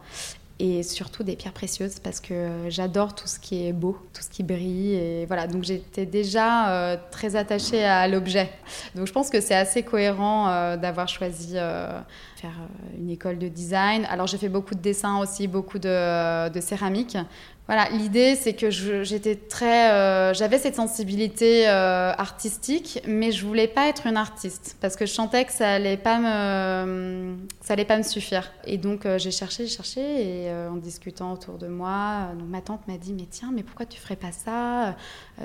et 0.60 0.84
surtout 0.84 1.24
des 1.24 1.36
pierres 1.36 1.54
précieuses 1.54 2.00
parce 2.00 2.20
que 2.20 2.66
j'adore 2.70 3.16
tout 3.16 3.28
ce 3.28 3.40
qui 3.40 3.66
est 3.66 3.74
beau, 3.74 3.98
tout 4.14 4.22
ce 4.22 4.30
qui 4.30 4.44
brille 4.44 4.94
et 4.94 5.26
voilà. 5.26 5.48
Donc 5.48 5.64
j'étais 5.64 6.06
déjà 6.06 6.70
euh, 6.70 6.98
très 7.12 7.36
attachée 7.36 7.84
à 7.84 8.08
l'objet. 8.08 8.50
Donc 8.96 9.08
je 9.08 9.12
pense 9.12 9.30
que 9.30 9.42
c'est 9.42 9.56
assez 9.56 9.84
cohérent 9.84 10.48
euh, 10.48 10.78
d'avoir 10.78 11.08
choisi 11.08 11.54
euh, 11.56 12.00
faire 12.36 12.54
une 12.98 13.10
école 13.10 13.40
de 13.40 13.48
design. 13.48 14.06
Alors 14.10 14.28
j'ai 14.28 14.38
fait 14.38 14.50
beaucoup 14.50 14.76
de 14.76 14.82
dessins 14.82 15.20
aussi 15.20 15.48
beaucoup 15.48 15.80
de 15.80 16.60
céramique 16.62 17.18
voilà, 17.68 17.88
l'idée 17.92 18.36
c'est 18.36 18.54
que 18.54 18.70
j'étais 18.70 19.36
très, 19.36 19.92
euh, 19.92 20.34
j'avais 20.34 20.58
cette 20.58 20.76
sensibilité 20.76 21.70
euh, 21.70 22.12
artistique, 22.12 23.02
mais 23.08 23.32
je 23.32 23.46
voulais 23.46 23.70
pas 23.70 23.88
être 23.88 24.06
une 24.06 24.18
artiste 24.18 24.76
parce 24.82 24.98
que 24.98 25.06
je 25.06 25.14
sentais 25.14 25.46
que 25.46 25.54
ça 25.54 25.72
allait 25.72 25.96
pas 25.96 26.20
me, 26.20 27.38
ça 27.62 27.74
allait 27.74 27.86
pas 27.86 27.98
me 27.98 28.04
suffire. 28.04 28.52
Et 28.66 28.78
donc 28.78 29.06
euh, 29.06 29.18
j'ai 29.18 29.32
cherché, 29.32 29.66
j'ai 29.66 29.76
cherché 29.78 30.02
et 30.02 30.52
en 30.52 30.76
discutant 30.76 31.32
autour 31.32 31.58
de 31.58 31.68
moi, 31.68 32.34
ma 32.50 32.60
tante 32.60 32.86
m'a 32.90 32.98
dit 32.98 33.14
mais 33.14 33.28
tiens, 33.30 33.52
mais 33.54 33.64
pourquoi 33.64 33.86
tu 33.86 33.98
ferais 33.98 34.18
pas 34.18 34.34
ça? 34.34 34.96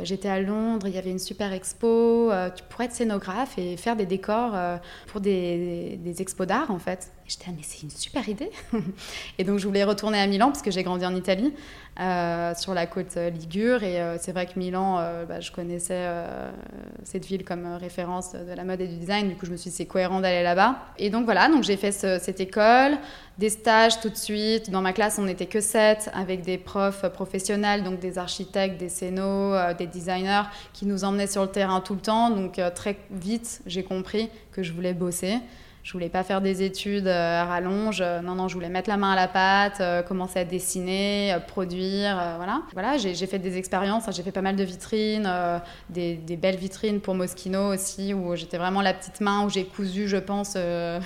J'étais 0.03 0.29
à 0.29 0.41
Londres, 0.41 0.89
il 0.89 0.95
y 0.95 0.99
avait 0.99 1.11
une 1.11 1.21
super 1.21 1.53
expo, 1.53 2.33
tu 2.57 2.65
pourrais 2.65 2.87
être 2.87 2.95
scénographe 2.95 3.57
et 3.59 3.77
faire 3.77 3.95
des 3.95 4.07
décors 4.07 4.55
pour 5.07 5.21
des 5.21 6.15
expos 6.19 6.49
d'art 6.49 6.73
en 6.73 6.81
fait. 6.81 7.13
J'étais, 7.29 7.45
ah, 7.49 7.53
mais 7.55 7.63
c'est 7.63 7.83
une 7.83 7.91
super 7.91 8.27
idée. 8.27 8.51
et 9.39 9.45
donc, 9.45 9.59
je 9.59 9.67
voulais 9.67 9.85
retourner 9.85 10.19
à 10.19 10.27
Milan 10.27 10.47
parce 10.47 10.63
que 10.63 10.71
j'ai 10.71 10.83
grandi 10.83 11.05
en 11.05 11.15
Italie, 11.15 11.53
euh, 12.01 12.55
sur 12.55 12.73
la 12.73 12.87
côte 12.87 13.19
euh, 13.19 13.29
Ligure. 13.29 13.83
Et 13.83 14.01
euh, 14.01 14.17
c'est 14.19 14.33
vrai 14.33 14.47
que 14.47 14.59
Milan, 14.59 14.97
bah, 15.29 15.39
je 15.41 15.53
connaissais 15.53 16.09
cette 17.03 17.27
ville 17.27 17.45
comme 17.45 17.67
référence 17.75 18.33
de 18.33 18.55
la 18.55 18.65
mode 18.65 18.81
et 18.81 18.89
du 18.89 18.97
design. 18.97 19.29
Du 19.29 19.35
coup, 19.37 19.45
je 19.45 19.51
me 19.51 19.59
suis 19.59 19.69
dit, 19.69 19.77
c'est 19.77 19.85
cohérent 19.85 20.21
d'aller 20.21 20.43
là-bas. 20.43 20.79
Et 20.97 21.11
donc, 21.11 21.27
voilà, 21.27 21.49
donc 21.49 21.65
j'ai 21.65 21.77
fait 21.77 21.93
cette 21.93 22.41
école, 22.41 22.97
des 23.37 23.51
stages 23.51 24.01
tout 24.01 24.09
de 24.09 24.17
suite. 24.17 24.71
Dans 24.71 24.81
ma 24.81 24.95
classe, 24.95 25.19
on 25.19 25.25
n'était 25.25 25.45
que 25.45 25.61
sept, 25.61 26.11
avec 26.15 26.41
des 26.41 26.57
profs 26.57 27.07
professionnels, 27.13 27.85
donc 27.85 27.99
des 27.99 28.17
architectes, 28.17 28.81
des 28.81 28.89
scénos, 28.89 29.77
des 29.77 29.87
designers, 29.87 30.45
qui 30.73 30.87
nous 30.87 31.05
emmenaient 31.05 31.27
sur 31.27 31.43
le 31.43 31.51
terrain 31.51 31.83
tout 31.83 31.95
le 31.95 32.01
temps. 32.01 32.31
Donc, 32.31 32.59
très 32.75 32.97
vite, 33.11 33.61
j'ai 33.67 33.83
compris 33.83 34.31
que 34.51 34.63
je 34.63 34.73
voulais 34.73 34.95
bosser. 34.95 35.41
Je 35.89 35.95
voulais 35.95 36.11
pas 36.11 36.23
faire 36.23 36.43
des 36.43 36.63
études 36.63 37.07
euh, 37.07 37.41
à 37.41 37.47
rallonge. 37.47 38.03
Euh, 38.03 38.21
non, 38.21 38.35
non, 38.35 38.47
je 38.47 38.53
voulais 38.53 38.69
mettre 38.69 38.91
la 38.91 38.99
main 38.99 39.13
à 39.13 39.17
la 39.17 39.27
pâte, 39.27 39.81
euh, 39.81 40.03
commencer 40.03 40.39
à 40.39 40.45
dessiner, 40.45 41.35
produire. 41.47 42.21
voilà. 42.37 42.61
Voilà, 42.75 42.99
j'ai 42.99 43.27
fait 43.27 43.39
des 43.39 43.57
expériences. 43.57 44.05
J'ai 44.11 44.23
fait 44.23 44.31
pas 44.31 44.43
mal 44.43 44.55
de 44.55 44.65
vitrines, 44.65 45.27
des, 45.89 46.19
belles 46.37 46.59
vitrines 46.59 47.01
pour 47.01 47.15
Moschino 47.15 47.73
aussi, 47.73 48.13
où 48.13 48.37
j'étais 48.37 48.59
vraiment 48.59 48.83
la 48.83 48.93
petite 48.93 49.23
main, 49.23 49.47
où 49.47 49.49
j'ai 49.49 49.65
cousu, 49.65 50.09
je 50.09 50.19
pense, 50.19 50.59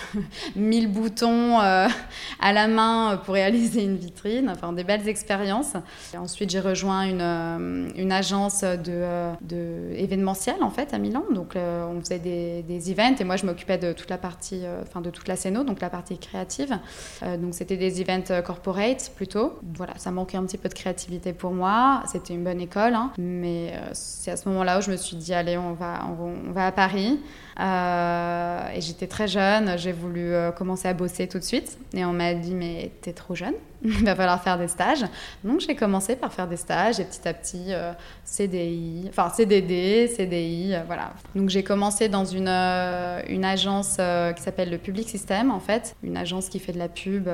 1000 0.57 0.89
boutons 0.91 1.61
à 1.61 2.53
la 2.53 2.67
main 2.67 3.21
pour 3.25 3.35
réaliser 3.35 3.85
une 3.85 3.97
vitrine. 3.97 4.51
Enfin, 4.51 4.73
des 4.73 4.83
belles 4.83 5.09
expériences. 5.09 5.75
Ensuite, 6.19 6.51
j'ai 6.51 6.59
rejoint 6.59 7.03
une, 7.05 8.11
agence 8.13 8.63
de, 8.63 9.31
de 9.43 9.93
événementiel, 9.95 10.57
en 10.61 10.71
fait, 10.71 10.93
à 10.93 10.99
Milan. 10.99 11.23
Donc, 11.33 11.55
on 11.55 12.01
faisait 12.01 12.19
des, 12.19 12.91
events 12.91 13.21
et 13.21 13.25
moi, 13.25 13.37
je 13.37 13.47
m'occupais 13.47 13.79
de 13.79 13.93
toute 13.93 14.11
la 14.11 14.19
partie 14.19 14.65
enfin 14.83 15.01
de 15.01 15.11
toute 15.11 15.29
la 15.29 15.37
scéno, 15.37 15.65
donc 15.65 15.81
la 15.81 15.91
partie 15.91 16.19
créative. 16.19 16.79
Euh, 17.23 17.37
donc 17.37 17.55
c'était 17.55 17.77
des 17.77 18.01
events 18.01 18.31
euh, 18.31 18.43
corporate 18.43 19.13
plutôt. 19.15 19.59
Voilà, 19.75 19.95
ça 19.97 20.11
manquait 20.11 20.37
un 20.37 20.45
petit 20.45 20.59
peu 20.59 20.69
de 20.69 20.75
créativité 20.75 21.33
pour 21.33 21.53
moi. 21.53 22.03
C'était 22.07 22.35
une 22.35 22.45
bonne 22.45 22.61
école, 22.61 22.95
hein. 22.95 23.13
mais 23.19 23.75
c'est 23.93 24.31
à 24.31 24.37
ce 24.37 24.49
moment-là 24.49 24.79
où 24.79 24.83
je 24.83 24.91
me 24.91 24.97
suis 24.97 25.17
dit 25.17 25.35
allez, 25.35 25.57
on 25.57 25.73
va, 25.73 26.07
on 26.19 26.53
va 26.53 26.67
à 26.67 26.73
Paris. 26.73 27.19
Euh, 27.61 28.69
et 28.75 28.81
j'étais 28.81 29.07
très 29.07 29.29
jeune, 29.29 29.77
j'ai 29.77 29.93
voulu 29.93 30.33
euh, 30.33 30.51
commencer 30.53 30.89
à 30.89 30.95
bosser 30.95 31.29
tout 31.29 31.39
de 31.39 31.45
suite. 31.45 31.79
Et 31.95 32.05
on 32.05 32.13
m'a 32.13 32.35
dit, 32.35 32.55
mais 32.55 32.91
t'es 33.03 33.13
trop 33.13 33.35
jeune, 33.35 33.55
il 33.85 33.91
va 34.05 34.15
falloir 34.15 34.43
faire 34.43 34.59
des 34.59 34.69
stages. 34.69 35.05
Donc 35.45 35.61
j'ai 35.61 35.75
commencé 35.75 36.17
par 36.17 36.33
faire 36.33 36.47
des 36.47 36.57
stages 36.57 37.01
et 37.01 37.05
petit 37.05 37.27
à 37.29 37.35
petit 37.35 37.67
euh, 37.69 37.93
CDI, 38.25 39.07
enfin 39.09 39.31
CDD, 39.31 40.09
CDI, 40.09 40.75
voilà. 40.87 41.13
Donc 41.35 41.49
j'ai 41.49 41.63
commencé 41.63 42.09
dans 42.09 42.25
une, 42.25 42.49
une 42.49 43.45
agence 43.45 43.99
qui 44.37 44.43
s'appelle 44.43 44.71
le 44.71 44.79
Public 44.79 45.09
System 45.09 45.51
en 45.51 45.61
fait, 45.61 45.97
une 46.03 46.17
agence 46.17 46.49
qui 46.49 46.59
fait 46.59 46.73
de 46.73 46.79
la 46.79 46.89
pub 46.89 47.29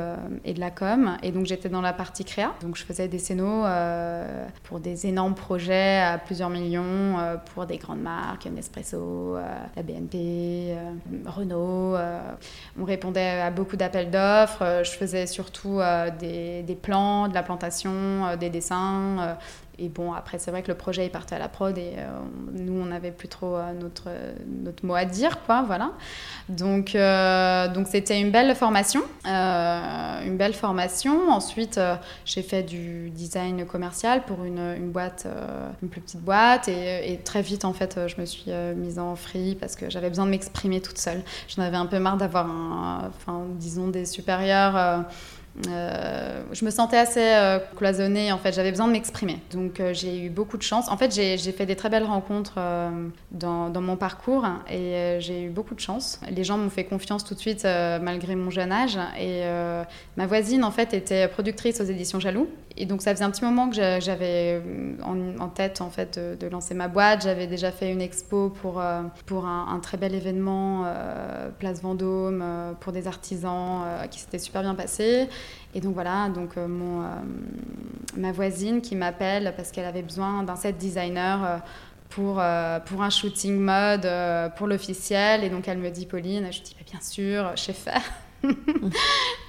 et 0.44 0.54
de 0.54 0.61
la 0.61 0.70
com. 0.70 1.16
Et 1.22 1.32
donc 1.32 1.46
j'étais 1.46 1.68
dans 1.68 1.80
la 1.80 1.92
partie 1.92 2.24
créa. 2.24 2.54
Donc 2.62 2.76
je 2.76 2.84
faisais 2.84 3.08
des 3.08 3.18
scénos 3.18 3.66
pour 4.64 4.80
des 4.80 5.06
énormes 5.06 5.34
projets 5.34 5.98
à 5.98 6.18
plusieurs 6.18 6.50
millions, 6.50 7.16
pour 7.52 7.66
des 7.66 7.78
grandes 7.78 8.02
marques, 8.02 8.46
Nespresso, 8.46 9.37
la 9.76 9.82
BNP 9.82 10.18
euh, 10.78 10.92
Renault. 11.26 11.96
Euh, 11.96 12.20
on 12.78 12.84
répondait 12.84 13.40
à 13.40 13.50
beaucoup 13.50 13.76
d'appels 13.76 14.11
d'offres. 14.11 14.62
Euh, 14.62 14.84
je 14.84 14.90
faisais 14.92 15.26
surtout 15.26 15.80
des, 16.18 16.38
des, 16.62 16.74
plans, 16.74 17.29
de 17.29 17.35
la 17.35 17.42
plantation, 17.42 18.37
des 18.37 18.51
dessins 18.51 19.37
et 19.81 19.88
bon, 19.88 20.12
après, 20.12 20.38
c'est 20.38 20.51
vrai 20.51 20.62
que 20.62 20.68
le 20.68 20.77
projet 20.77 21.07
est 21.07 21.11
parti 21.11 21.35
à 21.35 21.38
la 21.38 21.48
prod 21.48 21.77
et 21.79 21.94
euh, 21.98 22.09
nous, 22.53 22.72
on 22.72 22.87
n'avait 22.87 23.12
plus 23.12 23.29
trop 23.29 23.55
euh, 23.55 23.72
notre, 23.72 24.09
notre 24.64 24.85
mot 24.85 24.96
à 24.96 25.05
dire, 25.05 25.40
quoi, 25.46 25.62
voilà. 25.62 25.92
Donc, 26.48 26.96
euh, 26.96 27.68
donc 27.68 27.87
c'était 27.87 28.20
une 28.20 28.33
belle 28.33 28.57
formation, 28.57 29.03
une 29.24 30.37
belle 30.37 30.55
formation. 30.55 31.31
Ensuite, 31.31 31.79
j'ai 32.24 32.42
fait 32.42 32.64
du 32.64 33.11
design 33.11 33.66
commercial 33.66 34.24
pour 34.24 34.42
une, 34.44 34.74
une 34.77 34.90
boîte, 34.90 35.29
une 35.83 35.88
plus 35.88 36.01
petite 36.01 36.22
boîte 36.22 36.66
et, 36.66 37.12
et, 37.12 37.18
très 37.18 37.42
vite, 37.42 37.64
en 37.64 37.72
fait, 37.72 38.01
je 38.09 38.20
me 38.20 38.27
suis 38.27 38.51
mise 38.74 38.98
en 38.98 39.14
free 39.14 39.55
parce 39.55 39.77
que 39.77 39.88
j'avais 39.90 40.09
besoin 40.09 40.24
de 40.24 40.31
m'exprimer 40.31 40.81
toute 40.81 40.98
seule. 40.98 41.22
J'en 41.48 41.62
avais 41.62 41.77
un 41.77 41.87
peu 41.87 42.01
marre 42.01 42.16
d'avoir, 42.16 42.46
enfin, 43.07 43.44
disons, 43.59 43.88
des 43.88 44.07
supérieurs 44.07 45.05
euh, 45.66 46.42
je 46.52 46.64
me 46.64 46.70
sentais 46.70 46.96
assez 46.96 47.20
euh, 47.20 47.58
cloisonnée, 47.76 48.30
en 48.30 48.38
fait, 48.38 48.52
j'avais 48.52 48.70
besoin 48.70 48.87
de 48.87 48.92
m'exprimer. 48.92 49.38
Donc 49.52 49.80
euh, 49.80 49.92
j'ai 49.92 50.24
eu 50.24 50.30
beaucoup 50.30 50.56
de 50.56 50.62
chance. 50.62 50.88
En 50.88 50.96
fait, 50.96 51.12
j'ai 51.12 51.37
fait 51.52 51.66
des 51.66 51.76
très 51.76 51.88
belles 51.88 52.04
rencontres 52.04 52.58
dans, 53.32 53.80
mon 53.80 53.96
parcours 53.96 54.44
et 54.70 55.18
j'ai 55.20 55.44
eu 55.44 55.48
beaucoup 55.50 55.74
de 55.74 55.80
chance. 55.80 56.20
Les 56.30 56.44
gens 56.44 56.58
m'ont 56.58 56.70
fait 56.70 56.84
confiance 56.84 57.24
tout 57.24 57.34
de 57.34 57.38
suite 57.38 57.64
malgré 57.64 58.34
mon 58.34 58.50
jeune 58.50 58.72
âge. 58.72 58.98
Et 59.18 59.42
ma 60.16 60.26
voisine, 60.26 60.64
en 60.64 60.70
fait, 60.70 60.94
était 60.94 61.28
productrice 61.28 61.80
aux 61.80 61.84
éditions 61.84 62.20
Jaloux. 62.20 62.48
Et 62.77 62.87
donc 62.87 63.02
ça 63.02 63.12
faisait 63.12 63.25
un 63.25 63.31
petit 63.31 63.44
moment 63.44 63.68
que 63.70 63.75
j'avais 63.75 64.62
en, 65.02 65.48
tête, 65.48 65.81
en 65.81 65.90
fait, 65.90 66.18
de, 66.18 66.46
lancer 66.48 66.75
ma 66.75 66.88
boîte. 66.88 67.23
J'avais 67.23 67.46
déjà 67.46 67.70
fait 67.70 67.90
une 67.90 68.00
expo 68.00 68.50
pour, 68.50 68.83
pour 69.27 69.46
un, 69.46 69.68
un 69.68 69.79
très 69.81 69.96
bel 69.96 70.14
événement, 70.14 70.85
Place 71.58 71.83
Vendôme, 71.83 72.44
pour 72.81 72.92
des 72.92 73.06
artisans 73.06 73.83
qui 74.10 74.20
s'était 74.20 74.38
super 74.38 74.62
bien 74.62 74.75
passé. 74.75 75.29
Et 75.75 75.81
donc 75.81 75.94
voilà, 75.94 76.29
donc 76.29 76.57
euh, 76.57 76.67
mon, 76.67 77.03
euh, 77.03 77.07
ma 78.17 78.33
voisine 78.33 78.81
qui 78.81 78.96
m'appelle 78.96 79.53
parce 79.57 79.71
qu'elle 79.71 79.85
avait 79.85 80.03
besoin 80.03 80.42
d'un 80.42 80.57
set 80.57 80.79
designer 80.79 81.44
euh, 81.44 81.59
pour, 82.09 82.40
un 82.40 83.11
shooting 83.11 83.59
mode 83.59 84.09
pour 84.57 84.67
l'officiel. 84.67 85.44
Et 85.44 85.51
donc 85.51 85.69
elle 85.69 85.79
me 85.79 85.90
dit, 85.90 86.07
Pauline, 86.07 86.49
je 86.51 86.63
dis, 86.63 86.75
bien 86.90 87.01
sûr, 87.01 87.53
je 87.55 87.63
sais 87.63 87.73
faire. 87.75 88.03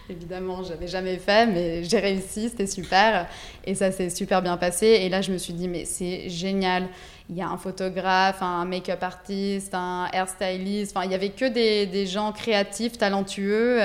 Évidemment, 0.09 0.63
j'avais 0.63 0.87
jamais 0.87 1.17
fait, 1.17 1.45
mais 1.45 1.83
j'ai 1.83 1.99
réussi, 1.99 2.49
c'était 2.49 2.67
super. 2.67 3.27
Et 3.63 3.75
ça 3.75 3.91
s'est 3.91 4.09
super 4.09 4.41
bien 4.41 4.57
passé. 4.57 4.87
Et 4.87 5.09
là, 5.09 5.21
je 5.21 5.31
me 5.31 5.37
suis 5.37 5.53
dit, 5.53 5.67
mais 5.67 5.85
c'est 5.85 6.29
génial. 6.29 6.87
Il 7.29 7.37
y 7.37 7.41
a 7.41 7.47
un 7.47 7.57
photographe, 7.57 8.41
un 8.41 8.65
make-up 8.65 9.03
artiste, 9.03 9.73
un 9.73 10.07
hairstylist. 10.11 10.97
Enfin, 10.97 11.05
il 11.05 11.11
y 11.11 11.15
avait 11.15 11.29
que 11.29 11.45
des, 11.45 11.85
des 11.85 12.07
gens 12.07 12.31
créatifs, 12.31 12.97
talentueux 12.97 13.79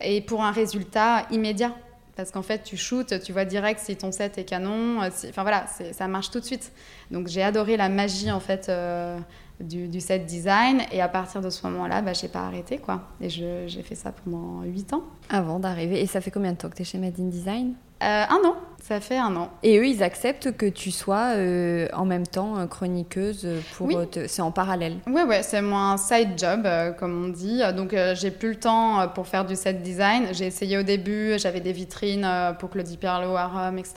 et 0.00 0.20
pour 0.20 0.42
un 0.42 0.50
résultat 0.50 1.26
immédiat. 1.30 1.72
Parce 2.16 2.30
qu'en 2.30 2.42
fait, 2.42 2.62
tu 2.62 2.76
shootes, 2.76 3.20
tu 3.22 3.32
vois 3.32 3.44
direct 3.44 3.80
si 3.80 3.96
ton 3.96 4.12
set 4.12 4.38
est 4.38 4.44
canon. 4.44 4.98
Enfin 5.00 5.42
voilà, 5.42 5.66
ça 5.92 6.06
marche 6.06 6.30
tout 6.30 6.38
de 6.38 6.44
suite. 6.44 6.72
Donc 7.10 7.26
j'ai 7.26 7.42
adoré 7.42 7.76
la 7.76 7.88
magie 7.88 8.30
en 8.30 8.38
fait 8.38 8.68
euh, 8.68 9.18
du, 9.58 10.00
set 10.00 10.24
design. 10.24 10.82
Et 10.92 11.00
à 11.00 11.08
partir 11.08 11.40
de 11.40 11.50
ce 11.50 11.66
moment-là, 11.66 12.02
bah, 12.02 12.12
j'ai 12.12 12.28
pas 12.28 12.46
arrêté 12.46 12.78
quoi. 12.78 13.08
Et 13.20 13.28
j'ai 13.28 13.82
fait 13.82 13.96
ça 13.96 14.12
pendant 14.12 14.62
8 14.62 14.92
ans. 14.92 15.02
Avant 15.28 15.58
d'arriver. 15.58 16.00
Et 16.00 16.06
ça 16.06 16.20
fait 16.20 16.30
combien 16.30 16.52
de 16.52 16.56
temps 16.56 16.68
que 16.68 16.76
tu 16.76 16.82
es 16.82 16.84
chez 16.84 16.98
Made 16.98 17.18
in 17.18 17.24
Design? 17.24 17.74
Euh, 18.02 18.24
un 18.28 18.40
an, 18.44 18.56
ça 18.86 19.00
fait 19.00 19.18
un 19.18 19.34
an. 19.36 19.50
Et 19.62 19.78
eux, 19.78 19.86
ils 19.86 20.02
acceptent 20.02 20.56
que 20.56 20.66
tu 20.66 20.90
sois 20.90 21.32
euh, 21.36 21.88
en 21.92 22.04
même 22.04 22.26
temps 22.26 22.58
euh, 22.58 22.66
chroniqueuse 22.66 23.46
pour. 23.76 23.86
Oui. 23.86 23.96
C'est 24.26 24.42
en 24.42 24.50
parallèle. 24.50 24.96
Oui, 25.06 25.22
ouais, 25.22 25.42
c'est 25.42 25.62
mon 25.62 25.96
side 25.96 26.38
job, 26.38 26.68
comme 26.98 27.24
on 27.24 27.28
dit. 27.28 27.60
Donc, 27.74 27.94
j'ai 28.14 28.30
plus 28.30 28.50
le 28.50 28.56
temps 28.56 29.08
pour 29.08 29.26
faire 29.26 29.44
du 29.44 29.56
set 29.56 29.82
design. 29.82 30.28
J'ai 30.32 30.46
essayé 30.46 30.78
au 30.78 30.82
début, 30.82 31.38
j'avais 31.38 31.60
des 31.60 31.72
vitrines 31.72 32.28
pour 32.58 32.70
Claudie 32.70 32.96
Pierlot 32.96 33.36
à 33.36 33.46
Rome, 33.46 33.78
etc. 33.78 33.94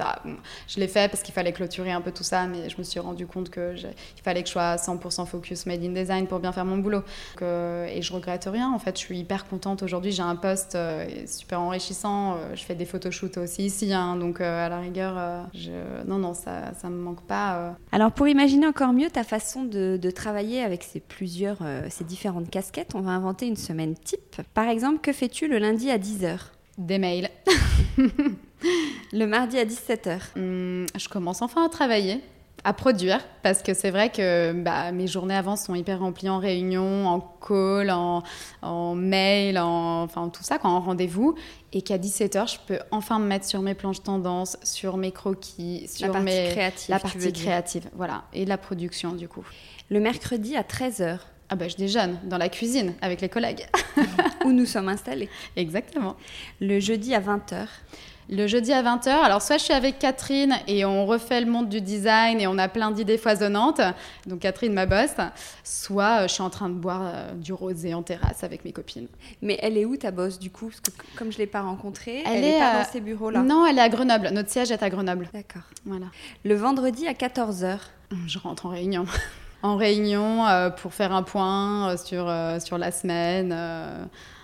je 0.67 0.79
l'ai 0.79 0.87
fait 0.87 1.09
parce 1.09 1.23
qu'il 1.23 1.33
fallait 1.33 1.53
clôturer 1.53 1.91
un 1.91 2.01
peu 2.01 2.11
tout 2.11 2.23
ça, 2.23 2.45
mais 2.45 2.69
je 2.69 2.77
me 2.77 2.83
suis 2.83 2.99
rendu 2.99 3.27
compte 3.27 3.49
qu'il 3.49 3.93
fallait 4.23 4.41
que 4.41 4.47
je 4.47 4.53
sois 4.53 4.75
100% 4.75 5.25
focus 5.25 5.65
made 5.65 5.83
in 5.83 5.89
design 5.89 6.27
pour 6.27 6.39
bien 6.39 6.51
faire 6.51 6.65
mon 6.65 6.77
boulot. 6.77 7.03
et 7.41 8.01
je 8.01 8.13
regrette 8.13 8.47
rien. 8.51 8.71
En 8.71 8.79
fait, 8.79 8.95
je 8.95 9.01
suis 9.01 9.19
hyper 9.19 9.47
contente 9.47 9.83
aujourd'hui. 9.83 10.11
J'ai 10.11 10.23
un 10.23 10.35
poste 10.35 10.77
super 11.25 11.61
enrichissant. 11.61 12.37
je 12.53 12.63
fais 12.63 12.75
des 12.75 12.85
photoshoots 12.85 13.37
aussi 13.37 13.65
ici. 13.65 13.87
Hein, 13.93 14.15
donc 14.15 14.41
euh, 14.41 14.65
à 14.65 14.69
la 14.69 14.76
rigueur, 14.79 15.15
euh, 15.17 15.43
je... 15.53 16.07
non, 16.07 16.17
non, 16.17 16.33
ça 16.33 16.71
ne 16.83 16.89
me 16.89 17.01
manque 17.01 17.21
pas. 17.21 17.57
Euh. 17.57 17.71
Alors 17.91 18.11
pour 18.11 18.27
imaginer 18.27 18.67
encore 18.67 18.93
mieux 18.93 19.09
ta 19.09 19.23
façon 19.23 19.63
de, 19.63 19.99
travailler 20.11 20.61
avec 20.61 20.83
ces 20.83 20.99
plusieurs, 20.99 21.59
ces 21.89 22.03
différentes 22.03 22.49
casquettes, 22.49 22.95
on 22.95 23.01
va 23.01 23.11
inventer 23.11 23.47
une 23.47 23.55
semaine 23.55 23.95
type. 23.95 24.41
Par 24.53 24.67
exemple, 24.67 24.99
que 24.99 25.11
fais-tu 25.11 25.47
le 25.47 25.57
lundi 25.57 25.91
à 25.91 25.97
10h 25.97 26.39
Des 26.77 26.97
mails. 26.97 27.29
le 29.13 29.25
mardi 29.25 29.59
à 29.59 29.65
17h 29.65 30.19
hum, 30.37 30.85
Je 30.95 31.09
commence 31.09 31.41
enfin 31.41 31.65
à 31.65 31.69
travailler 31.69 32.21
à 32.67 32.73
produire 32.73 33.21
parce 33.43 33.63
que 33.63 33.73
c'est 33.73 33.91
vrai 33.91 34.09
que 34.09 34.51
bah, 34.51 34.91
mes 34.91 35.07
journées 35.07 35.37
avant 35.37 35.55
sont 35.55 35.73
hyper 35.73 35.99
remplies 35.99 36.27
en 36.27 36.37
réunion, 36.37 37.07
en 37.07 37.21
call, 37.21 37.89
en, 37.89 38.23
en 38.61 38.93
mail, 38.93 39.57
en, 39.57 40.03
enfin 40.03 40.27
tout 40.27 40.43
ça, 40.43 40.57
quand 40.57 40.71
en 40.71 40.81
rendez-vous 40.81 41.35
et 41.71 41.81
qu'à 41.81 41.97
17h, 41.97 42.51
je 42.51 42.57
peux 42.67 42.79
enfin 42.91 43.19
me 43.19 43.25
mettre 43.25 43.45
sur 43.45 43.61
mes 43.61 43.73
planches 43.73 44.03
tendance, 44.03 44.57
sur 44.63 44.97
mes 44.97 45.13
croquis, 45.13 45.87
sur 45.87 46.07
la 46.07 46.13
partie 46.13 46.25
mes... 46.25 46.49
créative, 46.49 46.89
la 46.89 46.99
partie 46.99 47.31
créative, 47.31 47.89
voilà, 47.95 48.25
et 48.33 48.43
la 48.43 48.57
production 48.57 49.13
du 49.13 49.29
coup. 49.29 49.45
Le 49.89 50.01
mercredi 50.01 50.57
à 50.57 50.63
13h. 50.63 51.19
Ah 51.49 51.55
bah 51.55 51.69
je 51.69 51.77
déjeune 51.77 52.19
dans 52.25 52.37
la 52.37 52.49
cuisine 52.49 52.95
avec 53.01 53.21
les 53.21 53.29
collègues. 53.29 53.65
Où 54.45 54.51
nous 54.51 54.65
sommes 54.65 54.89
installés. 54.89 55.29
Exactement. 55.55 56.17
Le 56.59 56.81
jeudi 56.81 57.15
à 57.15 57.21
20h 57.21 57.65
le 58.29 58.47
jeudi 58.47 58.73
à 58.73 58.83
20h. 58.83 59.09
Alors, 59.09 59.41
soit 59.41 59.57
je 59.57 59.63
suis 59.63 59.73
avec 59.73 59.99
Catherine 59.99 60.55
et 60.67 60.85
on 60.85 61.05
refait 61.05 61.41
le 61.41 61.49
monde 61.49 61.69
du 61.69 61.81
design 61.81 62.39
et 62.41 62.47
on 62.47 62.57
a 62.57 62.67
plein 62.67 62.91
d'idées 62.91 63.17
foisonnantes. 63.17 63.81
Donc, 64.25 64.39
Catherine, 64.39 64.73
ma 64.73 64.85
boss. 64.85 65.11
Soit 65.63 66.23
euh, 66.23 66.27
je 66.27 66.33
suis 66.33 66.41
en 66.41 66.49
train 66.49 66.69
de 66.69 66.73
boire 66.73 67.01
euh, 67.03 67.33
du 67.33 67.53
rosé 67.53 67.93
en 67.93 68.03
terrasse 68.03 68.43
avec 68.43 68.65
mes 68.65 68.71
copines. 68.71 69.07
Mais 69.41 69.57
elle 69.61 69.77
est 69.77 69.85
où 69.85 69.95
ta 69.95 70.11
boss 70.11 70.39
du 70.39 70.49
coup? 70.49 70.67
Parce 70.67 70.79
que 70.81 71.17
comme 71.17 71.31
je 71.31 71.37
ne 71.37 71.43
l'ai 71.43 71.47
pas 71.47 71.61
rencontrée, 71.61 72.23
elle 72.25 72.41
n'est 72.41 72.59
pas 72.59 72.79
dans 72.79 72.91
ces 72.91 73.01
bureaux-là. 73.01 73.41
Non, 73.41 73.65
elle 73.65 73.77
est 73.77 73.81
à 73.81 73.89
Grenoble. 73.89 74.29
Notre 74.31 74.49
siège 74.49 74.71
est 74.71 74.83
à 74.83 74.89
Grenoble. 74.89 75.29
D'accord. 75.33 75.63
Voilà. 75.85 76.07
Le 76.43 76.55
vendredi 76.55 77.07
à 77.07 77.13
14h 77.13 77.77
Je 78.27 78.39
rentre 78.39 78.65
en 78.65 78.69
réunion. 78.69 79.05
en 79.63 79.77
réunion 79.77 80.45
euh, 80.47 80.69
pour 80.69 80.93
faire 80.93 81.13
un 81.13 81.23
point 81.23 81.95
sur, 81.97 82.31
sur 82.59 82.77
la 82.77 82.91
semaine 82.91 83.55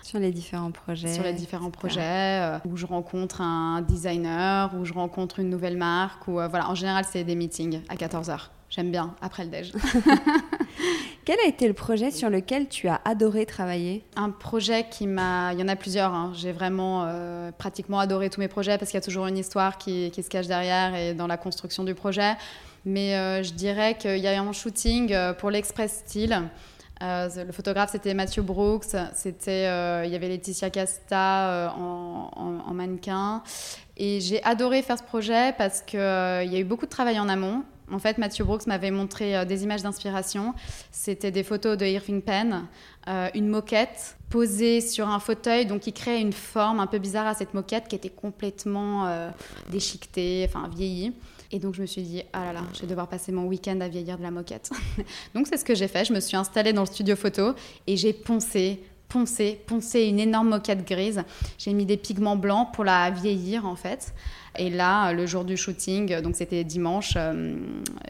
sur 0.04 0.20
les 0.20 0.32
différents 0.32 0.72
projets. 0.72 1.14
Sur 1.14 1.24
les 1.24 1.34
différents 1.34 1.72
projets, 1.72 2.02
euh, 2.02 2.58
où 2.66 2.76
je 2.76 2.86
rencontre 2.86 3.42
un 3.42 3.82
designer, 3.82 4.74
où 4.78 4.84
je 4.84 4.94
rencontre 4.94 5.40
une 5.40 5.50
nouvelle 5.50 5.78
marque, 5.78 6.28
ou 6.28 6.40
euh, 6.40 6.48
voilà, 6.48 6.70
en 6.70 6.76
général, 6.76 7.06
c'est 7.10 7.24
des 7.24 7.36
meetings 7.36 7.82
à 7.88 7.96
14h. 7.96 8.38
J'aime 8.70 8.92
bien, 8.92 9.16
après 9.22 9.46
le 9.46 9.50
déj. 9.50 9.72
Quel 11.26 11.40
a 11.40 11.48
été 11.48 11.70
le 11.70 11.74
projet 11.74 12.12
sur 12.12 12.30
lequel 12.30 12.68
tu 12.68 12.90
as 12.90 13.00
adoré 13.06 13.46
travailler? 13.46 14.04
Un 14.18 14.30
projet 14.30 14.88
qui 14.90 15.08
m'a... 15.08 15.54
Il 15.54 15.60
y 15.60 15.64
en 15.64 15.70
a 15.70 15.78
plusieurs. 15.78 16.14
Hein. 16.14 16.34
J'ai 16.36 16.52
vraiment 16.52 17.06
euh, 17.06 17.52
pratiquement 17.58 18.00
adoré 18.00 18.30
tous 18.30 18.42
mes 18.42 18.50
projets 18.50 18.78
parce 18.78 18.92
qu'il 18.92 18.98
y 18.98 19.04
a 19.04 19.06
toujours 19.06 19.28
une 19.28 19.38
histoire 19.38 19.78
qui, 19.78 20.12
qui, 20.12 20.22
se 20.22 20.30
cache 20.30 20.48
derrière 20.48 20.96
et 20.96 21.14
dans 21.14 21.28
la 21.28 21.38
construction 21.38 21.86
du 21.86 21.96
projet. 21.96 22.34
Mais 22.84 23.42
je 23.42 23.54
dirais 23.54 23.96
qu'il 23.98 24.18
y 24.18 24.28
a 24.28 24.42
un 24.42 24.52
shooting 24.52 25.16
pour 25.38 25.50
l'Express 25.50 26.04
Style 26.06 26.50
le 27.02 27.52
photographe, 27.52 27.92
c'était 27.92 28.14
Mathieu 28.14 28.42
Brooks. 28.42 28.96
C'était, 29.14 29.68
euh, 29.68 30.04
il 30.06 30.12
y 30.12 30.16
avait 30.16 30.28
Laetitia 30.28 30.70
Casta 30.70 31.50
euh, 31.50 31.68
en, 31.70 32.74
mannequin. 32.74 33.44
Et 33.98 34.20
j'ai 34.22 34.44
adoré 34.44 34.82
faire 34.82 34.98
ce 34.98 35.04
projet 35.04 35.54
parce 35.58 35.82
qu'il 35.82 36.00
y 36.00 36.02
a 36.02 36.60
eu 36.60 36.64
beaucoup 36.64 36.86
de 36.86 36.92
travail 36.92 37.20
en 37.20 37.30
amont. 37.30 37.64
En 37.92 38.00
fait, 38.00 38.18
Mathieu 38.18 38.46
Brooks 38.46 38.66
m'avait 38.66 38.92
montré 38.92 39.46
des 39.46 39.64
images 39.64 39.84
d'inspiration. 39.84 40.56
C'était 40.92 41.32
des 41.32 41.44
photos 41.44 41.78
de 41.78 41.86
Irving 41.86 42.22
Penn, 42.22 42.66
une 43.36 43.50
moquette 43.50 44.18
posée 44.30 44.82
sur 44.82 45.10
un 45.10 45.20
fauteuil, 45.20 45.68
donc 45.68 45.82
qui 45.82 45.94
créait 45.94 46.22
une 46.22 46.34
forme 46.34 46.80
un 46.80 46.88
peu 46.88 46.98
bizarre 46.98 47.28
à 47.28 47.36
cette 47.36 47.54
moquette 47.54 47.88
qui 47.88 47.96
était 47.96 48.10
complètement 48.10 49.30
déchiquetée, 49.70 50.48
enfin 50.50 50.70
vieillie. 50.74 51.14
Et 51.54 51.60
donc 51.60 51.76
je 51.76 51.82
me 51.82 51.86
suis 51.86 52.02
dit, 52.02 52.24
ah 52.34 52.46
là 52.46 52.54
là, 52.54 52.62
je 52.74 52.82
vais 52.82 52.88
devoir 52.88 53.08
passer 53.08 53.32
mon 53.32 53.46
week-end 53.46 53.80
à 53.80 53.88
vieillir 53.88 54.18
de 54.18 54.24
la 54.24 54.32
moquette. 54.32 54.72
donc 55.36 55.46
c'est 55.48 55.58
ce 55.58 55.64
que 55.64 55.76
j'ai 55.76 55.88
fait. 55.88 56.04
Je 56.04 56.12
me 56.12 56.20
suis 56.20 56.36
installée 56.36 56.74
dans 56.74 56.82
le 56.82 56.88
studio 56.88 57.16
photo 57.16 57.54
et 57.86 57.96
j'ai 57.96 58.12
poncé, 58.12 58.82
poncé, 59.08 59.62
poncé 59.68 60.02
une 60.06 60.20
énorme 60.20 60.50
moquette 60.50 60.84
grise. 60.84 61.24
J'ai 61.60 61.74
mis 61.74 61.86
des 61.86 61.98
pigments 61.98 62.36
blancs 62.36 62.74
pour 62.74 62.84
la 62.84 63.12
vieillir 63.12 63.68
en 63.68 63.76
fait. 63.76 64.16
Et 64.60 64.70
là, 64.70 65.14
le 65.14 65.26
jour 65.26 65.46
du 65.46 65.58
shooting, 65.58 66.22
donc 66.22 66.36
c'était 66.36 66.64
dimanche, 66.64 67.14
euh, 67.16 67.56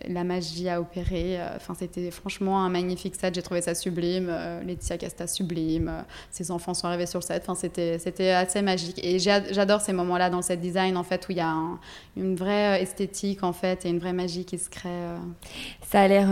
la 0.08 0.26
magie 0.26 0.68
a 0.68 0.82
opéré. 0.82 1.40
Euh, 1.40 1.56
enfin, 1.56 1.74
c'était 1.74 2.12
franchement 2.12 2.64
un 2.64 2.70
magnifique 2.70 3.16
set. 3.16 3.34
J'ai 3.36 3.42
trouvé 3.42 3.62
ça 3.62 3.74
sublime. 3.76 4.28
Euh, 4.30 4.62
Laetitia 4.64 4.98
Casta 4.98 5.26
sublime. 5.26 6.04
ses 6.32 6.52
enfants 6.52 6.74
sont 6.74 6.88
arrivés 6.88 7.06
sur 7.06 7.20
le 7.20 7.26
set. 7.26 7.44
Enfin, 7.44 7.56
c'était 7.56 7.98
c'était 7.98 8.32
assez 8.32 8.62
magique. 8.62 9.00
Et 9.04 9.20
j'adore 9.20 9.80
ces 9.80 9.94
moments-là 9.94 10.30
dans 10.30 10.42
le 10.48 10.56
design 10.58 10.98
en 10.98 11.04
fait 11.04 11.28
où 11.30 11.32
il 11.32 11.38
y 11.38 11.42
a 11.42 11.56
une 12.18 12.36
vraie 12.36 12.82
esthétique 12.82 13.44
en 13.44 13.54
fait 13.54 13.86
et 13.86 13.90
une 13.90 14.00
vraie 14.00 14.14
magie 14.14 14.44
qui 14.44 14.58
se 14.58 14.70
crée. 14.70 14.90
Ça 15.90 16.02
a 16.02 16.08
l'air 16.08 16.28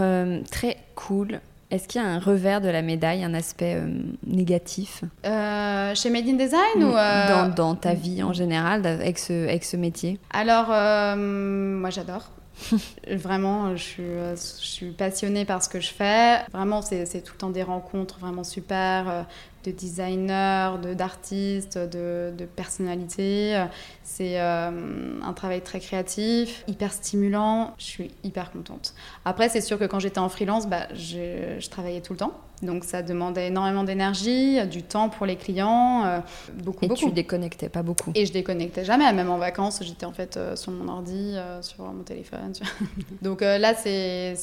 très 0.50 0.78
cool. 0.96 1.40
Est-ce 1.72 1.88
qu'il 1.88 2.02
y 2.02 2.04
a 2.04 2.08
un 2.08 2.20
revers 2.20 2.60
de 2.60 2.68
la 2.68 2.82
médaille, 2.82 3.24
un 3.24 3.34
aspect 3.34 3.76
euh, 3.76 3.88
négatif? 4.28 5.06
Euh, 5.26 5.96
Chez 5.96 6.10
Made 6.10 6.28
in 6.28 6.34
Design 6.34 6.84
ou 6.84 6.94
euh, 6.98 7.50
dans, 7.56 7.76
ta 7.76 7.94
vie 7.94 8.22
en 8.24 8.34
général 8.34 8.86
avec 8.86 9.18
ce, 9.18 9.48
avec 9.48 9.64
ce 9.64 9.78
métier? 9.78 10.20
Alors, 10.32 10.68
moi 10.68 11.90
j'adore. 11.90 12.30
vraiment, 13.10 13.76
je 13.78 13.82
suis, 13.82 14.04
je 14.04 14.66
suis, 14.68 14.92
passionnée 14.92 15.46
par 15.46 15.64
ce 15.64 15.70
que 15.70 15.80
je 15.80 15.92
fais. 15.92 16.40
Vraiment, 16.52 16.82
c'est 16.82 17.24
tout 17.24 17.34
le 17.34 17.40
temps 17.40 17.50
des 17.50 17.64
rencontres 17.64 18.20
vraiment 18.20 18.44
super 18.44 19.26
de 19.64 19.72
designers, 19.72 20.96
d'artistes, 20.96 21.78
de, 21.78 22.34
de, 22.38 22.46
personnalités. 22.46 23.66
C'est 24.04 24.40
un 24.40 25.34
travail 25.36 25.62
très 25.62 25.80
créatif, 25.80 26.64
hyper 26.68 26.94
stimulant. 26.94 27.74
Je 27.78 27.86
suis 27.86 28.12
hyper 28.24 28.52
contente. 28.52 28.94
Après, 29.26 29.50
c'est 29.50 29.62
sûr 29.62 29.78
que 29.80 29.86
quand 29.86 30.00
j'étais 30.00 30.20
en 30.20 30.30
freelance, 30.30 30.68
bah, 30.68 30.88
je 30.94 31.68
travaillais 31.70 32.02
tout 32.02 32.14
le 32.14 32.20
temps. 32.20 32.34
Donc 32.62 32.84
ça 32.84 33.02
demandait 33.02 33.48
énormément 33.48 33.84
d'énergie, 33.84 34.66
du 34.68 34.84
temps 34.84 35.10
pour 35.10 35.26
les 35.26 35.36
clients, 35.36 36.04
euh, 36.06 36.20
beaucoup, 36.64 36.86
Et 36.86 36.88
beaucoup. 36.88 37.08
tu 37.08 37.12
déconnectais 37.12 37.70
pas 37.70 37.82
beaucoup. 37.82 38.12
Et 38.14 38.26
je 38.26 38.34
déconnectais 38.34 38.86
jamais, 38.86 39.12
même 39.14 39.30
en 39.30 39.38
vacances, 39.38 39.80
j'étais 39.82 40.06
en 40.06 40.12
fait 40.12 40.38
euh, 40.38 40.56
sur 40.56 40.72
mon 40.72 40.88
ordi, 40.88 41.34
euh, 41.34 41.62
sur 41.62 41.84
mon 41.84 42.04
téléphone. 42.04 42.54
Donc 43.22 43.42
là, 43.42 43.74
c'est... 43.74 44.36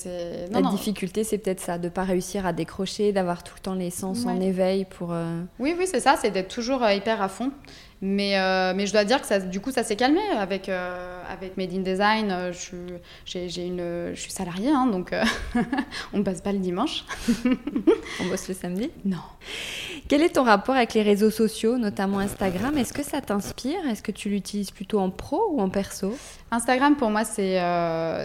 La 0.50 0.62
difficulté, 0.62 1.22
c'est 1.24 1.38
peut-être 1.38 1.60
ça, 1.60 1.78
de 1.78 1.88
pas 1.88 2.02
réussir 2.02 2.46
à 2.46 2.52
décrocher, 2.52 3.12
d'avoir 3.12 3.44
tout 3.44 3.54
le 3.56 3.60
temps 3.60 3.74
les 3.74 3.90
sens 3.90 4.26
en 4.26 4.40
éveil 4.40 4.84
pour... 4.84 5.07
Oui, 5.58 5.74
oui, 5.78 5.86
c'est 5.86 6.00
ça, 6.00 6.16
c'est 6.20 6.30
d'être 6.30 6.54
toujours 6.54 6.88
hyper 6.88 7.22
à 7.22 7.28
fond. 7.28 7.52
Mais, 8.00 8.38
euh, 8.38 8.74
mais 8.76 8.86
je 8.86 8.92
dois 8.92 9.04
dire 9.04 9.20
que 9.20 9.26
ça, 9.26 9.40
du 9.40 9.60
coup, 9.60 9.72
ça 9.72 9.82
s'est 9.82 9.96
calmé 9.96 10.20
avec, 10.38 10.68
euh, 10.68 11.20
avec 11.28 11.56
Made 11.56 11.74
in 11.74 11.80
Design. 11.80 12.30
Euh, 12.30 12.52
je, 12.52 12.58
suis, 13.24 13.48
j'ai, 13.48 13.66
une, 13.66 14.12
je 14.14 14.20
suis 14.20 14.30
salariée, 14.30 14.70
hein, 14.70 14.86
donc 14.86 15.12
on 16.12 16.18
ne 16.18 16.22
passe 16.22 16.40
pas 16.40 16.52
le 16.52 16.58
dimanche. 16.58 17.04
on 18.20 18.26
bosse 18.26 18.46
le 18.48 18.54
samedi 18.54 18.90
Non. 19.04 19.16
Quel 20.06 20.22
est 20.22 20.30
ton 20.30 20.44
rapport 20.44 20.76
avec 20.76 20.94
les 20.94 21.02
réseaux 21.02 21.30
sociaux, 21.30 21.76
notamment 21.76 22.20
Instagram? 22.20 22.78
Est-ce 22.78 22.92
que 22.92 23.02
ça 23.02 23.20
t'inspire? 23.20 23.84
Est-ce 23.90 24.02
que 24.02 24.12
tu 24.12 24.28
l'utilises 24.28 24.70
plutôt 24.70 25.00
en 25.00 25.10
pro 25.10 25.50
ou 25.50 25.60
en 25.60 25.68
perso? 25.68 26.16
Instagram, 26.52 26.96
pour 26.96 27.10
moi, 27.10 27.24
c'est, 27.24 27.60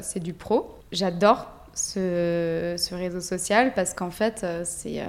c'est 0.04 0.22
du 0.22 0.34
pro. 0.34 0.78
J'adore 0.92 1.48
ce, 1.74 2.94
réseau 2.94 3.22
social 3.22 3.74
parce 3.74 3.94
qu'en 3.94 4.12
fait, 4.12 4.46
c'est 4.64 5.02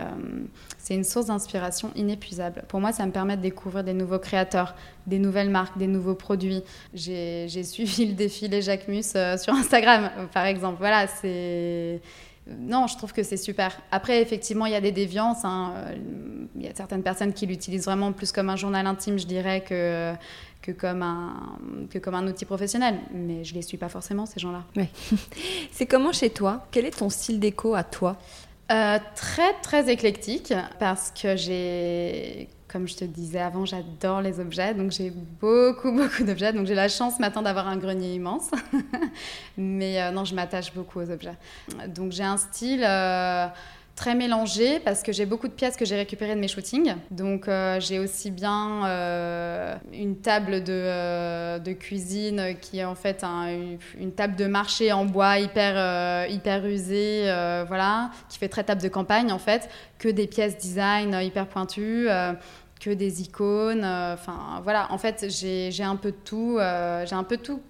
c'est 0.84 0.94
une 0.94 1.04
source 1.04 1.26
d'inspiration 1.26 1.90
inépuisable. 1.96 2.62
Pour 2.68 2.78
moi, 2.78 2.92
ça 2.92 3.06
me 3.06 3.10
permet 3.10 3.38
de 3.38 3.42
découvrir 3.42 3.84
des 3.84 3.94
nouveaux 3.94 4.18
créateurs, 4.18 4.74
des 5.06 5.18
nouvelles 5.18 5.48
marques, 5.48 5.78
des 5.78 5.86
nouveaux 5.86 6.14
produits. 6.14 6.62
J'ai 6.92 7.48
suivi 7.64 8.04
le 8.04 8.12
défilé 8.12 8.60
Jacquemus 8.60 9.14
euh, 9.16 9.38
sur 9.38 9.54
Instagram, 9.54 10.10
par 10.34 10.44
exemple. 10.44 10.76
Voilà, 10.80 11.06
c'est... 11.06 12.02
Non, 12.46 12.86
je 12.86 12.98
trouve 12.98 13.14
que 13.14 13.22
c'est 13.22 13.38
super. 13.38 13.80
Après, 13.90 14.20
effectivement, 14.20 14.66
il 14.66 14.72
y 14.72 14.76
a 14.76 14.82
des 14.82 14.92
déviances. 14.92 15.42
Hein. 15.46 15.72
Il 16.54 16.62
y 16.62 16.68
a 16.68 16.74
certaines 16.74 17.02
personnes 17.02 17.32
qui 17.32 17.46
l'utilisent 17.46 17.86
vraiment 17.86 18.12
plus 18.12 18.30
comme 18.30 18.50
un 18.50 18.56
journal 18.56 18.86
intime, 18.86 19.18
je 19.18 19.26
dirais, 19.26 19.62
que, 19.66 20.12
que, 20.64 20.72
comme, 20.72 21.02
un, 21.02 21.58
que 21.90 21.98
comme 21.98 22.14
un 22.14 22.26
outil 22.26 22.46
professionnel. 22.46 22.98
Mais 23.12 23.44
je 23.44 23.52
ne 23.52 23.56
les 23.56 23.62
suis 23.62 23.76
pas 23.76 23.90
forcément, 23.90 24.24
ces 24.24 24.40
gens-là. 24.40 24.64
Oui. 24.76 24.86
c'est 25.72 25.86
comment 25.86 26.12
chez 26.12 26.30
toi? 26.30 26.66
Quel 26.70 26.86
est 26.86 26.98
ton 26.98 27.10
style 27.10 27.38
déco 27.38 27.74
à 27.74 27.84
toi? 27.84 28.16
Euh, 28.72 28.98
très 29.14 29.52
très 29.60 29.92
éclectique 29.92 30.54
parce 30.78 31.10
que 31.10 31.36
j'ai, 31.36 32.48
comme 32.66 32.88
je 32.88 32.96
te 32.96 33.04
disais 33.04 33.40
avant, 33.40 33.66
j'adore 33.66 34.22
les 34.22 34.40
objets, 34.40 34.72
donc 34.72 34.90
j'ai 34.90 35.10
beaucoup 35.10 35.92
beaucoup 35.96 36.24
d'objets, 36.24 36.54
donc 36.54 36.66
j'ai 36.66 36.74
la 36.74 36.88
chance 36.88 37.20
maintenant 37.20 37.42
d'avoir 37.42 37.68
un 37.68 37.76
grenier 37.76 38.14
immense, 38.14 38.50
mais 39.58 40.00
euh, 40.00 40.12
non, 40.12 40.24
je 40.24 40.34
m'attache 40.34 40.72
beaucoup 40.72 41.00
aux 41.00 41.10
objets. 41.10 41.36
Donc 41.88 42.12
j'ai 42.12 42.22
un 42.22 42.38
style 42.38 42.82
euh, 42.88 43.48
très 43.96 44.14
mélangé 44.14 44.80
parce 44.80 45.02
que 45.02 45.12
j'ai 45.12 45.24
beaucoup 45.24 45.46
de 45.46 45.52
pièces 45.52 45.76
que 45.76 45.84
j'ai 45.84 45.96
récupérées 45.96 46.34
de 46.34 46.40
mes 46.40 46.48
shootings. 46.48 46.94
Donc 47.10 47.46
euh, 47.46 47.78
j'ai 47.80 47.98
aussi 47.98 48.30
bien 48.30 48.86
euh, 48.86 49.76
une 49.92 50.16
table 50.16 50.64
de, 50.64 50.72
euh, 50.72 51.58
de, 51.58 51.72
cuisine 51.72 52.56
qui 52.60 52.80
est 52.80 52.84
en 52.84 52.96
fait 52.96 53.24
une, 53.98 54.12
table 54.12 54.36
de 54.36 54.46
marché 54.46 54.92
en 54.92 55.04
bois 55.04 55.38
hyper, 55.38 56.28
hyper 56.28 56.66
usée, 56.66 57.22
voilà, 57.66 58.10
qui 58.28 58.38
fait 58.38 58.48
très 58.48 58.64
table 58.64 58.82
de 58.82 58.88
campagne 58.88 59.32
en 59.32 59.38
fait, 59.38 59.68
que 59.98 60.08
des 60.08 60.26
pièces 60.26 60.56
design 60.58 61.16
hyper 61.22 61.46
pointues 61.46 62.08
que 62.84 62.90
des 62.90 63.22
icônes. 63.22 63.82
Euh, 63.82 64.12
enfin, 64.12 64.60
voilà, 64.62 64.92
en 64.92 64.98
fait, 64.98 65.26
j'ai 65.30 65.82
un 65.82 65.96
peu 65.96 66.10
de 66.10 66.16
tout. 66.16 66.58
Euh, 66.58 67.06
j'ai 67.06 67.14
un 67.14 67.24
peu 67.24 67.38
de 67.38 67.42
tout 67.42 67.60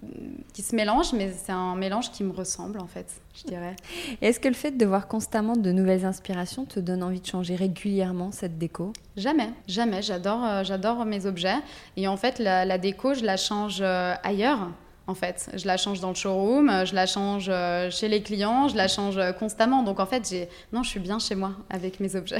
qui 0.53 0.61
se 0.61 0.75
mélange, 0.75 1.13
mais 1.13 1.31
c'est 1.31 1.53
un 1.53 1.75
mélange 1.75 2.11
qui 2.11 2.23
me 2.23 2.33
ressemble, 2.33 2.79
en 2.81 2.87
fait, 2.87 3.21
je 3.33 3.43
dirais. 3.43 3.75
Est-ce 4.21 4.39
que 4.39 4.49
le 4.49 4.53
fait 4.53 4.71
de 4.71 4.85
voir 4.85 5.07
constamment 5.07 5.55
de 5.55 5.71
nouvelles 5.71 6.05
inspirations 6.05 6.65
te 6.65 6.81
donne 6.81 7.01
envie 7.01 7.21
de 7.21 7.25
changer 7.25 7.55
régulièrement 7.55 8.31
cette 8.31 8.57
déco? 8.57 8.91
Jamais, 9.15 9.49
jamais. 9.67 10.01
J'adore 10.01 10.43
euh, 10.43 10.63
j'adore 10.63 11.05
mes 11.05 11.25
objets. 11.25 11.59
Et 11.95 12.07
en 12.09 12.17
fait, 12.17 12.39
la, 12.39 12.65
la 12.65 12.77
déco, 12.77 13.13
je 13.13 13.23
la 13.23 13.37
change 13.37 13.81
ailleurs 13.81 14.69
en 15.07 15.15
fait. 15.15 15.49
Je 15.53 15.67
la 15.67 15.77
change 15.77 15.99
dans 15.99 16.09
le 16.09 16.15
showroom, 16.15 16.85
je 16.85 16.95
la 16.95 17.05
change 17.05 17.47
euh, 17.49 17.89
chez 17.89 18.07
les 18.07 18.21
clients, 18.21 18.67
je 18.67 18.75
la 18.75 18.87
change 18.87 19.17
euh, 19.17 19.31
constamment. 19.31 19.83
Donc 19.83 19.99
en 19.99 20.05
fait, 20.05 20.27
j'ai 20.29 20.49
non, 20.73 20.83
je 20.83 20.89
suis 20.89 20.99
bien 20.99 21.19
chez 21.19 21.35
moi 21.35 21.51
avec 21.69 21.99
mes 21.99 22.15
objets. 22.15 22.39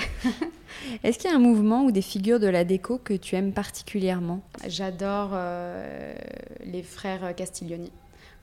Est-ce 1.03 1.20
qu'il 1.20 1.30
y 1.30 1.34
a 1.34 1.36
un 1.36 1.39
mouvement 1.39 1.84
ou 1.84 1.91
des 1.91 2.01
figures 2.01 2.39
de 2.39 2.47
la 2.47 2.63
déco 2.63 2.97
que 2.97 3.13
tu 3.13 3.36
aimes 3.36 3.53
particulièrement? 3.53 4.41
J'adore 4.68 5.32
euh, 5.34 6.16
les 6.66 6.84
frères 6.84 7.36
Castiglioni. 7.36 7.91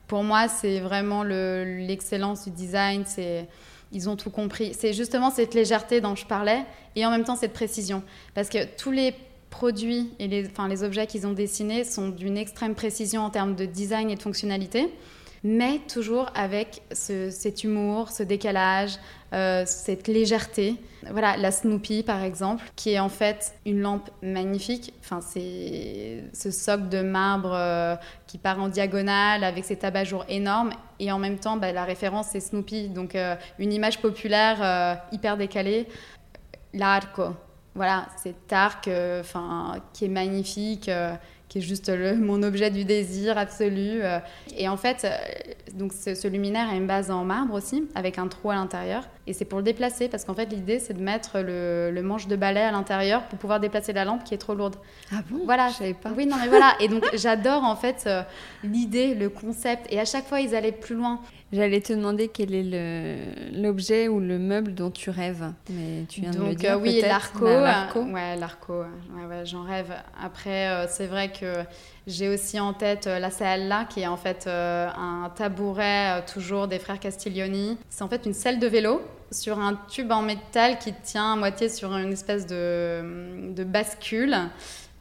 Pour 0.07 0.23
moi, 0.23 0.47
c'est 0.47 0.79
vraiment 0.79 1.23
l'excellence 1.23 2.45
du 2.45 2.51
design. 2.51 3.03
C'est 3.05 3.47
ils 3.93 4.09
ont 4.09 4.15
tout 4.15 4.31
compris. 4.31 4.73
C'est 4.73 4.91
justement 4.91 5.29
cette 5.29 5.53
légèreté 5.53 6.01
dont 6.01 6.15
je 6.15 6.25
parlais 6.25 6.65
et 6.95 7.05
en 7.05 7.11
même 7.11 7.23
temps 7.23 7.35
cette 7.35 7.53
précision. 7.53 8.03
Parce 8.33 8.49
que 8.49 8.65
tous 8.75 8.91
les 8.91 9.13
produits 9.53 10.09
et 10.17 10.27
les, 10.27 10.47
enfin, 10.47 10.67
les 10.67 10.83
objets 10.83 11.05
qu'ils 11.05 11.27
ont 11.27 11.31
dessinés 11.31 11.83
sont 11.83 12.09
d'une 12.09 12.37
extrême 12.37 12.73
précision 12.73 13.21
en 13.21 13.29
termes 13.29 13.55
de 13.55 13.65
design 13.65 14.09
et 14.09 14.15
de 14.15 14.21
fonctionnalité, 14.21 14.89
mais 15.43 15.79
toujours 15.87 16.31
avec 16.33 16.81
cet 16.91 17.63
humour, 17.63 18.09
ce 18.09 18.23
décalage, 18.23 18.97
euh, 19.31 19.63
cette 19.67 20.07
légèreté. 20.07 20.75
Voilà, 21.11 21.37
la 21.37 21.51
Snoopy 21.51 22.01
par 22.01 22.23
exemple, 22.23 22.63
qui 22.75 22.93
est 22.93 22.99
en 22.99 23.09
fait 23.09 23.53
une 23.67 23.79
lampe 23.79 24.09
magnifique. 24.23 24.91
Enfin, 25.01 25.21
c'est 25.21 26.23
ce 26.33 26.49
socle 26.49 26.89
de 26.89 27.01
marbre 27.01 27.53
euh, 27.53 27.95
qui 28.25 28.39
part 28.39 28.59
en 28.59 28.69
diagonale 28.69 29.43
avec 29.43 29.65
ses 29.65 29.75
tabac-jours 29.75 30.25
énormes. 30.29 30.71
Et 30.99 31.11
en 31.11 31.19
même 31.19 31.37
temps, 31.37 31.57
bah, 31.57 31.71
la 31.71 31.85
référence 31.85 32.29
c'est 32.31 32.39
Snoopy, 32.39 32.89
donc 32.89 33.13
euh, 33.13 33.35
une 33.59 33.71
image 33.71 34.01
populaire 34.01 34.99
hyper 35.11 35.37
décalée. 35.37 35.85
L'arco, 36.73 37.35
voilà, 37.75 38.07
cet 38.21 38.53
arc 38.53 38.87
euh, 38.87 39.23
qui 39.93 40.05
est 40.05 40.09
magnifique, 40.09 40.89
euh, 40.89 41.13
qui 41.49 41.57
est 41.57 41.61
juste 41.61 41.89
le, 41.89 42.15
mon 42.15 42.43
objet 42.43 42.69
du 42.69 42.85
désir 42.85 43.37
absolu. 43.37 44.03
Euh. 44.03 44.19
Et 44.55 44.67
en 44.67 44.77
fait, 44.77 45.07
donc 45.73 45.93
ce, 45.93 46.27
luminaire 46.27 46.69
a 46.69 46.75
une 46.75 46.87
base 46.87 47.09
en 47.09 47.23
marbre 47.25 47.55
aussi, 47.55 47.87
avec 47.95 48.19
un 48.19 48.27
trou 48.27 48.51
à 48.51 48.55
l'intérieur. 48.55 49.07
Et 49.25 49.33
c'est 49.33 49.45
pour 49.45 49.59
le 49.59 49.63
déplacer, 49.63 50.09
parce 50.09 50.25
qu'en 50.25 50.33
fait, 50.33 50.47
l'idée, 50.47 50.79
c'est 50.79 50.93
de 50.93 51.01
mettre 51.01 51.39
le, 51.39 52.01
manche 52.01 52.27
de 52.27 52.35
balai 52.35 52.61
à 52.61 52.71
l'intérieur 52.71 53.23
pour 53.23 53.39
pouvoir 53.39 53.59
déplacer 53.59 53.93
la 53.93 54.05
lampe 54.05 54.23
qui 54.23 54.33
est 54.33 54.37
trop 54.37 54.53
lourde. 54.53 54.75
Ah 55.11 55.21
bon? 55.29 55.41
Voilà. 55.45 55.69
Je 55.69 55.75
savais 55.75 55.93
pas. 55.93 56.11
Oui, 56.15 56.25
non, 56.25 56.35
mais 56.41 56.47
voilà. 56.47 56.75
Et 56.79 56.87
donc, 56.87 57.05
j'adore 57.13 57.63
en 57.63 57.75
fait 57.75 58.09
l'idée, 58.63 59.15
le 59.15 59.29
concept. 59.29 59.91
Et 59.91 59.99
à 59.99 60.05
chaque 60.05 60.25
fois, 60.25 60.41
ils 60.41 60.55
allaient 60.55 60.71
plus 60.71 60.95
loin. 60.95 61.21
J'allais 61.53 61.81
te 61.81 61.93
demander 61.93 62.29
quel 62.29 62.55
est 62.55 63.51
l'objet 63.53 64.07
ou 64.07 64.19
le 64.19 64.39
meuble 64.39 64.73
dont 64.73 64.89
tu 64.89 65.11
rêves. 65.11 65.51
Mais 65.69 66.03
tu 66.09 66.21
viens 66.21 66.31
de 66.31 66.39
me 66.39 66.55
dire. 66.55 66.71
Euh, 66.71 66.79
oui, 66.79 66.99
l'arco. 66.99 67.45
Bah, 67.45 67.87
ouais, 67.95 68.35
l'arco. 68.35 68.73
Ouais, 68.73 69.25
ouais, 69.29 69.45
j'en 69.45 69.61
rêve. 69.61 69.93
Après, 70.19 70.67
euh, 70.69 70.87
c'est 70.89 71.05
vrai 71.05 71.31
que 71.31 71.63
j'ai 72.07 72.29
aussi 72.29 72.59
en 72.59 72.73
tête 72.73 73.07
euh, 73.07 73.19
la 73.19 73.31
salle-là, 73.31 73.85
qui 73.85 74.01
est 74.01 74.07
en 74.07 74.17
fait 74.17 74.47
un 74.47 75.31
tabouret 75.35 76.23
toujours 76.31 76.67
des 76.67 76.79
frères 76.79 76.99
Castiglioni. 76.99 77.77
C'est 77.89 78.03
en 78.03 78.09
fait 78.09 78.25
une 78.25 78.33
selle 78.33 78.59
de 78.59 78.67
vélo 78.67 79.01
sur 79.31 79.59
un 79.59 79.79
tube 79.89 80.11
en 80.11 80.21
métal 80.21 80.77
qui 80.77 80.93
tient 80.93 81.33
à 81.33 81.35
moitié 81.35 81.69
sur 81.69 81.95
une 81.95 82.13
espèce 82.13 82.45
de, 82.45 83.51
de 83.53 83.63
bascule. 83.63 84.35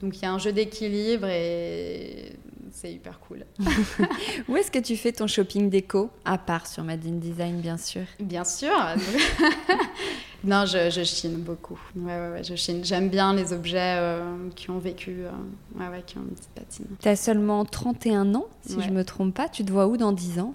Donc 0.00 0.16
il 0.16 0.22
y 0.22 0.26
a 0.26 0.32
un 0.32 0.38
jeu 0.38 0.52
d'équilibre 0.52 1.28
et 1.28 2.32
c'est 2.72 2.92
hyper 2.92 3.20
cool. 3.20 3.44
Où 4.48 4.56
est-ce 4.56 4.70
que 4.70 4.78
tu 4.78 4.96
fais 4.96 5.12
ton 5.12 5.26
shopping 5.26 5.70
déco 5.70 6.10
À 6.24 6.38
part 6.38 6.66
sur 6.66 6.82
Madine 6.82 7.20
Design, 7.20 7.60
bien 7.60 7.76
sûr? 7.76 8.02
Bien 8.18 8.44
sûr. 8.44 8.72
non, 10.44 10.64
je, 10.66 11.04
chine 11.04 11.36
beaucoup. 11.36 11.78
Ouais, 11.96 12.18
ouais, 12.18 12.30
ouais 12.30 12.44
je 12.44 12.54
chine. 12.54 12.84
J'aime 12.84 13.08
bien 13.08 13.34
les 13.34 13.52
objets 13.52 13.96
euh, 13.98 14.48
qui 14.56 14.70
ont 14.70 14.78
vécu, 14.78 15.18
euh, 15.20 16.00
qui 16.06 16.18
ont 16.18 16.22
une 16.22 16.34
petite 16.34 16.50
patine. 16.54 16.86
Tu 17.00 17.08
as 17.08 17.16
seulement 17.16 17.64
31 17.64 18.34
ans, 18.34 18.46
si 18.66 18.80
je 18.80 18.88
ne 18.88 18.94
me 18.94 19.04
trompe 19.04 19.34
pas. 19.34 19.48
Tu 19.48 19.64
te 19.64 19.70
vois 19.70 19.86
où 19.86 19.96
dans 19.96 20.12
10 20.12 20.40
ans? 20.40 20.54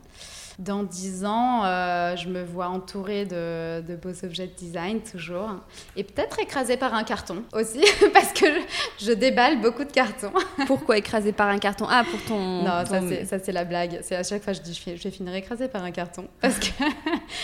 Dans 0.59 0.81
dix 0.81 1.23
ans, 1.23 1.63
euh, 1.65 2.15
je 2.15 2.29
me 2.29 2.43
vois 2.43 2.67
entourée 2.67 3.25
de, 3.25 3.95
beaux 3.95 4.25
objets 4.25 4.47
de 4.47 4.53
design, 4.53 5.01
toujours. 5.01 5.51
Et 5.95 6.03
peut-être 6.03 6.39
écrasée 6.39 6.77
par 6.77 6.95
un 6.95 7.03
carton 7.03 7.43
aussi, 7.53 7.81
parce 8.13 8.33
que 8.33 8.45
je, 8.99 9.11
déballe 9.11 9.61
beaucoup 9.61 9.83
de 9.83 9.91
cartons. 9.91 10.31
Pourquoi 10.67 10.97
écrasée 10.97 11.31
par 11.31 11.47
un 11.49 11.59
carton? 11.59 11.85
Ah, 11.89 12.03
pour 12.09 12.21
ton... 12.23 12.63
Non, 12.63 12.83
ça 12.85 13.39
c'est 13.39 13.51
la 13.51 13.65
blague. 13.65 13.99
C'est 14.01 14.15
à 14.15 14.23
chaque 14.23 14.43
fois 14.43 14.53
que 14.53 14.59
je 14.59 14.63
dis 14.63 14.81
je 14.85 15.03
vais 15.03 15.11
finir 15.11 15.35
écrasée 15.35 15.67
par 15.67 15.83
un 15.83 15.91
carton. 15.91 16.27
Parce 16.41 16.57
que 16.59 16.67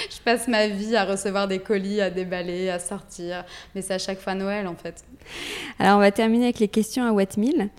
je 0.10 0.20
passe 0.24 0.48
ma 0.48 0.68
vie 0.68 0.96
à 0.96 1.06
recevoir 1.06 1.48
des 1.48 1.60
colis, 1.60 2.02
à 2.02 2.10
déballer, 2.10 2.70
à 2.70 2.80
sortir. 2.80 3.46
Mais 3.76 3.82
c'est 3.82 3.94
à 3.94 4.00
chaque 4.00 4.20
fois 4.20 4.34
Noël, 4.34 4.68
en 4.68 4.76
fait. 4.76 5.04
Alors, 5.78 5.98
on 5.98 6.02
va 6.02 6.12
terminer 6.12 6.46
avec 6.46 6.60
les 6.60 6.68
questions 6.68 7.06
à 7.06 7.12
Wattmill. 7.12 7.70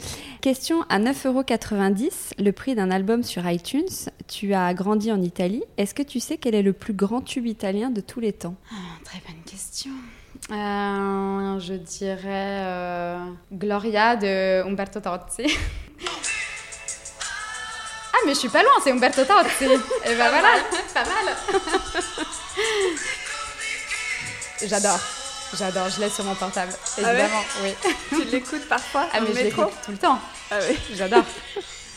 Question 0.41 0.83
à 0.91 0.99
9,90€, 0.99 2.33
le 2.39 2.53
prix 2.53 2.75
d'un 2.75 2.91
album 2.91 3.23
sur 3.23 3.49
iTunes. 3.49 3.89
Tu 4.29 4.55
as 4.55 4.75
grandi 4.75 5.11
en 5.11 5.24
Italie. 5.25 5.63
Est-ce 5.77 5.95
que 5.95 6.03
tu 6.03 6.21
sais 6.21 6.37
quel 6.39 6.55
est 6.55 6.63
le 6.63 6.73
plus 6.73 6.93
grand 6.95 7.21
tube 7.21 7.47
italien 7.47 7.91
de 7.91 8.01
tous 8.01 8.21
les 8.21 8.33
temps? 8.33 8.55
Ah, 8.71 8.75
Très 9.05 9.21
bonne 9.27 9.43
question. 9.45 9.91
Euh, 10.51 11.59
je 11.61 11.75
dirais 11.75 12.63
euh, 12.65 13.19
Gloria 13.53 14.17
de 14.17 14.63
Umberto 14.67 15.01
Tozzi. 15.01 15.47
ah, 18.13 18.17
mais 18.27 18.35
je 18.35 18.39
suis 18.41 18.49
pas 18.49 18.63
loin, 18.63 18.73
c'est 18.83 18.93
Umberto 18.93 19.23
Tozzi. 19.25 19.65
Et 19.65 20.15
ben 20.17 20.29
voilà, 20.31 20.59
pas 20.93 21.05
mal. 21.05 21.35
J'adore. 24.67 25.01
J'adore, 25.57 25.89
je 25.89 26.01
laisse 26.01 26.15
sur 26.15 26.25
mon 26.25 26.35
portable, 26.35 26.73
ah 26.75 27.01
évidemment, 27.13 27.43
oui. 27.63 27.71
Tu 28.09 28.25
l'écoutes 28.25 28.67
parfois 28.69 29.07
Ah, 29.13 29.21
mais 29.21 29.29
je 29.33 29.45
l'écoute 29.45 29.69
tout 29.85 29.93
le 29.93 29.99
temps. 29.99 30.19
Ah 30.51 30.57
oui. 30.69 30.77
J'adore. 30.95 31.23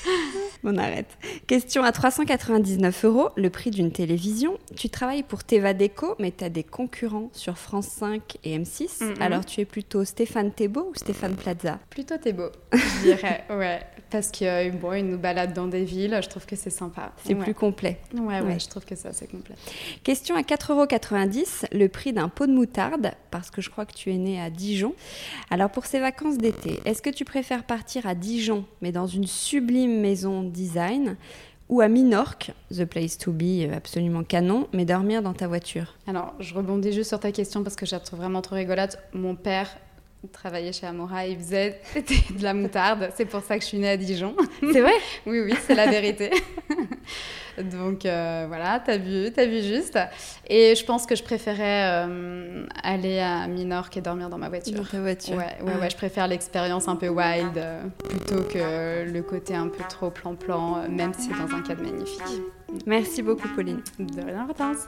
On 0.63 0.77
arrête. 0.77 1.17
Question 1.47 1.83
à 1.83 1.91
399 1.91 3.05
euros, 3.05 3.29
le 3.35 3.49
prix 3.49 3.71
d'une 3.71 3.91
télévision. 3.91 4.57
Tu 4.75 4.89
travailles 4.89 5.23
pour 5.23 5.43
Teva 5.43 5.73
Deco, 5.73 6.15
mais 6.19 6.31
tu 6.31 6.43
as 6.43 6.49
des 6.49 6.63
concurrents 6.63 7.29
sur 7.33 7.57
France 7.57 7.87
5 7.87 8.37
et 8.43 8.57
M6. 8.57 9.19
Alors 9.19 9.45
tu 9.45 9.61
es 9.61 9.65
plutôt 9.65 10.03
Stéphane 10.03 10.51
Thébault 10.51 10.89
ou 10.91 10.95
Stéphane 10.95 11.35
Plaza? 11.35 11.79
Plutôt 11.89 12.17
Thébault, 12.17 12.51
je 12.73 13.03
dirais, 13.03 13.45
ouais. 13.49 13.79
Parce 14.09 14.31
que 14.31 14.71
bon, 14.71 14.93
une 14.93 15.17
balade 15.17 15.53
dans 15.53 15.67
des 15.67 15.83
villes, 15.83 16.17
je 16.23 16.29
trouve 16.29 16.45
que 16.45 16.55
c'est 16.55 16.69
sympa. 16.69 17.11
C'est 17.25 17.35
plus 17.35 17.53
complet. 17.53 17.99
Ouais, 18.13 18.39
ouais, 18.41 18.59
je 18.59 18.67
trouve 18.67 18.85
que 18.85 18.95
ça, 18.95 19.11
c'est 19.11 19.29
complet. 19.29 19.55
Question 20.03 20.35
à 20.35 20.41
4,90 20.41 20.71
euros, 20.71 21.67
le 21.73 21.87
prix 21.87 22.13
d'un 22.13 22.29
pot 22.29 22.47
de 22.47 22.53
moutarde, 22.53 23.11
parce 23.31 23.51
que 23.51 23.61
je 23.61 23.69
crois 23.69 23.85
que 23.85 23.93
tu 23.93 24.11
es 24.11 24.17
né 24.17 24.41
à 24.41 24.49
Dijon. 24.49 24.93
Alors 25.49 25.69
pour 25.69 25.85
ces 25.85 25.99
vacances 25.99 26.37
d'été, 26.37 26.79
est-ce 26.85 27.01
que 27.01 27.09
tu 27.09 27.25
préfères 27.25 27.63
partir 27.63 28.07
à 28.07 28.15
Dijon, 28.15 28.65
mais 28.81 28.91
dans 28.91 29.07
une 29.07 29.27
sublime 29.27 29.99
maison 29.99 30.43
design, 30.43 31.17
ou 31.69 31.81
à 31.81 31.89
Minorque, 31.89 32.51
the 32.71 32.85
place 32.85 33.17
to 33.17 33.33
be, 33.33 33.69
absolument 33.75 34.23
canon, 34.23 34.67
mais 34.71 34.85
dormir 34.85 35.21
dans 35.21 35.33
ta 35.33 35.47
voiture? 35.47 35.95
Alors, 36.07 36.33
je 36.39 36.53
rebondis 36.53 36.93
juste 36.93 37.09
sur 37.09 37.19
ta 37.19 37.33
question 37.33 37.61
parce 37.61 37.75
que 37.75 37.85
je 37.85 37.91
la 37.91 37.99
trouve 37.99 38.19
vraiment 38.19 38.41
trop 38.41 38.55
rigolote. 38.55 38.97
Mon 39.13 39.35
père 39.35 39.77
travaillait 40.31 40.71
chez 40.71 40.87
Amora, 40.87 41.25
il 41.25 41.37
faisait 41.37 41.79
de 41.95 42.43
la 42.43 42.53
moutarde. 42.53 43.09
C'est 43.15 43.25
pour 43.25 43.41
ça 43.41 43.57
que 43.57 43.63
je 43.63 43.67
suis 43.67 43.77
née 43.77 43.89
à 43.89 43.97
Dijon. 43.97 44.35
C'est 44.61 44.81
vrai? 44.81 44.93
Oui, 45.25 45.41
oui, 45.41 45.53
c'est 45.65 45.75
la 45.75 45.87
vérité. 45.87 46.31
Donc 47.71 48.05
euh, 48.05 48.45
voilà, 48.47 48.79
t'as 48.79 48.97
vu, 48.97 49.27
as 49.35 49.45
vu 49.45 49.61
juste. 49.61 49.97
Et 50.47 50.75
je 50.75 50.85
pense 50.85 51.05
que 51.05 51.15
je 51.15 51.23
préférais 51.23 52.05
euh, 52.05 52.65
aller 52.83 53.19
à 53.19 53.47
Minorque 53.47 53.97
et 53.97 54.01
dormir 54.01 54.29
dans 54.29 54.37
ma 54.37 54.49
voiture. 54.49 54.75
Dans 54.75 54.85
ta 54.85 55.01
voiture. 55.01 55.37
Ouais, 55.37 55.57
ouais, 55.61 55.81
ouais 55.81 55.89
je 55.89 55.97
préfère 55.97 56.27
l'expérience 56.27 56.87
un 56.87 56.95
peu 56.95 57.07
wild 57.07 57.57
euh, 57.57 57.83
plutôt 58.07 58.43
que 58.43 59.11
le 59.11 59.21
côté 59.23 59.55
un 59.55 59.67
peu 59.67 59.83
trop 59.89 60.11
plan-plan, 60.11 60.87
même 60.89 61.13
si 61.13 61.29
c'est 61.29 61.47
dans 61.47 61.55
un 61.55 61.61
cadre 61.61 61.81
magnifique. 61.81 62.21
Merci 62.85 63.23
beaucoup, 63.23 63.47
Pauline. 63.55 63.81
De 63.99 64.21
rien, 64.21 64.45
Hortense. 64.47 64.87